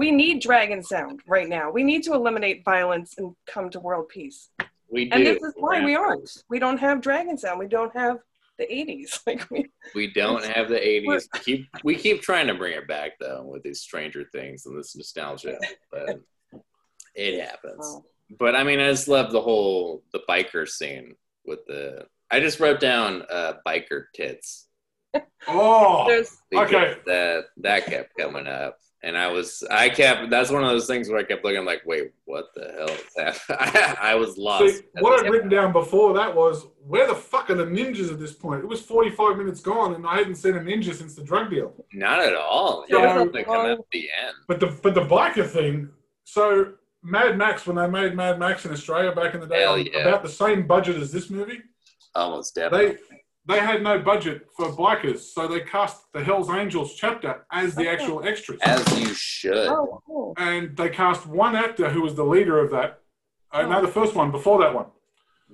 we 0.00 0.10
need 0.10 0.40
Dragon 0.40 0.82
Sound 0.82 1.20
right 1.26 1.46
now. 1.46 1.70
We 1.70 1.84
need 1.84 2.02
to 2.04 2.14
eliminate 2.14 2.64
violence 2.64 3.16
and 3.18 3.34
come 3.46 3.68
to 3.68 3.80
world 3.80 4.08
peace. 4.08 4.48
We 4.88 5.04
do. 5.04 5.14
And 5.14 5.26
this 5.26 5.42
is 5.42 5.52
why 5.58 5.84
we 5.84 5.94
aren't. 5.94 6.30
We 6.48 6.58
don't 6.58 6.78
have 6.78 7.02
Dragon 7.02 7.36
Sound. 7.36 7.58
We 7.58 7.68
don't 7.68 7.94
have 7.94 8.16
the 8.58 8.64
80s. 8.64 9.20
Like 9.26 9.50
we, 9.50 9.70
We 9.94 10.10
don't 10.10 10.42
have 10.42 10.70
the 10.70 10.76
'80s. 10.76 11.28
We 11.34 11.40
keep 11.40 11.68
we 11.84 11.94
keep 11.96 12.22
trying 12.22 12.46
to 12.46 12.54
bring 12.54 12.72
it 12.72 12.88
back 12.88 13.18
though 13.20 13.42
with 13.44 13.62
these 13.62 13.82
Stranger 13.82 14.24
Things 14.32 14.64
and 14.64 14.78
this 14.78 14.96
nostalgia, 14.96 15.58
but 15.92 16.18
it 17.14 17.44
happens. 17.44 17.84
oh, 17.84 18.06
But 18.38 18.56
I 18.56 18.64
mean, 18.64 18.80
I 18.80 18.88
just 18.90 19.06
love 19.06 19.32
the 19.32 19.42
whole 19.42 20.02
the 20.14 20.22
biker 20.26 20.66
scene 20.66 21.14
with 21.44 21.60
the. 21.66 22.06
I 22.30 22.40
just 22.40 22.58
wrote 22.58 22.80
down 22.80 23.22
uh, 23.30 23.54
biker 23.66 24.04
tits. 24.14 24.66
Oh, 25.46 26.06
Okay. 26.54 26.96
That 27.04 27.44
that 27.58 27.84
kept 27.84 28.16
coming 28.16 28.46
up, 28.46 28.78
and 29.02 29.16
I 29.16 29.28
was 29.28 29.64
I 29.70 29.88
kept. 29.88 30.30
That's 30.30 30.50
one 30.50 30.62
of 30.62 30.70
those 30.70 30.86
things 30.86 31.08
where 31.08 31.18
I 31.18 31.22
kept 31.24 31.44
looking 31.44 31.58
I'm 31.58 31.64
like, 31.66 31.82
wait, 31.86 32.12
what 32.24 32.46
the 32.54 32.72
hell 32.76 32.88
is 32.88 33.40
that? 33.48 33.96
I 34.02 34.14
was 34.14 34.36
lost. 34.36 34.74
See, 34.76 34.80
what 35.00 35.24
I'd 35.24 35.30
written 35.30 35.48
down 35.48 35.72
before 35.72 36.12
that 36.14 36.34
was, 36.34 36.66
where 36.86 37.06
the 37.06 37.14
fuck 37.14 37.50
are 37.50 37.54
the 37.54 37.64
ninjas 37.64 38.10
at 38.12 38.18
this 38.18 38.32
point? 38.32 38.60
It 38.62 38.66
was 38.68 38.80
45 38.82 39.36
minutes 39.36 39.60
gone, 39.60 39.94
and 39.94 40.06
I 40.06 40.16
hadn't 40.16 40.34
seen 40.36 40.56
a 40.56 40.60
ninja 40.60 40.94
since 40.94 41.14
the 41.14 41.24
drug 41.24 41.50
deal. 41.50 41.72
Not 41.92 42.20
at 42.20 42.34
all. 42.34 42.84
So- 42.90 42.98
Yeah, 42.98 43.24
they 43.32 43.42
come 43.44 43.66
at 43.66 43.78
the 43.92 44.08
end. 44.24 44.34
But 44.46 44.60
the 44.60 44.66
but 44.82 44.94
the 44.94 45.02
biker 45.06 45.46
thing. 45.48 45.88
So 46.24 46.74
Mad 47.02 47.38
Max, 47.38 47.66
when 47.66 47.76
they 47.76 47.86
made 47.88 48.14
Mad 48.14 48.38
Max 48.38 48.64
in 48.66 48.72
Australia 48.72 49.12
back 49.12 49.34
in 49.34 49.40
the 49.40 49.46
day, 49.46 49.62
Hell 49.62 49.78
yeah. 49.78 50.00
about 50.00 50.22
the 50.22 50.28
same 50.28 50.66
budget 50.66 50.96
as 50.96 51.10
this 51.10 51.30
movie, 51.30 51.60
Almost 52.14 52.54
definitely. 52.54 52.98
they 53.09 53.09
they 53.46 53.58
had 53.58 53.82
no 53.82 53.98
budget 53.98 54.46
for 54.56 54.66
bikers, 54.72 55.20
so 55.20 55.48
they 55.48 55.60
cast 55.60 56.12
the 56.12 56.22
Hell's 56.22 56.50
Angels 56.50 56.94
chapter 56.94 57.46
as 57.50 57.74
the 57.74 57.88
actual 57.88 58.22
extras, 58.24 58.58
As 58.62 58.84
you 59.00 59.12
should. 59.14 59.66
oh, 59.68 60.02
cool. 60.06 60.34
and 60.36 60.76
they 60.76 60.88
cast 60.90 61.26
one 61.26 61.56
actor 61.56 61.88
who 61.90 62.02
was 62.02 62.14
the 62.14 62.24
leader 62.24 62.58
of 62.58 62.70
that. 62.70 63.00
Uh, 63.52 63.62
no, 63.66 63.80
the 63.80 63.88
first 63.88 64.14
one 64.14 64.30
before 64.30 64.60
that 64.60 64.74
one. 64.74 64.86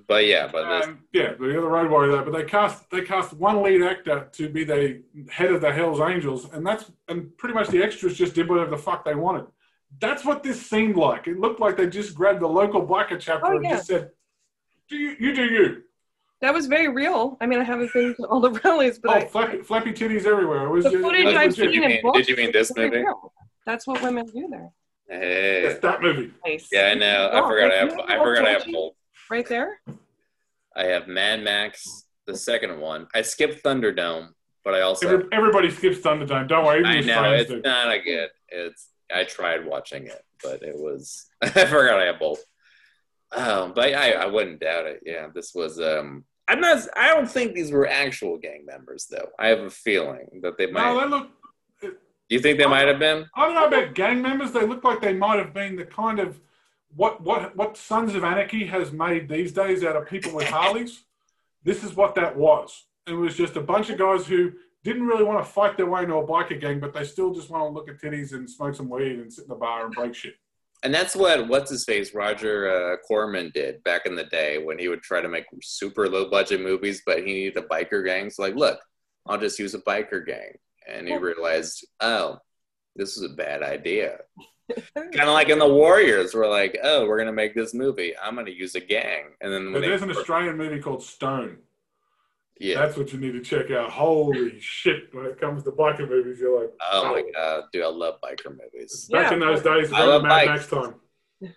But 0.07 0.25
yeah, 0.27 0.47
but 0.51 0.83
Um, 0.83 0.99
yeah, 1.11 1.33
the 1.33 1.57
other 1.57 1.67
road 1.69 1.89
warrior 1.89 2.11
there. 2.11 2.21
But 2.23 2.33
they 2.33 2.43
cast 2.43 2.89
they 2.91 3.01
cast 3.01 3.33
one 3.33 3.63
lead 3.63 3.81
actor 3.81 4.29
to 4.33 4.47
be 4.49 4.63
the 4.63 5.01
head 5.29 5.51
of 5.51 5.59
the 5.61 5.71
Hell's 5.73 5.99
Angels, 5.99 6.51
and 6.53 6.65
that's 6.65 6.91
and 7.07 7.35
pretty 7.37 7.55
much 7.55 7.69
the 7.69 7.81
extras 7.81 8.15
just 8.15 8.35
did 8.35 8.47
whatever 8.47 8.69
the 8.69 8.77
fuck 8.77 9.03
they 9.03 9.15
wanted. 9.15 9.45
That's 9.99 10.23
what 10.23 10.43
this 10.43 10.63
seemed 10.69 10.97
like. 10.97 11.27
It 11.27 11.39
looked 11.39 11.59
like 11.59 11.77
they 11.77 11.87
just 11.87 12.13
grabbed 12.13 12.41
the 12.41 12.47
local 12.47 12.85
biker 12.85 13.19
chapter 13.19 13.47
Oh, 13.47 13.55
and 13.55 13.63
yeah. 13.63 13.71
just 13.71 13.87
said, 13.87 14.11
"Do 14.87 14.97
you 14.97 15.15
you 15.19 15.33
do 15.33 15.45
you?" 15.45 15.83
That 16.41 16.53
was 16.53 16.67
very 16.67 16.87
real. 16.87 17.35
I 17.41 17.47
mean, 17.47 17.59
I 17.59 17.63
haven't 17.63 17.91
been 17.93 18.15
to 18.15 18.23
all 18.27 18.39
the 18.39 18.51
rallies, 18.63 18.99
but 18.99 19.11
oh, 19.11 19.15
I, 19.15 19.25
flappy, 19.27 19.61
flappy 19.63 19.91
titties 19.91 20.25
everywhere. 20.25 20.65
It 20.67 20.69
was 20.69 20.83
the 20.83 20.91
just, 20.91 21.03
footage 21.03 21.25
I've 21.33 21.55
seen 21.55 21.71
you 21.71 21.81
in 21.83 21.87
mean- 21.89 22.01
books 22.03 22.17
did 22.19 22.27
you 22.29 22.35
mean 22.35 22.51
this 22.51 22.75
movie? 22.75 22.97
real. 22.97 23.33
That's 23.65 23.87
what 23.87 24.01
women 24.03 24.25
do 24.27 24.47
there. 24.49 24.69
hey, 25.09 25.63
It's 25.65 25.79
that 25.81 26.01
movie. 26.01 26.31
Nice. 26.45 26.67
yeah, 26.71 26.91
I 26.91 26.93
know. 26.93 27.25
I 27.33 27.39
Oh, 27.41 27.47
forgot. 27.49 27.71
I 27.71 27.75
have. 27.77 27.99
I 28.07 28.17
forgot. 28.23 28.47
I 28.47 28.51
have 28.51 28.65
both. 28.71 28.93
Right 29.29 29.47
there. 29.47 29.81
I 30.75 30.83
have 30.85 31.07
Mad 31.07 31.43
Max, 31.43 32.05
the 32.27 32.37
second 32.37 32.79
one. 32.79 33.07
I 33.15 33.23
skipped 33.23 33.63
Thunderdome, 33.63 34.29
but 34.63 34.75
I 34.75 34.81
also. 34.81 35.07
Every, 35.09 35.25
everybody 35.31 35.71
skips 35.71 35.97
Thunderdome. 35.97 36.47
Don't 36.47 36.65
worry, 36.65 36.85
I 36.85 37.01
know 37.01 37.33
it's 37.33 37.49
do. 37.49 37.61
not 37.61 37.91
a 37.91 37.99
good. 37.99 38.29
It's. 38.49 38.89
I 39.13 39.23
tried 39.23 39.65
watching 39.65 40.05
it, 40.05 40.21
but 40.43 40.61
it 40.61 40.75
was. 40.75 41.25
I 41.41 41.49
forgot 41.49 41.99
I 41.99 42.05
have 42.05 42.19
both. 42.19 42.39
Um, 43.35 43.73
but 43.73 43.93
I, 43.93 44.11
I 44.11 44.25
wouldn't 44.27 44.61
doubt 44.61 44.85
it. 44.85 45.01
Yeah, 45.05 45.27
this 45.33 45.53
was. 45.53 45.79
Um, 45.79 46.23
I'm 46.47 46.61
not. 46.61 46.87
I 46.95 47.13
don't 47.13 47.29
think 47.29 47.53
these 47.53 47.71
were 47.71 47.87
actual 47.87 48.37
gang 48.37 48.65
members, 48.65 49.07
though. 49.09 49.29
I 49.37 49.47
have 49.47 49.59
a 49.59 49.69
feeling 49.69 50.39
that 50.43 50.57
they 50.57 50.67
might. 50.67 50.93
No, 50.93 50.99
they 51.01 51.07
look. 51.07 51.95
you 52.29 52.39
think 52.39 52.57
they 52.57 52.65
might 52.65 52.87
have 52.87 52.99
been? 52.99 53.25
I 53.35 53.45
don't 53.45 53.55
know 53.55 53.67
about 53.67 53.95
gang 53.95 54.21
members. 54.21 54.51
They 54.51 54.65
look 54.65 54.83
like 54.83 55.01
they 55.01 55.13
might 55.13 55.39
have 55.39 55.53
been 55.53 55.75
the 55.75 55.85
kind 55.85 56.19
of 56.19 56.39
what 56.95 57.21
what 57.21 57.55
what 57.55 57.75
Sons 57.77 58.15
of 58.15 58.23
Anarchy 58.23 58.65
has 58.65 58.91
made 58.91 59.27
these 59.27 59.51
days 59.51 59.83
out 59.83 59.95
of 59.95 60.07
people 60.07 60.33
with 60.33 60.47
Harleys. 60.47 61.03
This 61.63 61.83
is 61.83 61.95
what 61.95 62.15
that 62.15 62.37
was. 62.37 62.85
It 63.07 63.13
was 63.13 63.35
just 63.35 63.57
a 63.57 63.61
bunch 63.61 63.89
of 63.89 63.97
guys 63.97 64.25
who 64.25 64.53
didn't 64.83 65.05
really 65.05 65.23
want 65.23 65.43
to 65.45 65.51
fight 65.51 65.75
their 65.75 65.85
way 65.85 66.03
into 66.03 66.15
a 66.15 66.25
biker 66.25 66.59
gang, 66.59 66.79
but 66.79 66.93
they 66.93 67.03
still 67.03 67.33
just 67.33 67.49
want 67.49 67.63
to 67.63 67.73
look 67.73 67.89
at 67.89 67.99
titties 67.99 68.31
and 68.31 68.49
smoke 68.49 68.73
some 68.73 68.89
weed 68.89 69.19
and 69.19 69.31
sit 69.31 69.43
in 69.43 69.49
the 69.49 69.55
bar 69.55 69.85
and 69.85 69.93
break 69.93 70.15
shit. 70.15 70.35
And 70.87 70.95
that's 70.95 71.17
what 71.17 71.49
what's 71.49 71.69
his 71.69 71.83
face 71.83 72.13
Roger 72.13 72.93
uh, 72.93 72.97
Corman 73.05 73.51
did 73.53 73.83
back 73.83 74.05
in 74.05 74.15
the 74.15 74.23
day 74.23 74.63
when 74.63 74.79
he 74.79 74.87
would 74.87 75.01
try 75.01 75.19
to 75.19 75.27
make 75.27 75.43
super 75.61 76.07
low 76.07 76.29
budget 76.29 76.61
movies, 76.61 77.01
but 77.05 77.17
he 77.17 77.25
needed 77.25 77.57
a 77.57 77.67
biker 77.67 78.05
gang. 78.05 78.29
So 78.29 78.43
like, 78.43 78.55
look, 78.55 78.79
I'll 79.25 79.37
just 79.37 79.59
use 79.59 79.73
a 79.73 79.79
biker 79.79 80.25
gang, 80.25 80.53
and 80.87 81.05
he 81.05 81.17
realized, 81.17 81.85
oh, 81.99 82.37
this 82.95 83.17
is 83.17 83.23
a 83.23 83.35
bad 83.35 83.63
idea. 83.63 84.19
kind 84.95 85.19
of 85.19 85.33
like 85.33 85.49
in 85.49 85.59
the 85.59 85.67
Warriors, 85.67 86.33
we're 86.33 86.49
like, 86.49 86.77
oh, 86.81 87.05
we're 87.05 87.17
gonna 87.17 87.33
make 87.33 87.53
this 87.53 87.73
movie. 87.73 88.13
I'm 88.23 88.35
gonna 88.35 88.51
use 88.51 88.75
a 88.75 88.79
gang, 88.79 89.33
and 89.41 89.51
then 89.51 89.65
But 89.65 89.73
when 89.73 89.81
they, 89.81 89.87
there's 89.89 90.03
an 90.03 90.11
Australian 90.11 90.55
movie 90.55 90.79
called 90.79 91.03
Stone. 91.03 91.57
Yeah, 92.59 92.79
That's 92.81 92.97
what 92.97 93.11
you 93.13 93.19
need 93.19 93.33
to 93.33 93.41
check 93.41 93.71
out. 93.71 93.89
Holy 93.89 94.59
shit! 94.59 95.13
When 95.13 95.25
it 95.25 95.39
comes 95.39 95.63
to 95.63 95.71
biker 95.71 96.07
movies, 96.09 96.39
you're 96.39 96.59
like, 96.61 96.71
oh 96.91 97.11
my 97.11 97.23
oh. 97.27 97.31
god, 97.33 97.63
dude, 97.71 97.83
I 97.83 97.87
love 97.87 98.15
biker 98.23 98.51
movies. 98.51 99.07
Back 99.11 99.29
Yeah. 99.31 99.33
in 99.35 99.39
those 99.39 99.61
days, 99.63 99.91
I 99.93 100.03
love 100.05 100.23
Mad. 100.23 100.47
Max 100.47 100.67
time. 100.67 100.95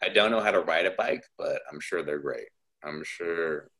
I 0.02 0.08
don't 0.10 0.30
know 0.30 0.40
how 0.40 0.50
to 0.50 0.60
ride 0.60 0.86
a 0.86 0.90
bike, 0.90 1.24
but 1.38 1.60
I'm 1.72 1.80
sure 1.80 2.02
they're 2.02 2.18
great. 2.18 2.48
I'm 2.84 3.02
sure 3.04 3.70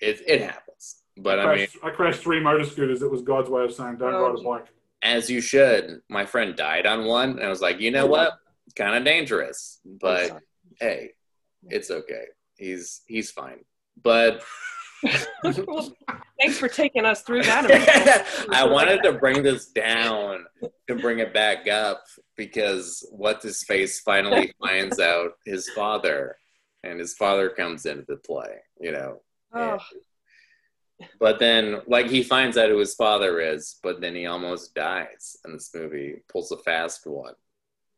it 0.00 0.20
it 0.26 0.40
happens. 0.40 0.96
But 1.16 1.38
I 1.38 1.42
mean, 1.46 1.54
crashed, 1.66 1.76
I 1.84 1.90
crashed 1.90 2.20
three 2.22 2.40
motor 2.40 2.64
scooters. 2.64 3.02
It 3.02 3.10
was 3.10 3.22
God's 3.22 3.48
way 3.48 3.62
of 3.64 3.72
saying, 3.72 3.98
don't 3.98 4.12
Oh, 4.14 4.28
ride 4.32 4.38
a 4.40 4.42
bike. 4.42 4.66
as 5.02 5.30
you 5.30 5.40
should. 5.40 6.00
My 6.08 6.24
friend 6.26 6.56
died 6.56 6.86
on 6.86 7.04
one, 7.04 7.30
and 7.30 7.44
I 7.44 7.48
was 7.48 7.60
like, 7.62 7.78
you 7.80 7.92
know 7.92 8.06
what? 8.06 8.32
Kind 8.74 8.96
of 8.96 9.04
dangerous, 9.04 9.78
but 9.84 10.40
hey, 10.80 11.10
it's 11.68 11.90
okay. 11.90 12.24
He's 12.56 13.02
he's 13.06 13.30
fine. 13.30 13.60
But 14.02 14.38
Well, 14.38 14.44
thanks 16.40 16.58
for 16.58 16.68
taking 16.68 17.04
us 17.04 17.22
through 17.22 17.42
that. 17.42 18.26
I 18.52 18.64
wanted 18.66 19.02
to 19.02 19.12
bring 19.12 19.42
this 19.42 19.66
down 19.66 20.44
to 20.88 20.94
bring 20.94 21.18
it 21.18 21.34
back 21.34 21.68
up 21.68 22.04
because 22.36 23.06
what 23.10 23.42
his 23.42 23.62
face 23.62 24.00
finally 24.00 24.52
finds 24.62 24.98
out 25.00 25.32
his 25.44 25.68
father, 25.70 26.36
and 26.82 26.98
his 26.98 27.14
father 27.14 27.50
comes 27.50 27.86
into 27.86 28.04
the 28.08 28.16
play. 28.16 28.56
You 28.80 28.92
know, 28.92 29.20
Oh, 29.54 29.78
But 31.20 31.38
then, 31.38 31.80
like, 31.86 32.06
he 32.06 32.22
finds 32.22 32.56
out 32.56 32.70
who 32.70 32.78
his 32.78 32.94
father 32.94 33.40
is, 33.40 33.76
but 33.82 34.00
then 34.00 34.14
he 34.14 34.26
almost 34.26 34.74
dies 34.74 35.36
in 35.44 35.52
this 35.52 35.70
movie. 35.74 36.22
Pulls 36.28 36.52
a 36.52 36.58
fast 36.58 37.06
one 37.06 37.34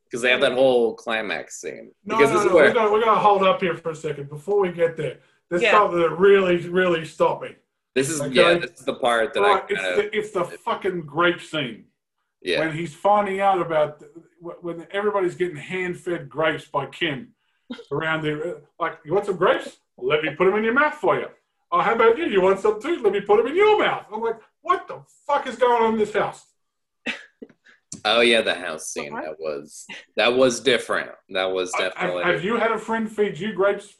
because 0.05 0.23
they 0.23 0.31
have 0.31 0.41
that 0.41 0.53
whole 0.53 0.95
climax 0.95 1.61
scene. 1.61 1.93
No, 2.05 2.17
because 2.17 2.31
no, 2.31 2.37
this 2.37 2.45
is 2.45 2.51
no. 2.51 2.57
where 2.57 2.69
We're 2.69 2.75
gonna, 2.75 2.93
we're 2.93 3.05
gonna 3.05 3.21
hold 3.21 3.43
up 3.43 3.61
here 3.61 3.77
for 3.77 3.91
a 3.91 3.97
second 3.97 4.29
before 4.29 4.61
we 4.61 4.71
get 4.71 4.97
there. 4.97 5.19
There's 5.51 5.63
Yeah. 5.63 5.73
something 5.73 6.01
that 6.01 6.11
really, 6.19 6.57
really 6.69 7.05
stopped 7.05 7.43
me. 7.43 7.57
this 7.95 8.11
is 8.11 8.21
Okay. 8.21 8.35
yeah, 8.35 8.55
this 8.59 8.73
is 8.81 8.85
the 8.85 8.95
part 8.95 9.33
that 9.35 9.41
Right, 9.41 9.63
I 9.63 9.67
it's 9.71 9.81
kind 9.81 9.87
of 9.87 9.97
the 9.97 10.17
it's 10.19 10.31
the 10.33 10.45
fucking 10.45 11.03
grape 11.03 11.41
scene 11.41 11.87
yeah. 12.43 12.61
when 12.61 12.73
he's 12.77 12.95
finding 12.95 13.41
out 13.41 13.61
about 13.61 14.03
when 14.41 14.87
everybody's 14.91 15.35
getting 15.35 15.57
hand 15.57 15.99
fed 15.99 16.29
grapes 16.29 16.67
by 16.67 16.85
Kim 16.87 17.35
around 17.91 18.23
the 18.23 18.33
uh, 18.57 18.61
like. 18.79 18.99
You 19.05 19.15
want 19.15 19.25
some 19.27 19.37
grapes? 19.37 19.79
Let 19.97 20.23
me 20.23 20.31
put 20.35 20.45
them 20.45 20.57
in 20.57 20.65
your 20.65 20.75
mouth 20.75 20.95
for 20.95 21.19
you. 21.19 21.29
Oh, 21.73 21.81
how 21.81 21.95
about 21.95 22.19
you? 22.19 22.27
You 22.27 22.41
want 22.43 22.61
some 22.61 22.81
too? 22.81 23.01
Let 23.03 23.13
me 23.15 23.21
put 23.23 23.39
them 23.39 23.47
in 23.47 23.57
your 23.57 23.79
mouth. 23.79 24.05
I'm 24.13 24.21
like, 24.21 24.41
what 24.61 24.87
the 24.89 25.01
fuck 25.27 25.47
is 25.47 25.57
going 25.57 25.83
on 25.83 25.93
in 25.95 25.99
this 25.99 26.13
house? 26.13 26.45
Oh 28.05 28.21
yeah, 28.21 28.43
the 28.43 28.55
house 28.55 28.89
scene 28.93 29.15
that 29.15 29.37
was 29.41 29.87
that 30.17 30.35
was 30.37 30.61
different. 30.61 31.11
That 31.31 31.47
was 31.51 31.75
Have, 31.75 31.95
definitely. 31.95 32.25
have 32.25 32.45
you 32.45 32.57
had 32.57 32.71
a 32.71 32.79
friend 32.79 33.11
feed 33.11 33.39
you 33.39 33.53
grapes? 33.55 33.95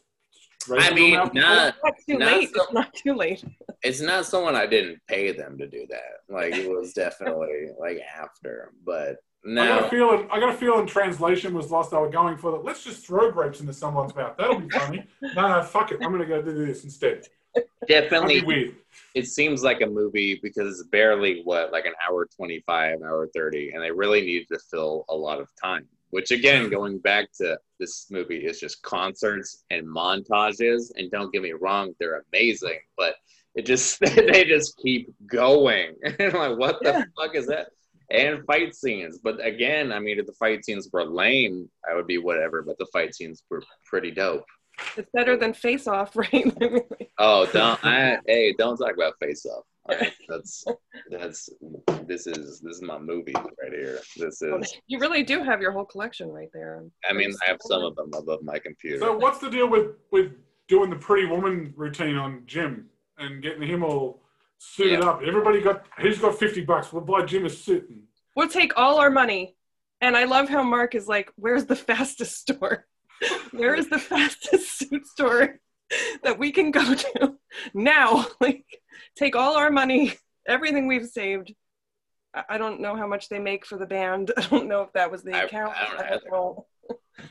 Straight 0.75 0.91
I 0.91 0.93
mean, 0.93 1.13
not 1.13 1.33
not 1.33 1.75
too 2.07 2.17
Not 2.17 2.31
late. 2.37 2.49
so- 2.55 2.63
It's 2.63 2.73
not 2.73 2.93
too 2.93 3.13
late. 3.13 3.43
it's 3.83 4.01
not 4.01 4.25
someone 4.25 4.55
I 4.55 4.65
didn't 4.67 4.99
pay 5.07 5.31
them 5.31 5.57
to 5.57 5.67
do 5.67 5.85
that. 5.89 6.21
Like 6.33 6.53
it 6.55 6.69
was 6.69 6.93
definitely 6.93 7.69
like 7.79 7.99
after, 8.19 8.71
but 8.85 9.17
I 9.45 9.53
got 9.55 9.85
a 9.85 9.89
feeling. 9.89 10.27
I 10.31 10.39
got 10.39 10.49
a 10.53 10.57
feeling 10.57 10.85
translation 10.87 11.53
was 11.53 11.71
lost. 11.71 11.91
They 11.91 11.97
were 11.97 12.09
going 12.09 12.37
for 12.37 12.51
the. 12.51 12.57
Let's 12.57 12.83
just 12.83 13.05
throw 13.05 13.31
grapes 13.31 13.61
into 13.61 13.71
someone's 13.71 14.13
mouth. 14.13 14.35
That'll 14.37 14.59
be 14.59 14.69
funny. 14.69 15.05
no, 15.35 15.47
no, 15.47 15.63
fuck 15.63 15.91
it. 15.91 15.99
I'm 16.03 16.11
gonna 16.11 16.25
go 16.25 16.41
do 16.41 16.65
this 16.65 16.83
instead. 16.83 17.27
Definitely 17.87 18.41
weird. 18.43 18.75
it 19.15 19.25
seems 19.27 19.63
like 19.63 19.81
a 19.81 19.85
movie 19.87 20.39
because 20.43 20.79
it's 20.79 20.89
barely 20.89 21.41
what 21.43 21.71
like 21.71 21.85
an 21.85 21.93
hour 22.07 22.27
25 22.35 23.01
hour 23.01 23.27
30 23.33 23.71
and 23.71 23.81
they 23.81 23.89
really 23.91 24.21
needed 24.21 24.47
to 24.49 24.59
fill 24.69 25.05
a 25.09 25.15
lot 25.15 25.39
of 25.39 25.47
time 25.59 25.87
which 26.11 26.31
again 26.31 26.69
going 26.69 26.97
back 26.99 27.31
to 27.33 27.57
this 27.79 28.07
movie 28.09 28.37
is 28.45 28.59
just 28.59 28.81
concerts 28.81 29.63
and 29.71 29.85
montages 29.85 30.91
and 30.97 31.11
don't 31.11 31.31
get 31.33 31.41
me 31.41 31.51
wrong 31.53 31.93
they're 31.99 32.23
amazing 32.33 32.79
but 32.97 33.15
it 33.55 33.65
just 33.65 33.99
they 34.01 34.45
just 34.45 34.77
keep 34.77 35.13
going 35.25 35.93
and 36.19 36.33
like 36.33 36.57
what 36.57 36.77
the 36.81 36.91
Yeah. 36.91 37.03
fuck 37.17 37.35
is 37.35 37.47
that 37.47 37.67
and 38.09 38.45
fight 38.45 38.73
scenes 38.73 39.17
but 39.17 39.45
again 39.45 39.91
i 39.91 39.99
mean 39.99 40.17
if 40.19 40.25
the 40.25 40.33
fight 40.33 40.63
scenes 40.63 40.89
were 40.93 41.03
lame 41.05 41.69
i 41.89 41.93
would 41.93 42.07
be 42.07 42.17
whatever 42.17 42.61
but 42.61 42.77
the 42.77 42.85
fight 42.87 43.13
scenes 43.13 43.43
were 43.49 43.61
pretty 43.85 44.11
dope 44.11 44.45
It's 44.95 45.09
better 45.11 45.35
than 45.35 45.53
Face 45.53 45.87
Off, 45.87 46.15
right? 46.23 46.53
Oh, 47.17 47.47
don't 47.51 47.83
I, 47.83 48.19
hey, 48.27 48.53
don't 48.59 48.77
talk 48.77 48.93
about 48.93 49.15
Face 49.19 49.43
Off. 49.47 49.65
All 49.89 49.95
right, 49.97 50.13
that's 50.29 50.65
that's 51.09 51.49
this 52.05 52.27
is 52.27 52.59
this 52.61 52.75
is 52.77 52.81
my 52.81 52.97
movie 52.99 53.33
right 53.33 53.71
here. 53.71 53.99
This 54.17 54.41
is 54.41 54.75
you 54.87 54.99
really 54.99 55.23
do 55.23 55.43
have 55.43 55.61
your 55.61 55.71
whole 55.71 55.85
collection 55.85 56.29
right 56.29 56.49
there. 56.53 56.83
I 57.09 57.13
mean 57.13 57.31
I 57.45 57.49
have 57.49 57.57
some 57.61 57.83
of 57.83 57.95
them 57.95 58.11
above 58.17 58.43
my 58.43 58.59
computer. 58.59 58.99
So 58.99 59.17
what's 59.17 59.39
the 59.39 59.49
deal 59.49 59.67
with 59.69 59.91
with 60.11 60.31
doing 60.67 60.89
the 60.89 60.95
pretty 60.97 61.27
woman 61.27 61.73
routine 61.77 62.15
on 62.17 62.43
Jim 62.45 62.89
and 63.17 63.41
getting 63.41 63.63
him 63.67 63.83
all 63.83 64.21
suited 64.57 64.99
Yeah. 64.99 65.09
up. 65.09 65.21
Everybody 65.25 65.61
got 65.61 65.85
who's 65.99 66.19
got 66.19 66.37
fifty 66.37 66.61
bucks? 66.61 66.91
We'll 66.91 67.03
buy 67.03 67.23
Jim 67.25 67.45
a 67.45 67.49
suit. 67.49 67.87
And 67.89 68.01
We'll 68.35 68.49
take 68.49 68.73
all 68.77 68.99
our 68.99 69.09
money. 69.09 69.55
And 70.01 70.15
I 70.15 70.25
love 70.25 70.47
how 70.47 70.61
Mark 70.61 70.93
is 70.93 71.07
like, 71.07 71.31
where's 71.37 71.65
the 71.65 71.75
fastest 71.75 72.37
store? 72.37 72.85
Where 73.51 73.73
is 73.73 73.89
the 73.89 73.97
fastest 73.97 74.77
suit 74.77 75.07
store 75.07 75.59
that 76.21 76.37
we 76.37 76.51
can 76.51 76.69
go 76.69 76.93
to 76.93 77.35
now? 77.73 78.27
Like, 78.39 78.63
take 79.17 79.35
all 79.35 79.57
our 79.57 79.71
money, 79.71 80.13
everything 80.47 80.87
we've 80.87 81.07
saved. 81.07 81.53
I 82.33 82.43
I 82.49 82.57
don't 82.57 82.79
know 82.81 82.95
how 82.95 83.07
much 83.07 83.29
they 83.29 83.39
make 83.39 83.65
for 83.65 83.77
the 83.77 83.85
band. 83.85 84.31
I 84.37 84.41
don't 84.47 84.67
know 84.67 84.81
if 84.81 84.93
that 84.93 85.11
was 85.11 85.23
the 85.23 85.33
I- 85.33 85.43
account. 85.43 85.73
I 85.75 85.85
don't 85.85 85.99
I 86.05 86.09
don't 86.09 86.31
know. 86.31 86.65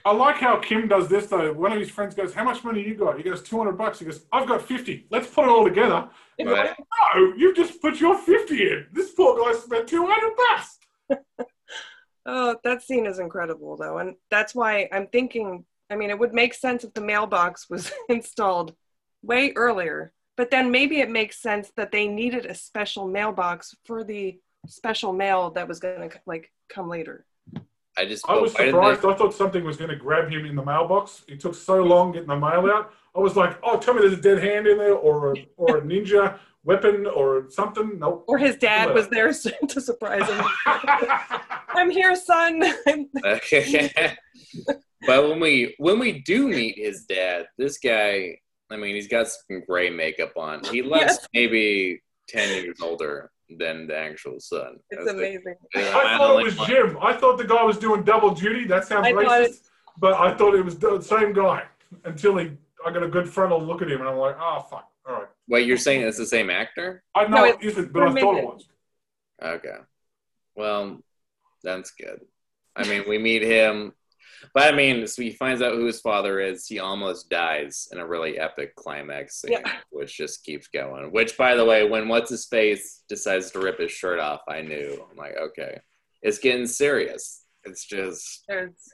I 0.05 0.12
like 0.12 0.37
how 0.37 0.57
Kim 0.59 0.89
does 0.89 1.09
this 1.09 1.26
though. 1.28 1.53
One 1.53 1.72
of 1.72 1.78
his 1.78 1.91
friends 1.91 2.14
goes, 2.14 2.34
"How 2.34 2.45
much 2.45 2.62
money 2.64 2.82
you 2.82 2.95
got?" 2.97 3.16
He 3.16 3.22
goes, 3.22 3.41
200 3.43 3.72
bucks." 3.78 4.01
He 4.01 4.05
goes, 4.05 4.26
"I've 4.32 4.47
got 4.49 4.61
50. 4.62 5.07
Let's 5.11 5.28
put 5.28 5.45
it 5.45 5.49
all 5.51 5.64
together." 5.64 6.09
It's 6.39 6.51
Right. 6.51 6.66
like, 6.68 6.78
No, 7.14 7.32
you 7.37 7.55
just 7.55 7.80
put 7.80 7.99
your 7.99 8.18
50 8.18 8.62
in. 8.70 8.87
This 8.93 9.12
poor 9.12 9.32
guy 9.43 9.59
spent 9.59 9.89
200 9.89 10.37
bucks. 10.37 10.78
Oh, 12.26 12.57
that 12.64 12.82
scene 12.82 13.07
is 13.07 13.18
incredible, 13.20 13.76
though. 13.76 13.99
And 13.99 14.16
that's 14.30 14.55
why 14.55 14.89
I'm 14.93 15.07
thinking 15.07 15.64
I 15.89 15.95
mean, 15.95 16.11
it 16.11 16.18
would 16.18 16.34
make 16.34 16.53
sense 16.53 16.82
if 16.82 16.93
the 16.95 17.01
mailbox 17.01 17.70
was 17.70 17.93
installed 18.09 18.74
way 19.22 19.53
earlier, 19.55 20.12
but 20.37 20.51
then 20.51 20.70
maybe 20.70 21.01
it 21.01 21.11
makes 21.11 21.39
sense 21.41 21.72
that 21.76 21.93
they 21.93 22.07
needed 22.09 22.47
a 22.47 22.55
special 22.55 23.07
mailbox 23.09 23.74
for 23.84 24.05
the 24.05 24.39
special 24.66 25.12
mail 25.12 25.51
that 25.51 25.68
was 25.68 25.78
going 25.78 26.11
to 26.11 26.20
like 26.26 26.53
come 26.68 26.89
later. 26.89 27.24
I 27.99 28.05
just 28.05 28.28
I 28.28 28.39
was 28.39 28.53
surprised. 28.53 29.01
think- 29.01 29.14
I 29.14 29.16
thought 29.16 29.34
something 29.34 29.64
was 29.64 29.76
going 29.76 29.91
to 29.91 29.97
grab 29.97 30.28
him 30.28 30.45
in 30.45 30.55
the 30.55 30.64
mailbox. 30.64 31.24
It 31.28 31.41
took 31.41 31.55
so 31.55 31.82
long 31.82 32.12
getting 32.12 32.28
the 32.28 32.37
mail 32.37 32.70
out. 32.70 32.93
I 33.14 33.20
was 33.20 33.37
like, 33.37 33.59
"Oh, 33.62 33.78
tell 33.78 33.95
me 33.95 34.01
there's 34.01 34.12
a 34.12 34.20
dead 34.20 34.43
hand 34.43 34.66
in 34.66 34.76
there, 34.76 34.95
or 34.95 35.32
a, 35.32 35.49
or 35.57 35.78
a 35.78 35.80
ninja 35.80 36.39
weapon, 36.62 37.07
or 37.07 37.47
something." 37.49 37.99
Nope. 37.99 38.24
Or 38.28 38.37
his 38.37 38.57
dad 38.57 38.93
was 38.93 39.09
there 39.09 39.28
to 39.68 39.80
surprise 39.80 40.28
him. 40.28 40.45
I'm 41.68 41.89
here, 41.91 42.14
son. 42.14 42.61
but 45.07 45.28
when 45.28 45.41
we 45.41 45.74
when 45.78 45.99
we 45.99 46.20
do 46.20 46.49
meet 46.49 46.76
his 46.76 47.07
dad, 47.07 47.47
this 47.57 47.78
guy, 47.78 48.41
I 48.71 48.77
mean, 48.77 48.95
he's 48.95 49.09
got 49.09 49.29
some 49.29 49.62
gray 49.67 49.91
makeup 49.91 50.33
on. 50.37 50.64
He 50.64 50.83
looks 50.83 51.01
Yes. 51.07 51.29
maybe 51.33 52.03
ten 52.29 52.62
years 52.64 52.81
older 52.81 53.31
than 53.49 53.87
the 53.87 53.97
actual 53.97 54.41
son. 54.41 54.81
it's 54.91 55.05
That's 55.05 55.12
the- 55.17 55.19
amazing. 55.19 55.55
I 55.77 56.17
thought 56.19 56.41
it 56.41 56.45
was 56.45 56.57
Jim. 56.67 56.99
I 57.01 57.12
thought 57.12 57.39
the 57.39 57.47
guy 57.47 57.62
was 57.62 57.79
doing 57.79 58.03
double 58.03 58.31
duty. 58.35 58.64
That 58.64 58.85
sounds 58.85 59.07
I 59.07 59.12
racist, 59.12 59.45
it- 59.51 59.61
but 59.99 60.14
I 60.14 60.35
thought 60.37 60.55
it 60.55 60.64
was 60.64 60.79
the 60.79 61.01
same 61.01 61.33
guy 61.33 61.64
until 62.05 62.37
he. 62.39 62.53
I 62.85 62.91
got 62.93 63.03
a 63.03 63.09
good 63.09 63.29
frontal 63.29 63.61
look 63.62 63.83
at 63.83 63.91
him, 63.91 64.01
and 64.01 64.09
I'm 64.09 64.17
like, 64.17 64.37
"Oh 64.39 64.61
fuck! 64.69 64.89
All 65.09 65.14
right." 65.14 65.29
Wait, 65.49 65.67
you're 65.67 65.77
saying 65.77 66.03
it's 66.03 66.19
the 66.19 66.27
same 66.27 66.51
actor? 66.51 67.03
I 67.14 67.27
know 67.27 67.37
No, 67.37 67.45
it's 67.45 67.64
isn't, 67.64 67.93
but 67.93 68.03
I 68.03 68.07
thought 68.07 68.17
it 68.17 68.21
permitted. 68.23 68.45
was. 68.45 68.69
Okay. 69.43 69.77
Well, 70.57 71.01
that's 71.62 71.91
good. 71.93 72.21
I 72.75 72.85
mean, 72.89 73.05
we 73.09 73.19
meet 73.19 73.43
him, 73.43 73.93
but 74.55 74.72
I 74.72 74.76
mean, 74.76 75.07
so 75.07 75.22
he 75.22 75.30
finds 75.30 75.62
out 75.62 75.74
who 75.74 75.87
his 75.87 76.01
father 76.01 76.41
is. 76.41 76.66
He 76.66 76.78
almost 76.78 77.28
dies 77.30 77.89
in 77.93 77.99
a 77.99 78.07
really 78.07 78.39
epic 78.39 78.74
climax 78.76 79.41
scene, 79.41 79.53
Yeah. 79.53 79.72
which 79.91 80.16
just 80.16 80.45
keeps 80.45 80.68
going. 80.68 81.11
Which, 81.12 81.37
by 81.37 81.55
the 81.55 81.64
way, 81.64 81.89
when 81.89 82.09
what's 82.09 82.30
his 82.30 82.47
face 82.47 83.03
decides 83.09 83.51
to 83.53 83.59
rip 83.61 83.78
his 83.78 83.93
shirt 83.93 84.18
off, 84.20 84.41
I 84.49 84.62
knew. 84.62 85.05
I'm 85.11 85.16
like, 85.16 85.37
okay, 85.37 85.80
it's 86.22 86.39
getting 86.39 86.66
serious. 86.66 87.43
It's 87.64 87.84
just 87.84 88.45
There's, 88.49 88.93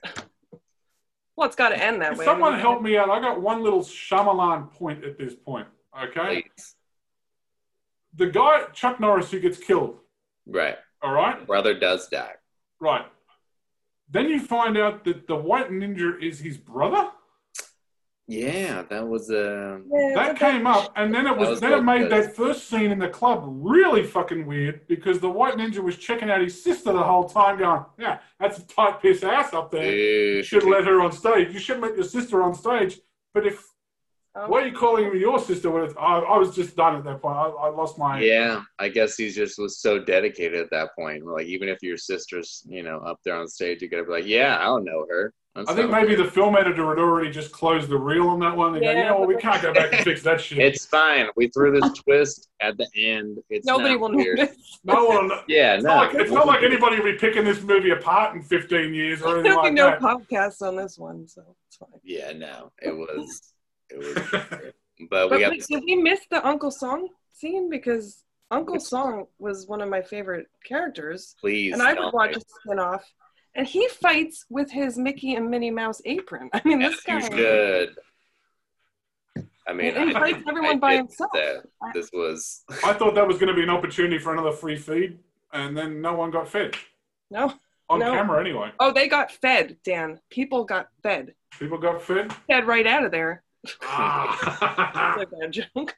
well, 1.36 1.46
it's 1.46 1.56
got 1.56 1.70
to 1.70 1.82
end 1.82 2.00
that 2.02 2.16
way. 2.16 2.24
Someone 2.24 2.58
help 2.58 2.82
me 2.82 2.96
out. 2.96 3.10
I 3.10 3.20
got 3.20 3.40
one 3.40 3.62
little 3.62 3.82
Shyamalan 3.82 4.70
point 4.72 5.04
at 5.04 5.18
this 5.18 5.34
point. 5.34 5.66
Okay, 6.04 6.42
please. 6.56 6.74
the 8.14 8.26
guy 8.26 8.64
Chuck 8.72 8.98
Norris 9.00 9.30
who 9.30 9.40
gets 9.40 9.58
killed. 9.58 9.98
right. 10.46 10.76
All 11.02 11.12
right, 11.12 11.44
Brother 11.46 11.78
does 11.78 12.08
die. 12.08 12.32
right. 12.80 13.04
Then 14.12 14.28
you 14.28 14.40
find 14.40 14.76
out 14.78 15.04
that 15.04 15.26
the 15.26 15.36
white 15.36 15.70
ninja 15.70 16.22
is 16.22 16.38
his 16.38 16.58
brother. 16.58 17.08
Yeah, 18.28 18.82
that 18.88 19.06
was 19.08 19.30
uh, 19.30 19.78
Yeah, 19.90 20.14
That 20.14 20.30
it's 20.32 20.38
came 20.38 20.66
up, 20.66 20.92
and 20.96 21.12
then 21.12 21.26
it 21.26 21.36
was, 21.36 21.48
was 21.50 21.60
then 21.60 21.72
it 21.72 21.82
made 21.82 22.08
good. 22.08 22.12
that 22.12 22.36
first 22.36 22.68
scene 22.68 22.92
in 22.92 22.98
the 22.98 23.08
club 23.08 23.42
really 23.46 24.04
fucking 24.04 24.46
weird 24.46 24.86
because 24.86 25.18
the 25.18 25.28
white 25.30 25.54
ninja 25.56 25.80
was 25.80 25.96
checking 25.96 26.30
out 26.30 26.40
his 26.40 26.62
sister 26.62 26.92
the 26.92 27.02
whole 27.02 27.28
time, 27.28 27.58
going, 27.58 27.84
"Yeah, 27.98 28.18
that's 28.38 28.58
a 28.58 28.66
tight 28.66 29.02
piss 29.02 29.24
ass 29.24 29.52
up 29.54 29.70
there. 29.72 29.84
You 29.92 30.34
dude, 30.36 30.44
should 30.46 30.62
let 30.64 30.84
her 30.86 31.00
on 31.00 31.10
stage. 31.12 31.52
You 31.52 31.58
should 31.58 31.80
let 31.80 31.94
your 31.96 32.04
sister 32.04 32.42
on 32.42 32.54
stage." 32.54 33.00
But 33.34 33.46
if 33.46 33.66
Oh. 34.34 34.48
why 34.48 34.62
are 34.62 34.66
you 34.66 34.72
calling 34.74 35.12
me 35.12 35.20
your 35.20 35.38
sister? 35.38 35.70
When 35.70 35.84
it's, 35.84 35.94
I, 35.98 36.18
I 36.20 36.38
was 36.38 36.54
just 36.54 36.74
done 36.74 36.96
at 36.96 37.04
that 37.04 37.20
point. 37.20 37.36
I, 37.36 37.48
I 37.48 37.68
lost 37.68 37.98
my. 37.98 38.18
Yeah, 38.20 38.62
I 38.78 38.88
guess 38.88 39.16
he 39.16 39.30
just 39.30 39.58
was 39.58 39.78
so 39.80 39.98
dedicated 39.98 40.58
at 40.60 40.70
that 40.70 40.94
point. 40.98 41.26
Like, 41.26 41.46
even 41.46 41.68
if 41.68 41.82
your 41.82 41.98
sister's, 41.98 42.62
you 42.66 42.82
know, 42.82 42.98
up 43.00 43.18
there 43.24 43.36
on 43.36 43.46
stage, 43.46 43.82
you 43.82 43.88
gotta 43.90 44.04
be 44.04 44.10
like, 44.10 44.26
yeah, 44.26 44.56
I 44.58 44.64
don't 44.64 44.84
know 44.84 45.04
her. 45.10 45.34
That's 45.54 45.68
I 45.68 45.74
think 45.74 45.90
maybe 45.90 46.16
weird. 46.16 46.20
the 46.20 46.30
film 46.30 46.56
editor 46.56 46.88
had 46.88 46.98
already 46.98 47.30
just 47.30 47.52
closed 47.52 47.90
the 47.90 47.98
reel 47.98 48.26
on 48.28 48.40
that 48.40 48.56
one. 48.56 48.72
They 48.72 48.80
go, 48.80 48.90
Yeah, 48.90 48.98
you 49.02 49.04
know, 49.10 49.18
what, 49.18 49.28
we 49.28 49.36
can't 49.36 49.60
go 49.60 49.74
back 49.74 49.92
and 49.92 50.02
fix 50.02 50.22
that 50.22 50.40
shit. 50.40 50.56
It's 50.60 50.86
fine. 50.86 51.26
We 51.36 51.48
threw 51.48 51.78
this 51.78 51.92
twist 51.92 52.48
at 52.62 52.78
the 52.78 52.88
end. 52.96 53.36
It's 53.50 53.66
Nobody 53.66 53.96
will 53.96 54.14
weird. 54.16 54.38
notice. 54.38 54.80
no 54.82 55.04
one. 55.04 55.30
Yeah, 55.48 55.74
It's, 55.74 55.84
no. 55.84 55.90
not 55.90 56.14
like, 56.14 56.22
it's 56.22 56.32
not 56.32 56.46
like 56.46 56.62
anybody 56.62 56.96
will 56.96 57.12
be 57.12 57.18
picking 57.18 57.44
this 57.44 57.60
movie 57.60 57.90
apart 57.90 58.34
in 58.34 58.40
15 58.42 58.94
years 58.94 59.20
or 59.20 59.40
anything 59.40 59.42
There'll 59.42 59.60
be 59.62 59.66
like 59.68 59.74
no 59.74 59.90
that. 59.90 60.00
podcasts 60.00 60.66
on 60.66 60.74
this 60.74 60.96
one, 60.98 61.28
so 61.28 61.42
it's 61.68 61.76
fine. 61.76 61.90
Yeah, 62.02 62.32
no. 62.32 62.72
It 62.80 62.96
was. 62.96 63.51
It 63.92 63.98
was. 63.98 64.14
but 64.30 64.74
But 65.10 65.30
we 65.30 65.40
got. 65.40 65.50
wait, 65.50 65.66
did 65.66 65.82
we 65.84 65.96
miss 65.96 66.20
the 66.30 66.46
Uncle 66.46 66.70
Song 66.70 67.08
scene? 67.32 67.68
Because 67.68 68.22
Uncle 68.50 68.78
Song 68.78 69.26
was 69.38 69.66
one 69.66 69.80
of 69.80 69.88
my 69.88 70.00
favorite 70.02 70.46
characters, 70.64 71.34
Please. 71.40 71.72
and 71.72 71.82
I 71.82 71.94
would 71.94 72.12
watch 72.12 72.30
me. 72.30 72.36
a 72.36 72.40
spin-off. 72.60 73.04
And 73.54 73.66
he 73.66 73.88
fights 73.88 74.44
with 74.48 74.70
his 74.70 74.96
Mickey 74.96 75.34
and 75.34 75.50
Minnie 75.50 75.70
Mouse 75.70 76.00
apron. 76.04 76.48
I 76.54 76.60
mean, 76.64 76.78
this 76.78 77.00
Yes, 77.06 77.28
guy. 77.28 77.36
you 77.36 77.42
should. 77.42 77.94
I 79.66 79.72
mean, 79.72 79.94
And 79.96 80.10
he 80.10 80.14
I, 80.16 80.20
fights 80.20 80.42
everyone 80.48 80.76
I 80.76 80.78
by 80.78 80.96
himself. 80.96 81.30
that. 81.34 81.64
This 81.94 82.10
was. 82.12 82.64
I 82.84 82.92
thought 82.94 83.14
that 83.14 83.26
was 83.26 83.36
going 83.38 83.48
to 83.48 83.54
be 83.54 83.62
an 83.62 83.70
opportunity 83.70 84.18
for 84.18 84.32
another 84.32 84.52
free 84.52 84.76
feed, 84.76 85.18
and 85.52 85.76
then 85.76 86.00
no 86.00 86.14
one 86.14 86.30
got 86.30 86.48
fed. 86.48 86.74
No. 87.30 87.52
On 87.88 87.98
No. 87.98 88.12
camera, 88.12 88.40
anyway. 88.40 88.70
Oh, 88.80 88.92
they 88.92 89.08
got 89.08 89.30
fed, 89.32 89.76
Dan. 89.84 90.20
People 90.30 90.64
got 90.64 90.88
fed. 91.02 91.34
People 91.58 91.78
got 91.78 92.02
fed. 92.02 92.32
Fed 92.48 92.66
right 92.66 92.86
out 92.86 93.04
of 93.04 93.10
there. 93.12 93.42
Ah. 93.82 95.14
That's 95.16 95.32
a 95.32 95.36
bad 95.36 95.52
joke. 95.52 95.96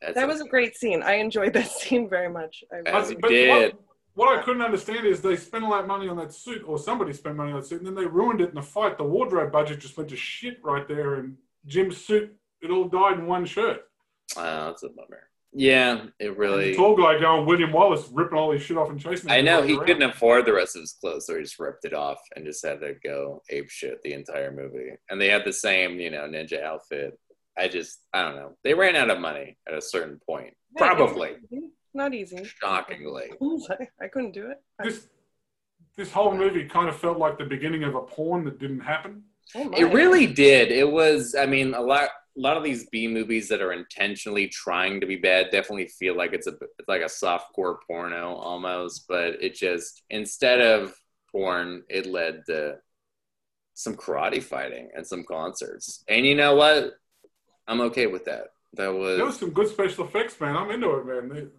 That's 0.00 0.14
that 0.14 0.28
was 0.28 0.40
a 0.40 0.44
great 0.48 0.76
scene. 0.76 1.02
I 1.02 1.14
enjoyed 1.14 1.52
that 1.54 1.70
scene 1.70 2.08
very 2.08 2.28
much. 2.28 2.64
I 2.72 2.76
really 2.76 3.16
but 3.16 3.28
did. 3.28 3.48
What, 3.48 3.82
what 4.14 4.38
I 4.38 4.42
couldn't 4.42 4.62
understand 4.62 5.06
is 5.06 5.20
they 5.20 5.36
spent 5.36 5.64
all 5.64 5.72
that 5.72 5.86
money 5.86 6.08
on 6.08 6.16
that 6.16 6.32
suit, 6.32 6.62
or 6.66 6.78
somebody 6.78 7.12
spent 7.12 7.36
money 7.36 7.52
on 7.52 7.60
that 7.60 7.66
suit, 7.66 7.78
and 7.78 7.86
then 7.86 7.94
they 7.94 8.06
ruined 8.06 8.40
it 8.40 8.48
in 8.48 8.54
the 8.54 8.62
fight. 8.62 8.96
The 8.96 9.04
wardrobe 9.04 9.52
budget 9.52 9.80
just 9.80 9.96
went 9.96 10.08
to 10.10 10.16
shit 10.16 10.58
right 10.64 10.88
there, 10.88 11.16
and 11.16 11.36
Jim's 11.66 11.98
suit, 11.98 12.34
it 12.62 12.70
all 12.70 12.88
died 12.88 13.18
in 13.18 13.26
one 13.26 13.44
shirt. 13.44 13.82
Oh, 14.36 14.66
that's 14.66 14.82
a 14.82 14.88
bummer. 14.88 15.28
Yeah, 15.58 16.04
it 16.18 16.28
And 16.28 16.36
really. 16.38 16.70
the 16.72 16.76
tall 16.76 16.96
guy 16.96 17.18
going, 17.18 17.46
William 17.46 17.72
Wallace, 17.72 18.08
ripping 18.12 18.36
all 18.36 18.52
his 18.52 18.60
shit 18.62 18.76
off 18.76 18.90
and 18.90 19.00
chasing 19.00 19.30
I 19.30 19.40
know 19.40 19.62
he 19.62 19.74
around. 19.74 19.86
couldn't 19.86 20.10
afford 20.10 20.44
the 20.44 20.52
rest 20.52 20.76
of 20.76 20.82
his 20.82 20.92
clothes, 21.00 21.26
so 21.26 21.34
he 21.34 21.42
just 21.42 21.58
ripped 21.58 21.84
it 21.86 21.94
off 21.94 22.18
and 22.36 22.44
just 22.44 22.64
had 22.64 22.80
to 22.80 22.94
go 23.02 23.42
ape 23.48 23.70
shit 23.70 24.02
the 24.02 24.12
entire 24.12 24.52
movie. 24.52 24.90
And 25.08 25.18
they 25.20 25.28
had 25.28 25.44
the 25.46 25.52
same, 25.52 25.98
you 25.98 26.10
know, 26.10 26.28
ninja 26.28 26.62
outfit. 26.62 27.18
I 27.58 27.68
just, 27.68 28.00
I 28.12 28.22
don't 28.22 28.36
know. 28.36 28.52
They 28.64 28.74
ran 28.74 28.96
out 28.96 29.08
of 29.08 29.18
money 29.18 29.56
at 29.66 29.72
a 29.72 29.80
certain 29.80 30.20
point. 30.28 30.52
Yeah, 30.78 30.88
Probably, 30.94 31.36
not 31.94 32.12
easy. 32.12 32.44
Shockingly. 32.44 33.30
I 34.00 34.08
couldn't 34.08 34.32
do 34.32 34.50
it. 34.50 34.58
This, 34.84 35.08
this 35.96 36.12
whole 36.12 36.36
movie 36.36 36.66
kind 36.66 36.90
of 36.90 36.96
felt 36.96 37.16
like 37.16 37.38
the 37.38 37.46
beginning 37.46 37.82
of 37.84 37.94
a 37.94 38.02
porn 38.02 38.44
that 38.44 38.58
didn't 38.58 38.80
happen. 38.80 39.22
oh. 39.54 39.70
It 39.74 39.84
really 39.94 40.26
did. 40.26 40.70
It 40.70 40.90
was. 40.90 41.34
I 41.34 41.46
mean, 41.46 41.72
a 41.72 41.80
lot. 41.80 42.10
A 42.36 42.40
lot 42.40 42.56
of 42.56 42.62
these 42.64 42.88
B 42.90 43.08
movies 43.08 43.48
that 43.48 43.62
are 43.62 43.72
intentionally 43.72 44.48
trying 44.48 45.00
to 45.00 45.06
be 45.06 45.16
bad 45.16 45.50
definitely 45.50 45.86
feel 45.86 46.16
like 46.16 46.32
it's 46.34 46.46
a 46.46 46.52
it's 46.78 46.88
like 46.88 47.02
a 47.02 47.06
softcore 47.06 47.76
porno 47.86 48.34
almost, 48.34 49.06
but 49.08 49.42
it 49.42 49.54
just 49.54 50.02
instead 50.10 50.60
of 50.60 50.94
porn, 51.32 51.82
it 51.88 52.06
led 52.06 52.42
to 52.46 52.76
some 53.74 53.94
karate 53.94 54.42
fighting 54.42 54.90
and 54.94 55.06
some 55.06 55.24
concerts. 55.24 56.04
And 56.08 56.26
you 56.26 56.34
know 56.34 56.54
what? 56.54 56.94
I'm 57.68 57.80
okay 57.82 58.06
with 58.06 58.24
that. 58.26 58.48
That 58.74 58.92
was, 58.92 59.16
There 59.16 59.26
was 59.26 59.38
some 59.38 59.50
good 59.50 59.68
special 59.68 60.04
effects, 60.04 60.40
man. 60.40 60.56
I'm 60.56 60.70
into 60.70 60.90
it, 60.96 61.06
man. 61.06 61.28
The, 61.28 61.50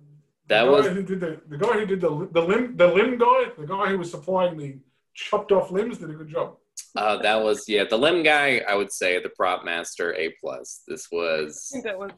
that 0.47 0.63
the 0.63 0.71
was 0.71 0.85
the, 0.85 1.41
the 1.47 1.57
guy 1.57 1.73
who 1.79 1.85
did 1.85 2.01
the 2.01 2.29
the 2.31 2.41
limb 2.41 2.77
the 2.77 2.87
limb 2.87 3.17
guy, 3.17 3.45
the 3.57 3.65
guy 3.65 3.89
who 3.89 3.97
was 3.97 4.11
supplying 4.11 4.57
the 4.57 4.77
chopped 5.13 5.51
off 5.51 5.71
limbs, 5.71 5.97
did 5.97 6.09
a 6.09 6.13
good 6.13 6.29
job. 6.29 6.57
Uh, 6.95 7.17
that 7.21 7.43
was 7.43 7.67
yeah. 7.67 7.83
The 7.89 7.97
limb 7.97 8.23
guy, 8.23 8.61
I 8.67 8.75
would 8.75 8.91
say 8.91 9.21
the 9.21 9.29
prop 9.29 9.63
master 9.63 10.13
A 10.15 10.33
plus. 10.41 10.81
This 10.87 11.07
was 11.11 11.71
that 11.83 11.97
was 11.97 12.11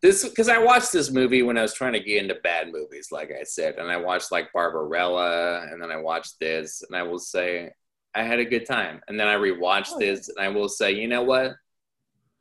this 0.00 0.28
because 0.28 0.48
I 0.48 0.58
watched 0.58 0.92
this 0.92 1.10
movie 1.10 1.42
when 1.42 1.56
I 1.56 1.62
was 1.62 1.74
trying 1.74 1.92
to 1.92 2.00
get 2.00 2.22
into 2.22 2.34
bad 2.42 2.72
movies, 2.72 3.08
like 3.12 3.30
I 3.30 3.44
said, 3.44 3.76
and 3.76 3.90
I 3.90 3.96
watched 3.96 4.32
like 4.32 4.52
Barbarella, 4.52 5.68
and 5.70 5.80
then 5.80 5.90
I 5.90 5.96
watched 5.96 6.40
this, 6.40 6.82
and 6.82 6.96
I 6.96 7.02
will 7.04 7.18
say 7.18 7.70
I 8.14 8.22
had 8.22 8.40
a 8.40 8.44
good 8.44 8.66
time, 8.66 9.00
and 9.08 9.18
then 9.18 9.28
I 9.28 9.36
rewatched 9.36 9.92
Oh, 9.92 9.98
this, 9.98 10.28
and 10.28 10.38
I 10.44 10.48
will 10.48 10.68
say, 10.68 10.92
you 10.92 11.08
know 11.08 11.22
what, 11.22 11.54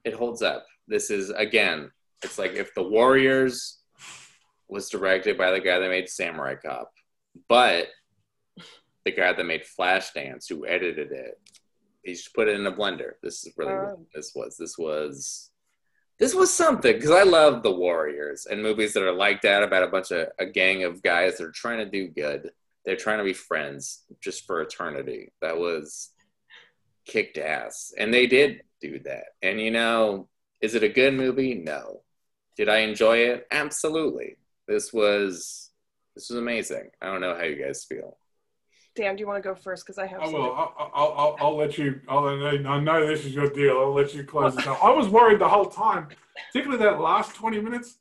it 0.03 0.13
holds 0.13 0.41
up. 0.41 0.65
This 0.87 1.11
is 1.11 1.29
again, 1.29 1.91
it's 2.23 2.39
like 2.39 2.53
if 2.53 2.73
the 2.73 2.83
Warriors 2.83 3.79
was 4.67 4.89
directed 4.89 5.37
by 5.37 5.51
the 5.51 5.59
guy 5.59 5.77
that 5.77 5.89
made 5.89 6.09
Samurai 6.09 6.55
Cop, 6.55 6.91
but 7.47 7.87
the 9.05 9.11
guy 9.11 9.33
that 9.33 9.45
made 9.45 9.63
Flashdance, 9.63 10.47
who 10.49 10.65
edited 10.65 11.11
it, 11.11 11.39
he 12.03 12.13
just 12.13 12.33
put 12.33 12.47
it 12.47 12.59
in 12.59 12.65
a 12.67 12.71
blender. 12.71 13.13
This 13.21 13.45
is 13.45 13.53
really 13.57 13.73
what 13.73 13.95
Oh. 13.99 14.05
this 14.13 14.33
was. 14.35 14.57
This 14.57 14.77
was 14.77 15.47
this 16.19 16.35
was 16.35 16.53
something 16.53 16.93
because 16.93 17.09
I 17.09 17.23
love 17.23 17.63
the 17.63 17.71
Warriors 17.71 18.45
and 18.45 18.61
movies 18.61 18.93
that 18.93 19.01
are 19.03 19.11
like 19.11 19.41
that 19.41 19.63
about 19.63 19.81
a 19.83 19.87
bunch 19.87 20.11
of 20.11 20.27
a 20.37 20.45
gang 20.45 20.83
of 20.83 21.01
guys 21.01 21.37
that 21.37 21.45
are 21.45 21.51
trying 21.51 21.79
to 21.79 21.89
do 21.89 22.07
good. 22.09 22.51
They're 22.85 22.95
trying 22.95 23.17
to 23.17 23.23
be 23.23 23.33
friends 23.33 24.03
just 24.19 24.45
for 24.45 24.61
eternity. 24.61 25.31
That 25.41 25.57
was 25.57 26.11
kicked 27.05 27.37
ass, 27.37 27.93
and 27.97 28.13
they 28.13 28.27
did 28.27 28.61
do 28.81 28.99
that. 28.99 29.25
And 29.41 29.59
you 29.59 29.71
know, 29.71 30.29
is 30.61 30.75
it 30.75 30.83
a 30.83 30.89
good 30.89 31.13
movie? 31.15 31.55
No. 31.55 32.01
Did 32.57 32.69
I 32.69 32.79
enjoy 32.79 33.17
it? 33.19 33.47
Absolutely. 33.51 34.37
This 34.67 34.93
was 34.93 35.71
this 36.15 36.29
was 36.29 36.37
amazing. 36.37 36.89
I 37.01 37.07
don't 37.07 37.21
know 37.21 37.35
how 37.35 37.43
you 37.43 37.55
guys 37.63 37.83
feel. 37.85 38.17
Dan, 38.95 39.15
do 39.15 39.21
you 39.21 39.27
want 39.27 39.41
to 39.41 39.47
go 39.47 39.55
first? 39.55 39.85
Because 39.85 39.97
I 39.97 40.05
have. 40.05 40.21
I 40.21 40.25
some- 40.25 40.33
will. 40.33 40.53
I'll, 40.53 40.73
I'll, 40.93 41.13
I'll, 41.17 41.35
I'll 41.39 41.55
let 41.57 41.77
you. 41.77 42.01
I'll, 42.09 42.25
I 42.27 42.79
know 42.79 43.07
this 43.07 43.25
is 43.25 43.33
your 43.33 43.49
deal. 43.49 43.77
I'll 43.79 43.93
let 43.93 44.13
you 44.13 44.23
close 44.23 44.55
this 44.55 44.67
out. 44.67 44.79
I 44.83 44.91
was 44.91 45.07
worried 45.07 45.39
the 45.39 45.47
whole 45.47 45.65
time, 45.65 46.07
particularly 46.51 46.83
that 46.83 46.99
last 46.99 47.35
20 47.35 47.61
minutes. 47.61 47.97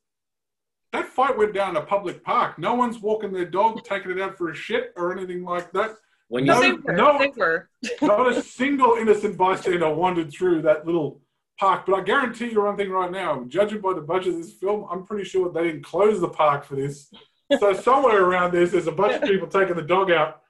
That 0.93 1.07
fight 1.07 1.39
went 1.39 1.55
down 1.55 1.77
a 1.77 1.83
public 1.83 2.25
park. 2.25 2.59
No 2.59 2.75
one's 2.75 2.99
walking 2.99 3.33
their 3.33 3.45
dog, 3.45 3.85
taking 3.85 4.11
it 4.11 4.21
out 4.21 4.37
for 4.37 4.51
a 4.51 4.55
shit 4.55 4.93
or 4.97 5.17
anything 5.17 5.45
like 5.45 5.71
that. 5.73 5.95
When 6.27 6.45
you 6.45 6.53
No, 6.53 6.61
No, 6.61 6.63
they 6.63 6.73
were. 6.73 6.93
no. 6.93 7.19
They 7.19 7.33
were. 7.37 7.69
Not 8.03 8.33
a 8.33 8.43
single 8.43 8.95
innocent 8.95 9.37
bystander 9.37 9.89
wandered 9.95 10.33
through 10.33 10.63
that 10.63 10.87
little 10.87 11.21
park. 11.61 11.87
But 11.87 12.01
I 12.01 12.03
guarantee 12.03 12.51
you 12.51 12.63
one 12.65 12.77
thing 12.77 12.91
right 12.91 13.11
now, 13.11 13.45
judging 13.47 13.81
by 13.81 13.93
the 13.95 14.01
budget 14.01 14.35
of 14.35 14.39
this 14.43 14.53
film, 14.55 14.89
I'm 14.91 15.05
pretty 15.07 15.25
sure 15.25 15.53
they 15.53 15.63
didn't 15.63 15.85
close 15.85 16.21
the 16.21 16.29
park 16.29 16.65
for 16.65 16.75
this. 16.75 17.13
So 17.61 17.73
somewhere 17.73 18.25
around 18.25 18.53
this, 18.53 18.73
there's 18.73 18.87
a 18.89 18.93
bunch 18.93 19.15
of 19.15 19.23
people 19.23 19.47
taking 19.49 19.75
the 19.77 19.83
dog 19.83 20.11
out, 20.11 20.43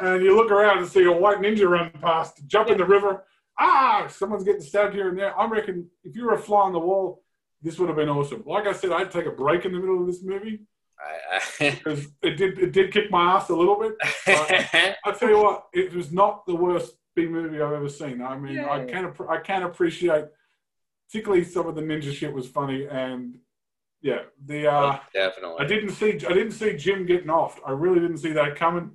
and 0.00 0.22
you 0.22 0.36
look 0.36 0.50
around 0.50 0.78
and 0.78 0.88
see 0.88 1.04
a 1.04 1.12
white 1.12 1.38
ninja 1.38 1.68
run 1.68 1.90
past, 2.00 2.46
jump 2.46 2.70
in 2.70 2.78
the 2.78 2.84
river. 2.84 3.24
Ah, 3.58 4.06
someone's 4.08 4.44
getting 4.44 4.60
stabbed 4.60 4.94
here 4.94 5.08
and 5.08 5.18
there. 5.18 5.38
I 5.38 5.46
reckon 5.48 5.88
if 6.04 6.14
you 6.14 6.24
were 6.24 6.34
a 6.34 6.38
fly 6.38 6.62
on 6.62 6.72
the 6.72 6.78
wall, 6.78 7.22
this 7.62 7.78
would 7.78 7.88
have 7.88 7.96
been 7.96 8.08
awesome. 8.08 8.42
Like 8.46 8.66
I 8.66 8.72
said, 8.72 8.92
I'd 8.92 9.10
take 9.10 9.26
a 9.26 9.30
break 9.30 9.64
in 9.64 9.72
the 9.72 9.78
middle 9.78 10.00
of 10.00 10.06
this 10.06 10.22
movie 10.22 10.60
because 11.58 12.06
it 12.22 12.36
did 12.36 12.58
it 12.58 12.72
did 12.72 12.92
kick 12.92 13.10
my 13.10 13.34
ass 13.34 13.48
a 13.48 13.54
little 13.54 13.78
bit. 13.78 13.94
I, 14.26 14.96
I 15.04 15.12
tell 15.12 15.28
you 15.28 15.42
what, 15.42 15.66
it 15.72 15.94
was 15.94 16.12
not 16.12 16.46
the 16.46 16.54
worst 16.54 16.94
B 17.14 17.26
movie 17.26 17.60
I've 17.60 17.72
ever 17.72 17.88
seen. 17.88 18.22
I 18.22 18.36
mean, 18.38 18.58
I 18.58 18.84
can 18.84 19.10
appre- 19.12 19.28
I 19.30 19.40
can 19.40 19.62
appreciate, 19.62 20.26
particularly 21.08 21.44
some 21.44 21.66
of 21.66 21.74
the 21.74 21.82
ninja 21.82 22.12
shit 22.12 22.32
was 22.32 22.46
funny, 22.46 22.86
and 22.86 23.36
yeah, 24.02 24.20
the 24.44 24.70
uh, 24.70 24.98
definitely. 25.14 25.56
I 25.64 25.66
didn't 25.66 25.90
see 25.90 26.12
I 26.12 26.32
didn't 26.32 26.52
see 26.52 26.76
Jim 26.76 27.06
getting 27.06 27.30
off. 27.30 27.60
I 27.66 27.72
really 27.72 28.00
didn't 28.00 28.18
see 28.18 28.32
that 28.32 28.56
coming, 28.56 28.92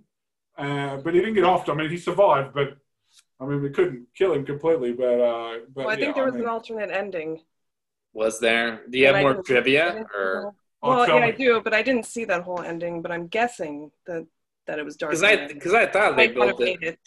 uh, 0.61 0.97
but 0.97 1.13
he 1.13 1.19
didn't 1.19 1.35
get 1.35 1.43
off. 1.43 1.67
I 1.69 1.73
mean, 1.73 1.89
he 1.89 1.97
survived, 1.97 2.53
but 2.53 2.77
I 3.39 3.45
mean, 3.45 3.61
we 3.61 3.69
couldn't 3.69 4.07
kill 4.15 4.33
him 4.33 4.45
completely. 4.45 4.93
But 4.93 5.19
uh, 5.19 5.57
but 5.73 5.85
Well, 5.85 5.89
I 5.89 5.95
think 5.95 6.07
yeah, 6.07 6.13
there 6.13 6.25
was 6.25 6.33
mean, 6.35 6.43
an 6.43 6.49
alternate 6.49 6.91
ending. 6.91 7.41
Was 8.13 8.39
there? 8.39 8.81
Do 8.89 8.97
you 8.97 9.07
have 9.07 9.21
more 9.21 9.41
trivia 9.41 10.05
or? 10.15 10.41
know. 10.43 10.55
Oh, 10.83 10.89
Well, 10.89 11.05
tell 11.05 11.19
yeah, 11.19 11.25
I 11.25 11.31
do, 11.31 11.61
but 11.61 11.73
I 11.73 11.81
didn't 11.83 12.05
see 12.05 12.25
that 12.25 12.41
whole 12.43 12.61
ending. 12.61 13.01
But 13.01 13.11
I'm 13.11 13.27
guessing 13.27 13.91
that 14.07 14.25
that 14.67 14.79
it 14.79 14.85
was 14.85 14.95
dark. 14.95 15.11
Because 15.11 15.23
I 15.23 15.47
because 15.47 15.73
I 15.73 15.85
thought 15.87 16.15
they 16.17 16.29
I 16.29 16.33
built 16.33 16.61
it. 16.61 16.77
it. 16.81 16.99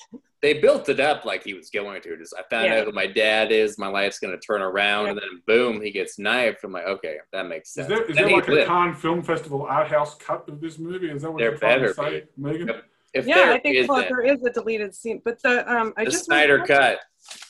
They 0.43 0.55
built 0.61 0.91
it 0.91 1.01
up 1.01 1.25
like 1.25 1.43
he 1.43 1.55
was 1.55 1.71
going 1.71 2.03
to. 2.03 2.17
Just 2.19 2.35
I 2.39 2.43
found 2.51 2.67
Yeah. 2.67 2.81
out 2.81 2.85
who 2.87 2.93
my 2.93 3.07
dad 3.07 3.51
is. 3.51 3.79
My 3.79 3.87
life's 3.89 4.19
gonna 4.19 4.39
turn 4.39 4.61
around, 4.63 5.05
Yeah. 5.07 5.11
and 5.13 5.21
then 5.21 5.43
boom, 5.47 5.81
he 5.81 5.91
gets 5.91 6.19
knifed. 6.19 6.63
I'm 6.65 6.73
like, 6.73 6.85
okay, 6.87 7.17
that 7.33 7.47
makes 7.49 7.71
Is 7.71 7.75
sense. 7.75 7.89
there, 7.89 8.03
is 8.03 8.09
Then 8.09 8.17
there 8.17 8.29
he 8.29 8.35
like 8.37 8.49
a 8.49 8.53
lived. 8.53 8.69
Cannes 8.69 8.95
Film 8.97 9.23
Festival 9.23 9.63
art 9.63 9.89
house 9.89 10.15
cut 10.17 10.47
of 10.49 10.61
this 10.61 10.79
movie? 10.79 11.11
Is 11.11 11.23
that 11.23 11.31
what 11.31 11.39
There 11.39 11.51
you're 11.51 11.59
trying 11.59 11.81
to 11.81 11.95
better 11.95 11.95
say, 11.95 12.25
Megan? 12.37 12.69
Yep. 12.69 12.85
If 13.15 13.27
Yeah, 13.27 13.37
there 13.37 13.53
I 13.53 13.61
think 13.61 13.89
well, 13.89 14.03
there 14.03 14.23
is 14.23 14.43
a 14.45 14.51
deleted 14.51 14.95
scene, 14.95 15.23
but 15.25 15.41
the 15.43 15.71
um, 15.73 15.93
I 15.97 16.05
the 16.05 16.11
just 16.11 16.25
Snyder 16.25 16.57
want- 16.59 16.69
cut. 16.69 16.99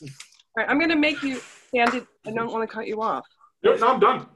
All 0.02 0.08
right, 0.58 0.68
I'm 0.68 0.78
gonna 0.78 0.96
make 0.96 1.22
you, 1.22 1.40
Sandy. 1.74 2.02
I 2.26 2.30
don't 2.30 2.52
want 2.52 2.68
to 2.68 2.72
cut 2.72 2.86
you 2.86 3.00
off. 3.02 3.26
Yep, 3.62 3.80
no, 3.80 3.88
I'm 3.88 4.00
done. 4.00 4.26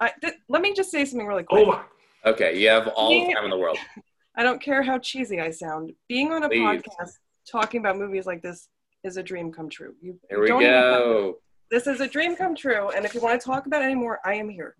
I, 0.00 0.10
th- 0.22 0.34
let 0.48 0.62
me 0.62 0.72
just 0.72 0.90
say 0.90 1.04
something 1.04 1.26
really 1.26 1.42
quick. 1.44 1.66
Over. 1.66 1.84
Okay, 2.24 2.58
you 2.58 2.68
have 2.70 2.88
all 2.88 3.10
the 3.10 3.32
time 3.34 3.44
in 3.44 3.50
the 3.50 3.58
world. 3.58 3.78
I 4.36 4.42
don't 4.42 4.60
care 4.60 4.82
how 4.82 4.98
cheesy 4.98 5.38
I 5.40 5.50
sound. 5.50 5.92
Being 6.08 6.32
on 6.32 6.42
a 6.44 6.48
Please. 6.48 6.60
podcast 6.60 7.12
talking 7.50 7.80
about 7.80 7.98
movies 7.98 8.24
like 8.26 8.42
this 8.42 8.68
is 9.04 9.16
a 9.18 9.22
dream 9.22 9.52
come 9.52 9.68
true. 9.68 9.94
You 10.00 10.18
Here 10.30 10.40
we 10.40 10.46
don't 10.48 10.62
even 10.62 10.72
have- 10.74 10.82
go. 10.98 11.38
this 11.70 11.86
is 11.86 12.00
a 12.00 12.06
dream 12.08 12.36
come 12.36 12.56
true, 12.56 12.88
and 12.90 13.04
if 13.04 13.14
you 13.14 13.20
want 13.20 13.38
to 13.38 13.44
talk 13.46 13.66
about 13.66 13.82
it 13.82 13.86
anymore, 13.86 14.18
I 14.24 14.34
am 14.34 14.48
here. 14.48 14.74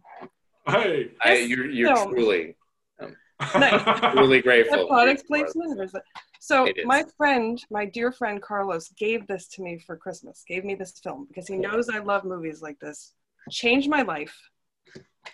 Hey. 0.66 1.10
I, 1.22 1.36
you're 1.38 1.66
you're 1.70 1.94
film- 1.94 2.10
truly 2.14 2.56
Is 3.54 4.42
grateful. 4.42 4.86
product 4.86 5.26
placement 5.26 5.78
or 5.78 5.84
is 5.84 5.94
it? 5.94 6.02
So 6.40 6.68
my 6.84 7.04
friend, 7.16 7.62
my 7.70 7.84
dear 7.84 8.12
friend 8.12 8.40
Carlos, 8.40 8.88
gave 8.98 9.26
this 9.26 9.48
to 9.48 9.62
me 9.62 9.78
for 9.78 9.96
Christmas. 9.96 10.44
Gave 10.46 10.64
me 10.64 10.74
this 10.74 10.98
film 11.02 11.26
because 11.28 11.46
he 11.46 11.56
knows 11.56 11.88
I 11.88 11.98
love 11.98 12.24
movies 12.24 12.60
like 12.60 12.78
this. 12.80 13.14
Changed 13.50 13.88
my 13.88 14.02
life, 14.02 14.36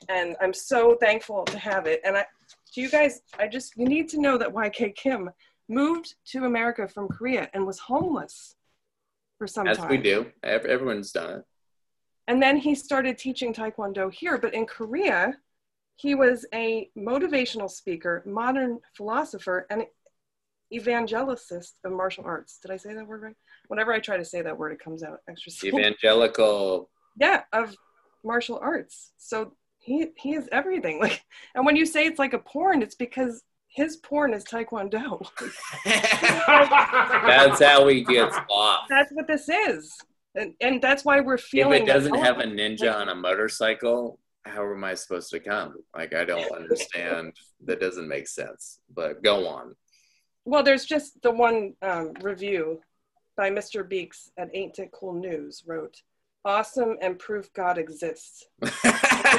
and 0.09 0.37
I'm 0.41 0.55
so 0.55 0.97
thankful 1.01 1.45
to 1.47 1.59
have 1.59 1.87
it. 1.87 2.01
And 2.05 2.17
I, 2.17 2.27
to 2.75 2.81
you 2.81 2.89
guys, 2.89 3.21
I 3.39 3.49
just 3.49 3.77
you 3.77 3.87
need 3.87 4.09
to 4.11 4.21
know 4.21 4.39
that 4.39 4.53
YK 4.53 4.95
Kim 4.95 5.31
moved 5.69 6.15
to 6.27 6.45
America 6.45 6.87
from 6.87 7.09
Korea 7.09 7.49
and 7.55 7.67
was 7.67 7.79
homeless 7.79 8.55
for 9.39 9.47
some 9.47 9.67
As 9.67 9.79
time. 9.79 9.89
we 9.89 9.99
do. 9.99 10.27
Everyone's 10.43 11.13
done 11.13 11.41
it. 11.41 11.45
And 12.29 12.43
then 12.43 12.57
he 12.57 12.75
started 12.75 13.19
teaching 13.19 13.55
Taekwondo 13.55 14.13
here. 14.13 14.39
But 14.39 14.55
in 14.55 14.67
Korea, 14.67 15.35
he 15.97 16.15
was 16.15 16.47
a 16.55 16.91
motivational 16.97 17.71
speaker, 17.71 18.23
modern 18.27 18.79
philosopher, 18.97 19.67
and 19.71 19.85
evangelicist 20.73 21.73
of 21.85 21.93
martial 21.93 22.25
arts. 22.25 22.59
Did 22.61 22.71
I 22.71 22.77
say 22.77 22.93
that 22.95 23.07
word 23.07 23.23
right? 23.23 23.37
Whenever 23.69 23.93
I 23.93 24.01
try 24.01 24.17
to 24.17 24.25
say 24.25 24.43
that 24.43 24.57
word, 24.57 24.73
it 24.73 24.81
comes 24.81 25.03
out 25.03 25.21
extra. 25.29 25.53
simple. 25.53 25.81
Evangelical. 25.81 26.91
yeah, 27.19 27.43
of 27.53 27.75
martial 28.25 28.59
arts. 28.63 29.13
So 29.17 29.53
he 29.79 30.09
he 30.17 30.35
is 30.35 30.49
everything. 30.53 31.01
Like, 31.07 31.25
and 31.55 31.65
when 31.65 31.77
you 31.77 31.87
say 31.87 32.07
it's 32.07 32.19
like 32.19 32.35
a 32.35 32.39
porn, 32.39 32.83
it's 32.83 32.95
because 32.95 33.43
his 33.69 33.97
porn 33.97 34.35
is 34.35 34.45
Taekwondo. 34.45 35.27
That's 35.85 37.63
how 37.63 37.87
he 37.89 38.03
gets 38.03 38.37
off. 38.51 38.87
That's 38.89 39.11
what 39.13 39.27
this 39.27 39.49
is, 39.49 39.95
and 40.35 40.55
and 40.61 40.83
that's 40.83 41.05
why 41.05 41.21
we're 41.21 41.39
feeling. 41.39 41.83
If 41.83 41.89
it 41.89 41.93
doesn't 41.93 42.17
oh, 42.17 42.23
have 42.23 42.39
a 42.39 42.45
ninja 42.45 42.95
on 42.95 43.09
a 43.09 43.15
motorcycle, 43.15 44.19
how 44.47 44.71
am 44.71 44.85
I 44.85 44.95
supposed 44.95 45.31
to 45.31 45.41
come? 45.41 45.75
Like 45.95 46.15
I 46.15 46.25
don't 46.25 46.51
understand. 46.57 47.35
That 47.65 47.81
doesn't 47.81 48.09
make 48.09 48.29
sense. 48.29 48.81
But 48.95 49.23
go 49.23 49.47
on. 49.49 49.75
Well, 50.45 50.63
there's 50.63 50.85
just 50.85 51.21
the 51.23 51.31
one 51.33 51.75
um, 51.83 52.13
review 52.23 52.81
by 53.37 53.51
Mr. 53.51 53.87
Beaks 53.87 54.31
at 54.39 54.49
Ain't 54.55 54.79
It 54.79 54.91
Cool 54.93 55.15
News 55.15 55.63
wrote, 55.67 55.97
"Awesome 56.45 56.97
and 57.03 57.19
proof 57.19 57.53
God 57.53 57.79
exists." 57.79 58.47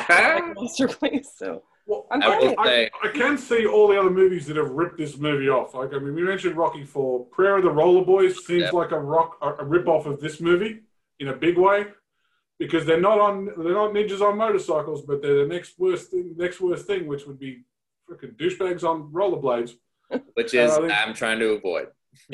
Masterpiece. 0.09 1.31
So 1.35 1.63
Well, 1.85 2.07
I'm 2.11 2.21
I 2.21 2.27
would 2.27 2.33
telling 2.39 2.55
just 2.55 2.59
you, 2.59 2.65
say, 2.65 2.89
I 3.03 3.07
can 3.09 3.37
see 3.37 3.65
all 3.65 3.87
the 3.87 3.99
other 3.99 4.09
movies 4.09 4.45
that 4.47 4.57
have 4.57 4.69
ripped 4.71 4.97
this 4.97 5.17
movie 5.17 5.49
off. 5.49 5.73
Like 5.73 5.93
I 5.93 5.99
mean, 5.99 6.13
we 6.15 6.23
mentioned 6.23 6.55
Rocky 6.57 6.83
Four. 6.83 7.25
Prayer 7.27 7.57
of 7.57 7.63
the 7.63 7.71
Roller 7.71 8.05
Boys 8.05 8.45
seems 8.45 8.63
Yep. 8.63 8.73
like 8.73 8.91
a 8.91 8.99
rock 8.99 9.37
a, 9.41 9.53
a 9.55 9.65
rip 9.65 9.87
off 9.87 10.05
of 10.05 10.19
this 10.19 10.39
movie 10.41 10.81
in 11.19 11.29
a 11.29 11.35
big 11.35 11.57
way 11.57 11.85
because 12.59 12.85
they're 12.85 12.99
not 12.99 13.19
on 13.19 13.45
they're 13.57 13.73
not 13.73 13.93
ninjas 13.93 14.21
on 14.21 14.37
motorcycles, 14.37 15.03
but 15.03 15.21
they're 15.21 15.45
the 15.45 15.53
next 15.53 15.77
worst 15.77 16.11
thing 16.11 16.33
next 16.37 16.59
worst 16.61 16.85
thing, 16.87 17.07
which 17.07 17.25
would 17.25 17.39
be 17.39 17.63
freaking 18.09 18.35
douchebags 18.37 18.83
on 18.83 19.11
rollerblades. 19.11 19.73
which 20.33 20.53
is 20.53 20.71
Uh, 20.71 20.81
they- 20.81 20.93
I'm 20.93 21.13
trying 21.13 21.39
to 21.39 21.49
avoid. 21.51 21.87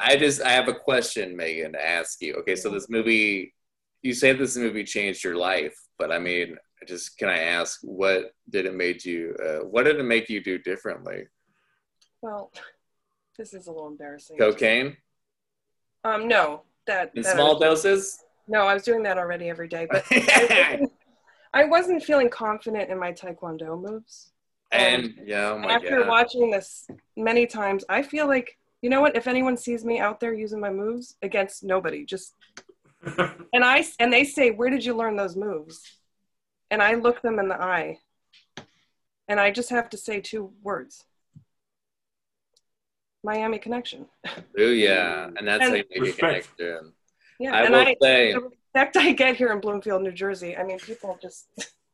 I 0.00 0.16
just 0.16 0.42
I 0.42 0.50
have 0.50 0.68
a 0.68 0.74
question, 0.74 1.36
Megan, 1.36 1.72
to 1.72 1.86
ask 1.86 2.20
you. 2.20 2.34
Okay, 2.40 2.56
so 2.56 2.70
this 2.70 2.88
movie, 2.88 3.54
you 4.02 4.12
say 4.14 4.32
this 4.32 4.56
movie 4.56 4.84
changed 4.84 5.22
your 5.22 5.36
life, 5.36 5.76
but 5.98 6.10
I 6.10 6.18
mean, 6.18 6.56
just 6.86 7.16
can 7.18 7.28
I 7.28 7.38
ask, 7.38 7.80
what 7.82 8.32
did 8.50 8.66
it 8.66 8.74
made 8.74 9.04
you? 9.04 9.36
Uh, 9.42 9.64
what 9.66 9.84
did 9.84 9.98
it 9.98 10.02
make 10.04 10.28
you 10.28 10.42
do 10.42 10.58
differently? 10.58 11.26
well, 12.22 12.50
this 13.36 13.52
is 13.52 13.66
a 13.66 13.70
little 13.70 13.88
embarrassing. 13.88 14.38
Cocaine 14.38 14.96
Um, 16.04 16.26
no, 16.26 16.62
that, 16.86 17.12
in 17.14 17.22
that 17.22 17.34
small 17.34 17.58
doses. 17.58 18.18
No, 18.48 18.60
I 18.66 18.74
was 18.74 18.82
doing 18.82 19.02
that 19.04 19.18
already 19.18 19.48
every 19.48 19.68
day, 19.68 19.86
but 19.90 20.04
I 20.10 20.46
wasn't, 20.70 20.92
I 21.52 21.64
wasn't 21.64 22.02
feeling 22.02 22.28
confident 22.28 22.90
in 22.90 22.98
my 22.98 23.12
Taekwondo 23.12 23.80
moves. 23.80 24.32
and 24.72 25.14
yeah, 25.24 25.50
oh 25.50 25.58
my 25.58 25.72
After 25.74 26.00
god, 26.00 26.08
watching 26.08 26.50
this 26.50 26.86
many 27.16 27.46
times, 27.46 27.84
I 27.88 28.02
feel 28.02 28.26
like 28.26 28.58
you 28.82 28.90
know 28.90 29.00
what? 29.00 29.16
If 29.16 29.26
anyone 29.28 29.56
sees 29.56 29.84
me 29.84 29.98
out 29.98 30.20
there 30.20 30.34
using 30.34 30.60
my 30.60 30.70
moves 30.70 31.16
against 31.22 31.64
nobody, 31.64 32.04
just 32.04 32.34
and 33.52 33.64
I 33.64 33.84
and 33.98 34.12
they 34.12 34.24
say, 34.24 34.50
"Where 34.50 34.68
did 34.70 34.84
you 34.84 34.94
learn 34.94 35.16
those 35.16 35.36
moves?" 35.36 35.80
And 36.70 36.82
I 36.82 36.94
look 36.94 37.22
them 37.22 37.38
in 37.38 37.48
the 37.48 37.60
eye, 37.60 37.98
and 39.28 39.38
I 39.40 39.50
just 39.52 39.70
have 39.70 39.88
to 39.90 39.96
say 39.96 40.20
two 40.20 40.52
words: 40.62 41.04
Miami 43.22 43.58
Connection. 43.58 44.06
Oh 44.58 44.62
yeah, 44.70 45.30
and 45.36 45.46
that's 45.48 45.62
And- 45.62 45.70
how 45.70 45.76
you 45.76 45.84
make 45.90 45.98
a 45.98 46.00
Respect. 46.02 46.56
connection. 46.58 46.92
Yeah, 47.40 47.54
I 47.54 47.62
and 47.62 47.74
will 47.74 47.80
I 47.80 47.96
say, 48.00 48.32
the 48.32 48.40
respect 48.40 48.96
I 48.96 49.12
get 49.12 49.36
here 49.36 49.52
in 49.52 49.60
Bloomfield, 49.60 50.02
New 50.02 50.12
Jersey. 50.12 50.56
I 50.56 50.64
mean, 50.64 50.78
people 50.78 51.18
just 51.20 51.46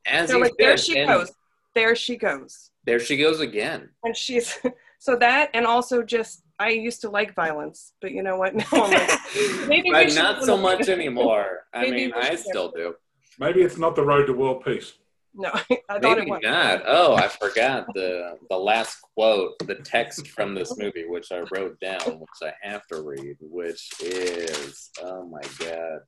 as 0.06 0.28
they're 0.28 0.38
like, 0.38 0.52
"There 0.58 0.76
she 0.76 0.98
and 0.98 1.08
goes." 1.08 1.32
there 1.74 1.94
she 1.94 2.16
goes. 2.16 2.70
There 2.84 2.98
she 2.98 3.16
goes 3.16 3.40
again. 3.40 3.90
And 4.02 4.16
she's 4.16 4.58
so 4.98 5.16
that, 5.16 5.50
and 5.54 5.66
also 5.66 6.02
just 6.02 6.42
I 6.58 6.70
used 6.70 7.00
to 7.02 7.10
like 7.10 7.34
violence, 7.34 7.92
but 8.00 8.12
you 8.12 8.22
know 8.22 8.36
what? 8.36 8.54
Now 8.54 8.66
I'm 8.72 8.90
like, 8.90 9.20
maybe 9.68 9.90
But 9.90 10.14
not 10.14 10.44
so 10.44 10.56
much 10.56 10.88
anymore. 10.88 11.66
I 11.72 11.90
mean, 11.90 12.12
I 12.14 12.34
still 12.36 12.70
do. 12.70 12.94
Maybe 13.38 13.62
it's 13.62 13.78
not 13.78 13.96
the 13.96 14.04
road 14.04 14.26
to 14.26 14.32
world 14.34 14.64
peace. 14.64 14.92
No, 15.34 15.50
I 15.88 15.98
thought 16.00 16.18
it 16.18 16.18
Maybe 16.20 16.30
was. 16.30 16.40
not. 16.42 16.82
Oh, 16.86 17.14
I 17.14 17.28
forgot 17.28 17.86
the 17.94 18.36
the 18.48 18.56
last 18.56 18.98
quote, 19.14 19.58
the 19.66 19.76
text 19.76 20.28
from 20.28 20.54
this 20.54 20.76
movie, 20.76 21.04
which 21.06 21.30
I 21.32 21.44
wrote 21.52 21.78
down, 21.80 22.18
which 22.18 22.42
I 22.42 22.52
have 22.62 22.86
to 22.88 23.02
read, 23.02 23.36
which 23.40 23.90
is, 24.00 24.90
oh 25.02 25.26
my 25.28 25.42
god, 25.58 26.00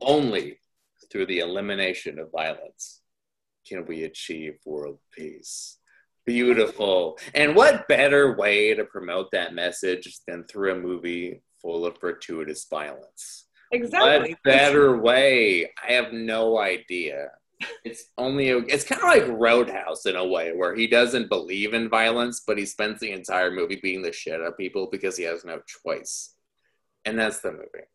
only 0.00 0.58
through 1.10 1.26
the 1.26 1.40
elimination 1.40 2.18
of 2.18 2.30
violence 2.32 3.02
can 3.66 3.84
we 3.86 4.04
achieve 4.04 4.54
world 4.64 4.98
peace. 5.12 5.78
Beautiful. 6.26 7.18
And 7.34 7.54
what 7.54 7.86
better 7.88 8.36
way 8.36 8.74
to 8.74 8.84
promote 8.84 9.30
that 9.32 9.54
message 9.54 10.18
than 10.26 10.44
through 10.44 10.72
a 10.72 10.78
movie 10.80 11.42
full 11.60 11.84
of 11.84 12.00
gratuitous 12.00 12.66
violence? 12.70 13.46
Exactly. 13.72 14.30
What 14.30 14.42
better 14.44 14.96
way? 14.96 15.70
I 15.86 15.92
have 15.92 16.12
no 16.12 16.58
idea. 16.58 17.28
It's 17.84 18.04
only 18.18 18.50
a, 18.50 18.58
it's 18.58 18.84
kind 18.84 19.02
of 19.02 19.08
like 19.08 19.38
Roadhouse 19.38 20.06
in 20.06 20.16
a 20.16 20.26
way 20.26 20.52
where 20.54 20.74
he 20.74 20.86
doesn't 20.86 21.28
believe 21.28 21.74
in 21.74 21.88
violence, 21.88 22.42
but 22.46 22.58
he 22.58 22.64
spends 22.66 23.00
the 23.00 23.12
entire 23.12 23.50
movie 23.50 23.78
beating 23.82 24.02
the 24.02 24.12
shit 24.12 24.40
out 24.40 24.46
of 24.46 24.56
people 24.56 24.88
because 24.90 25.16
he 25.16 25.24
has 25.24 25.44
no 25.44 25.60
choice. 25.84 26.34
And 27.04 27.18
that's 27.18 27.40
the 27.40 27.52
movie. 27.52 27.86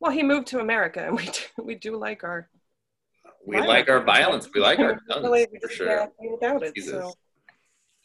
Well, 0.00 0.12
he 0.12 0.22
moved 0.22 0.46
to 0.48 0.60
America, 0.60 1.04
and 1.06 1.16
we 1.16 1.24
do, 1.26 1.40
we 1.62 1.74
do 1.74 1.96
like 1.96 2.24
our. 2.24 2.48
We 3.46 3.60
like 3.60 3.88
our 3.88 4.02
violence. 4.02 4.48
We 4.54 4.60
like 4.60 4.78
our 4.78 5.00
guns 5.08 5.22
Really, 5.24 5.46
for 5.46 5.66
just 5.68 5.74
sure. 5.78 5.86
can't 5.98 6.12
without 6.32 6.62
it. 6.62 6.74
Jesus. 6.74 6.92
So 6.92 7.12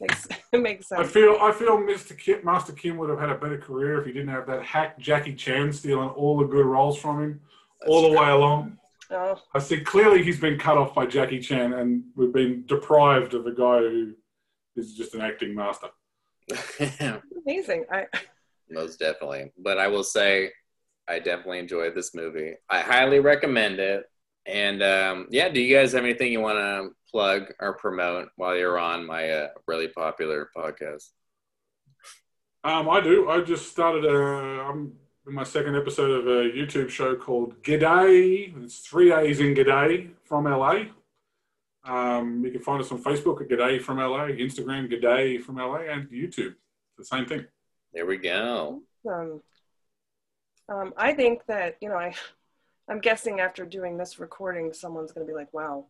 makes 0.00 0.26
it 0.52 0.58
makes 0.60 0.92
I 0.92 1.04
feel 1.04 1.36
I 1.40 1.52
feel 1.52 1.78
Mr. 1.78 2.18
Kim, 2.18 2.44
Master 2.44 2.72
Kim 2.72 2.96
would 2.96 3.10
have 3.10 3.20
had 3.20 3.30
a 3.30 3.36
better 3.36 3.58
career 3.58 4.00
if 4.00 4.06
he 4.06 4.12
didn't 4.12 4.28
have 4.28 4.46
that 4.46 4.62
hack 4.64 4.98
Jackie 4.98 5.34
Chan 5.34 5.72
stealing 5.72 6.08
all 6.10 6.36
the 6.38 6.46
good 6.46 6.66
roles 6.66 6.98
from 6.98 7.22
him 7.22 7.40
That's 7.80 7.90
all 7.90 8.02
the 8.02 8.08
true. 8.10 8.20
way 8.20 8.30
along. 8.30 8.78
Oh, 9.10 9.38
I 9.54 9.58
see 9.58 9.80
clearly 9.80 10.22
he's 10.22 10.40
been 10.40 10.58
cut 10.58 10.78
off 10.78 10.94
by 10.94 11.06
Jackie 11.06 11.40
Chan, 11.40 11.72
and 11.72 12.04
we've 12.16 12.32
been 12.32 12.64
deprived 12.66 13.34
of 13.34 13.46
a 13.46 13.52
guy 13.52 13.78
who 13.78 14.14
is 14.76 14.94
just 14.94 15.14
an 15.14 15.20
acting 15.20 15.54
master. 15.54 15.88
amazing! 17.46 17.84
I 17.90 18.06
Most 18.70 18.98
definitely. 18.98 19.52
But 19.58 19.78
I 19.78 19.88
will 19.88 20.04
say, 20.04 20.50
I 21.08 21.18
definitely 21.18 21.58
enjoyed 21.58 21.94
this 21.94 22.14
movie. 22.14 22.54
I 22.68 22.80
highly 22.80 23.20
recommend 23.20 23.78
it. 23.78 24.04
And 24.46 24.82
um, 24.82 25.26
yeah, 25.30 25.48
do 25.48 25.60
you 25.60 25.74
guys 25.74 25.92
have 25.92 26.04
anything 26.04 26.32
you 26.32 26.40
want 26.40 26.58
to 26.58 26.90
plug 27.10 27.52
or 27.60 27.74
promote 27.74 28.28
while 28.36 28.56
you're 28.56 28.78
on 28.78 29.06
my 29.06 29.30
uh, 29.30 29.48
really 29.66 29.88
popular 29.88 30.50
podcast? 30.56 31.08
Um, 32.62 32.88
I 32.88 33.00
do. 33.00 33.28
I 33.28 33.42
just 33.42 33.70
started 33.70 34.04
a. 34.04 34.16
I'm 34.62 34.78
in 34.80 34.92
my 35.26 35.42
second 35.42 35.74
episode 35.74 36.10
of 36.10 36.26
a 36.26 36.50
YouTube 36.50 36.90
show 36.90 37.16
called 37.16 37.62
G'day. 37.62 38.54
It's 38.62 38.80
three 38.80 39.12
A's 39.12 39.40
in 39.40 39.54
G'day 39.54 40.10
from 40.24 40.44
LA. 40.44 40.84
Um, 41.84 42.44
you 42.44 42.50
can 42.50 42.60
find 42.60 42.80
us 42.80 42.92
on 42.92 43.02
Facebook 43.02 43.40
at 43.40 43.48
G'day 43.48 43.80
from 43.80 43.98
LA, 43.98 44.26
Instagram 44.26 44.92
G'day 44.92 45.40
from 45.40 45.56
LA, 45.56 45.80
and 45.88 46.10
YouTube. 46.10 46.54
The 46.98 47.04
same 47.04 47.24
thing. 47.24 47.46
There 47.94 48.04
we 48.04 48.18
go. 48.18 48.82
um, 49.08 49.40
um, 50.68 50.92
I 50.96 51.14
think 51.14 51.46
that 51.46 51.76
you 51.80 51.88
know 51.88 51.96
I 51.96 52.14
I'm 52.88 53.00
guessing 53.00 53.40
after 53.40 53.64
doing 53.64 53.96
this 53.96 54.18
recording, 54.18 54.72
someone's 54.74 55.12
going 55.12 55.26
to 55.26 55.30
be 55.30 55.36
like, 55.36 55.52
"Wow," 55.54 55.86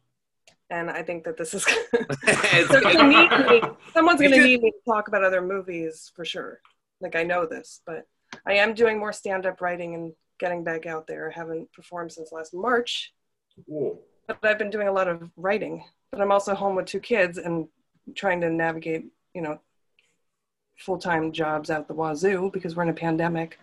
and 0.71 0.91
I 0.91 1.03
think 1.03 1.25
that 1.25 1.37
this 1.37 1.55
is 1.55 1.67
It's 1.93 2.69
gonna 2.83 3.09
need 3.09 3.31
me. 3.49 3.63
Someone's 3.93 4.21
going 4.21 4.33
to 4.33 4.45
need 4.45 4.63
me 4.63 4.71
to 4.71 4.79
talk 4.87 5.09
about 5.09 5.25
other 5.25 5.43
movies 5.43 6.13
for 6.15 6.25
sure. 6.25 6.61
Like 7.01 7.17
I 7.17 7.25
know 7.25 7.47
this, 7.47 7.81
but 7.85 8.07
I 8.47 8.55
am 8.55 8.75
doing 8.75 8.99
more 8.99 9.13
stand-up 9.13 9.61
writing 9.61 9.95
and 9.95 10.13
getting 10.39 10.65
back 10.65 10.87
out 10.87 11.07
there. 11.07 11.31
I 11.31 11.39
haven't 11.39 11.73
performed 11.73 12.13
since 12.13 12.33
last 12.33 12.55
March, 12.55 13.13
Whoa. 13.67 13.99
but 14.27 14.39
I've 14.43 14.59
been 14.59 14.71
doing 14.71 14.89
a 14.89 14.93
lot 14.93 15.09
of 15.09 15.31
writing. 15.37 15.85
But 16.11 16.21
I'm 16.21 16.33
also 16.33 16.55
home 16.55 16.77
with 16.77 16.87
two 16.87 17.01
kids 17.01 17.39
and 17.39 17.67
trying 18.15 18.41
to 18.43 18.51
navigate, 18.51 19.07
you 19.35 19.43
know, 19.43 19.59
full-time 20.79 21.33
jobs 21.33 21.71
out 21.71 21.89
the 21.89 21.95
wazoo 21.95 22.51
because 22.53 22.77
we're 22.77 22.85
in 22.85 22.89
a 22.89 22.95
pandemic. 22.95 23.59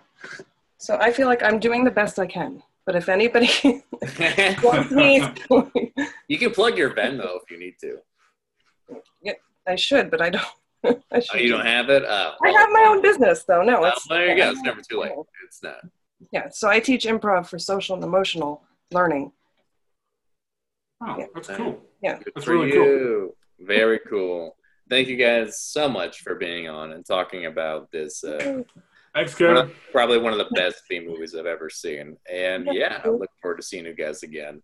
So 0.78 0.98
I 0.98 1.12
feel 1.12 1.28
like 1.28 1.44
I'm 1.44 1.60
doing 1.60 1.84
the 1.84 1.92
best 1.92 2.20
I 2.20 2.26
can. 2.26 2.64
But 2.86 2.96
if 2.96 3.10
anybody 3.10 3.50
wants 4.64 4.92
me, 4.92 5.24
you 6.28 6.38
can 6.40 6.52
plug 6.52 6.78
your 6.78 6.92
Venmo 6.92 7.38
if 7.44 7.52
you 7.52 7.60
need 7.60 7.76
to. 7.82 7.98
I 9.68 9.76
should, 9.76 10.10
but 10.10 10.22
I 10.22 10.30
don't. 10.30 10.46
I, 11.12 11.20
should 11.20 11.36
Oh, 11.36 11.38
you 11.38 11.50
don't 11.52 11.66
have 11.66 11.90
it? 11.90 12.04
Oh, 12.08 12.34
I 12.44 12.50
have 12.52 12.70
my 12.72 12.86
own 12.88 13.02
business 13.02 13.44
though. 13.44 13.62
No, 13.64 13.84
Oh, 13.84 13.88
it's 13.88 14.08
there 14.08 14.30
you 14.30 14.36
go. 14.38 14.52
It's 14.52 14.62
never 14.62 14.82
too 14.82 15.00
late. 15.02 15.12
It's 15.46 15.62
not. 15.64 15.82
Yeah, 16.32 16.50
so 16.52 16.70
I 16.70 16.80
teach 16.80 17.06
improv 17.06 17.48
for 17.48 17.58
social 17.60 17.96
and 17.96 18.04
emotional 18.04 18.64
learning. 18.92 19.32
Oh, 21.04 21.16
Yeah. 21.18 21.26
that's 21.34 21.48
cool. 21.50 21.82
Good 22.04 22.24
That's 22.36 22.46
for 22.46 22.52
really 22.58 22.72
cool. 22.72 23.36
Very 23.60 24.00
cool. 24.08 24.56
Thank 24.90 25.08
you 25.08 25.16
guys 25.18 25.60
so 25.60 25.88
much 25.88 26.22
for 26.22 26.36
being 26.36 26.68
on 26.68 26.94
and 26.94 27.06
talking 27.06 27.46
about 27.46 27.92
this. 27.92 28.24
Uh, 28.24 28.64
Thanks, 29.14 29.40
one 29.40 29.56
Kevin. 29.56 29.72
probably 29.92 30.18
one 30.18 30.32
of 30.34 30.40
the 30.40 30.50
best 30.56 30.84
theme 30.90 31.06
movies 31.08 31.36
I've 31.36 31.46
ever 31.46 31.70
seen. 31.70 32.18
And 32.32 32.68
yeah, 32.72 33.02
I 33.04 33.10
look 33.10 33.30
forward 33.42 33.58
to 33.58 33.64
seeing 33.64 33.86
you 33.86 33.94
guys 33.94 34.24
again. 34.24 34.62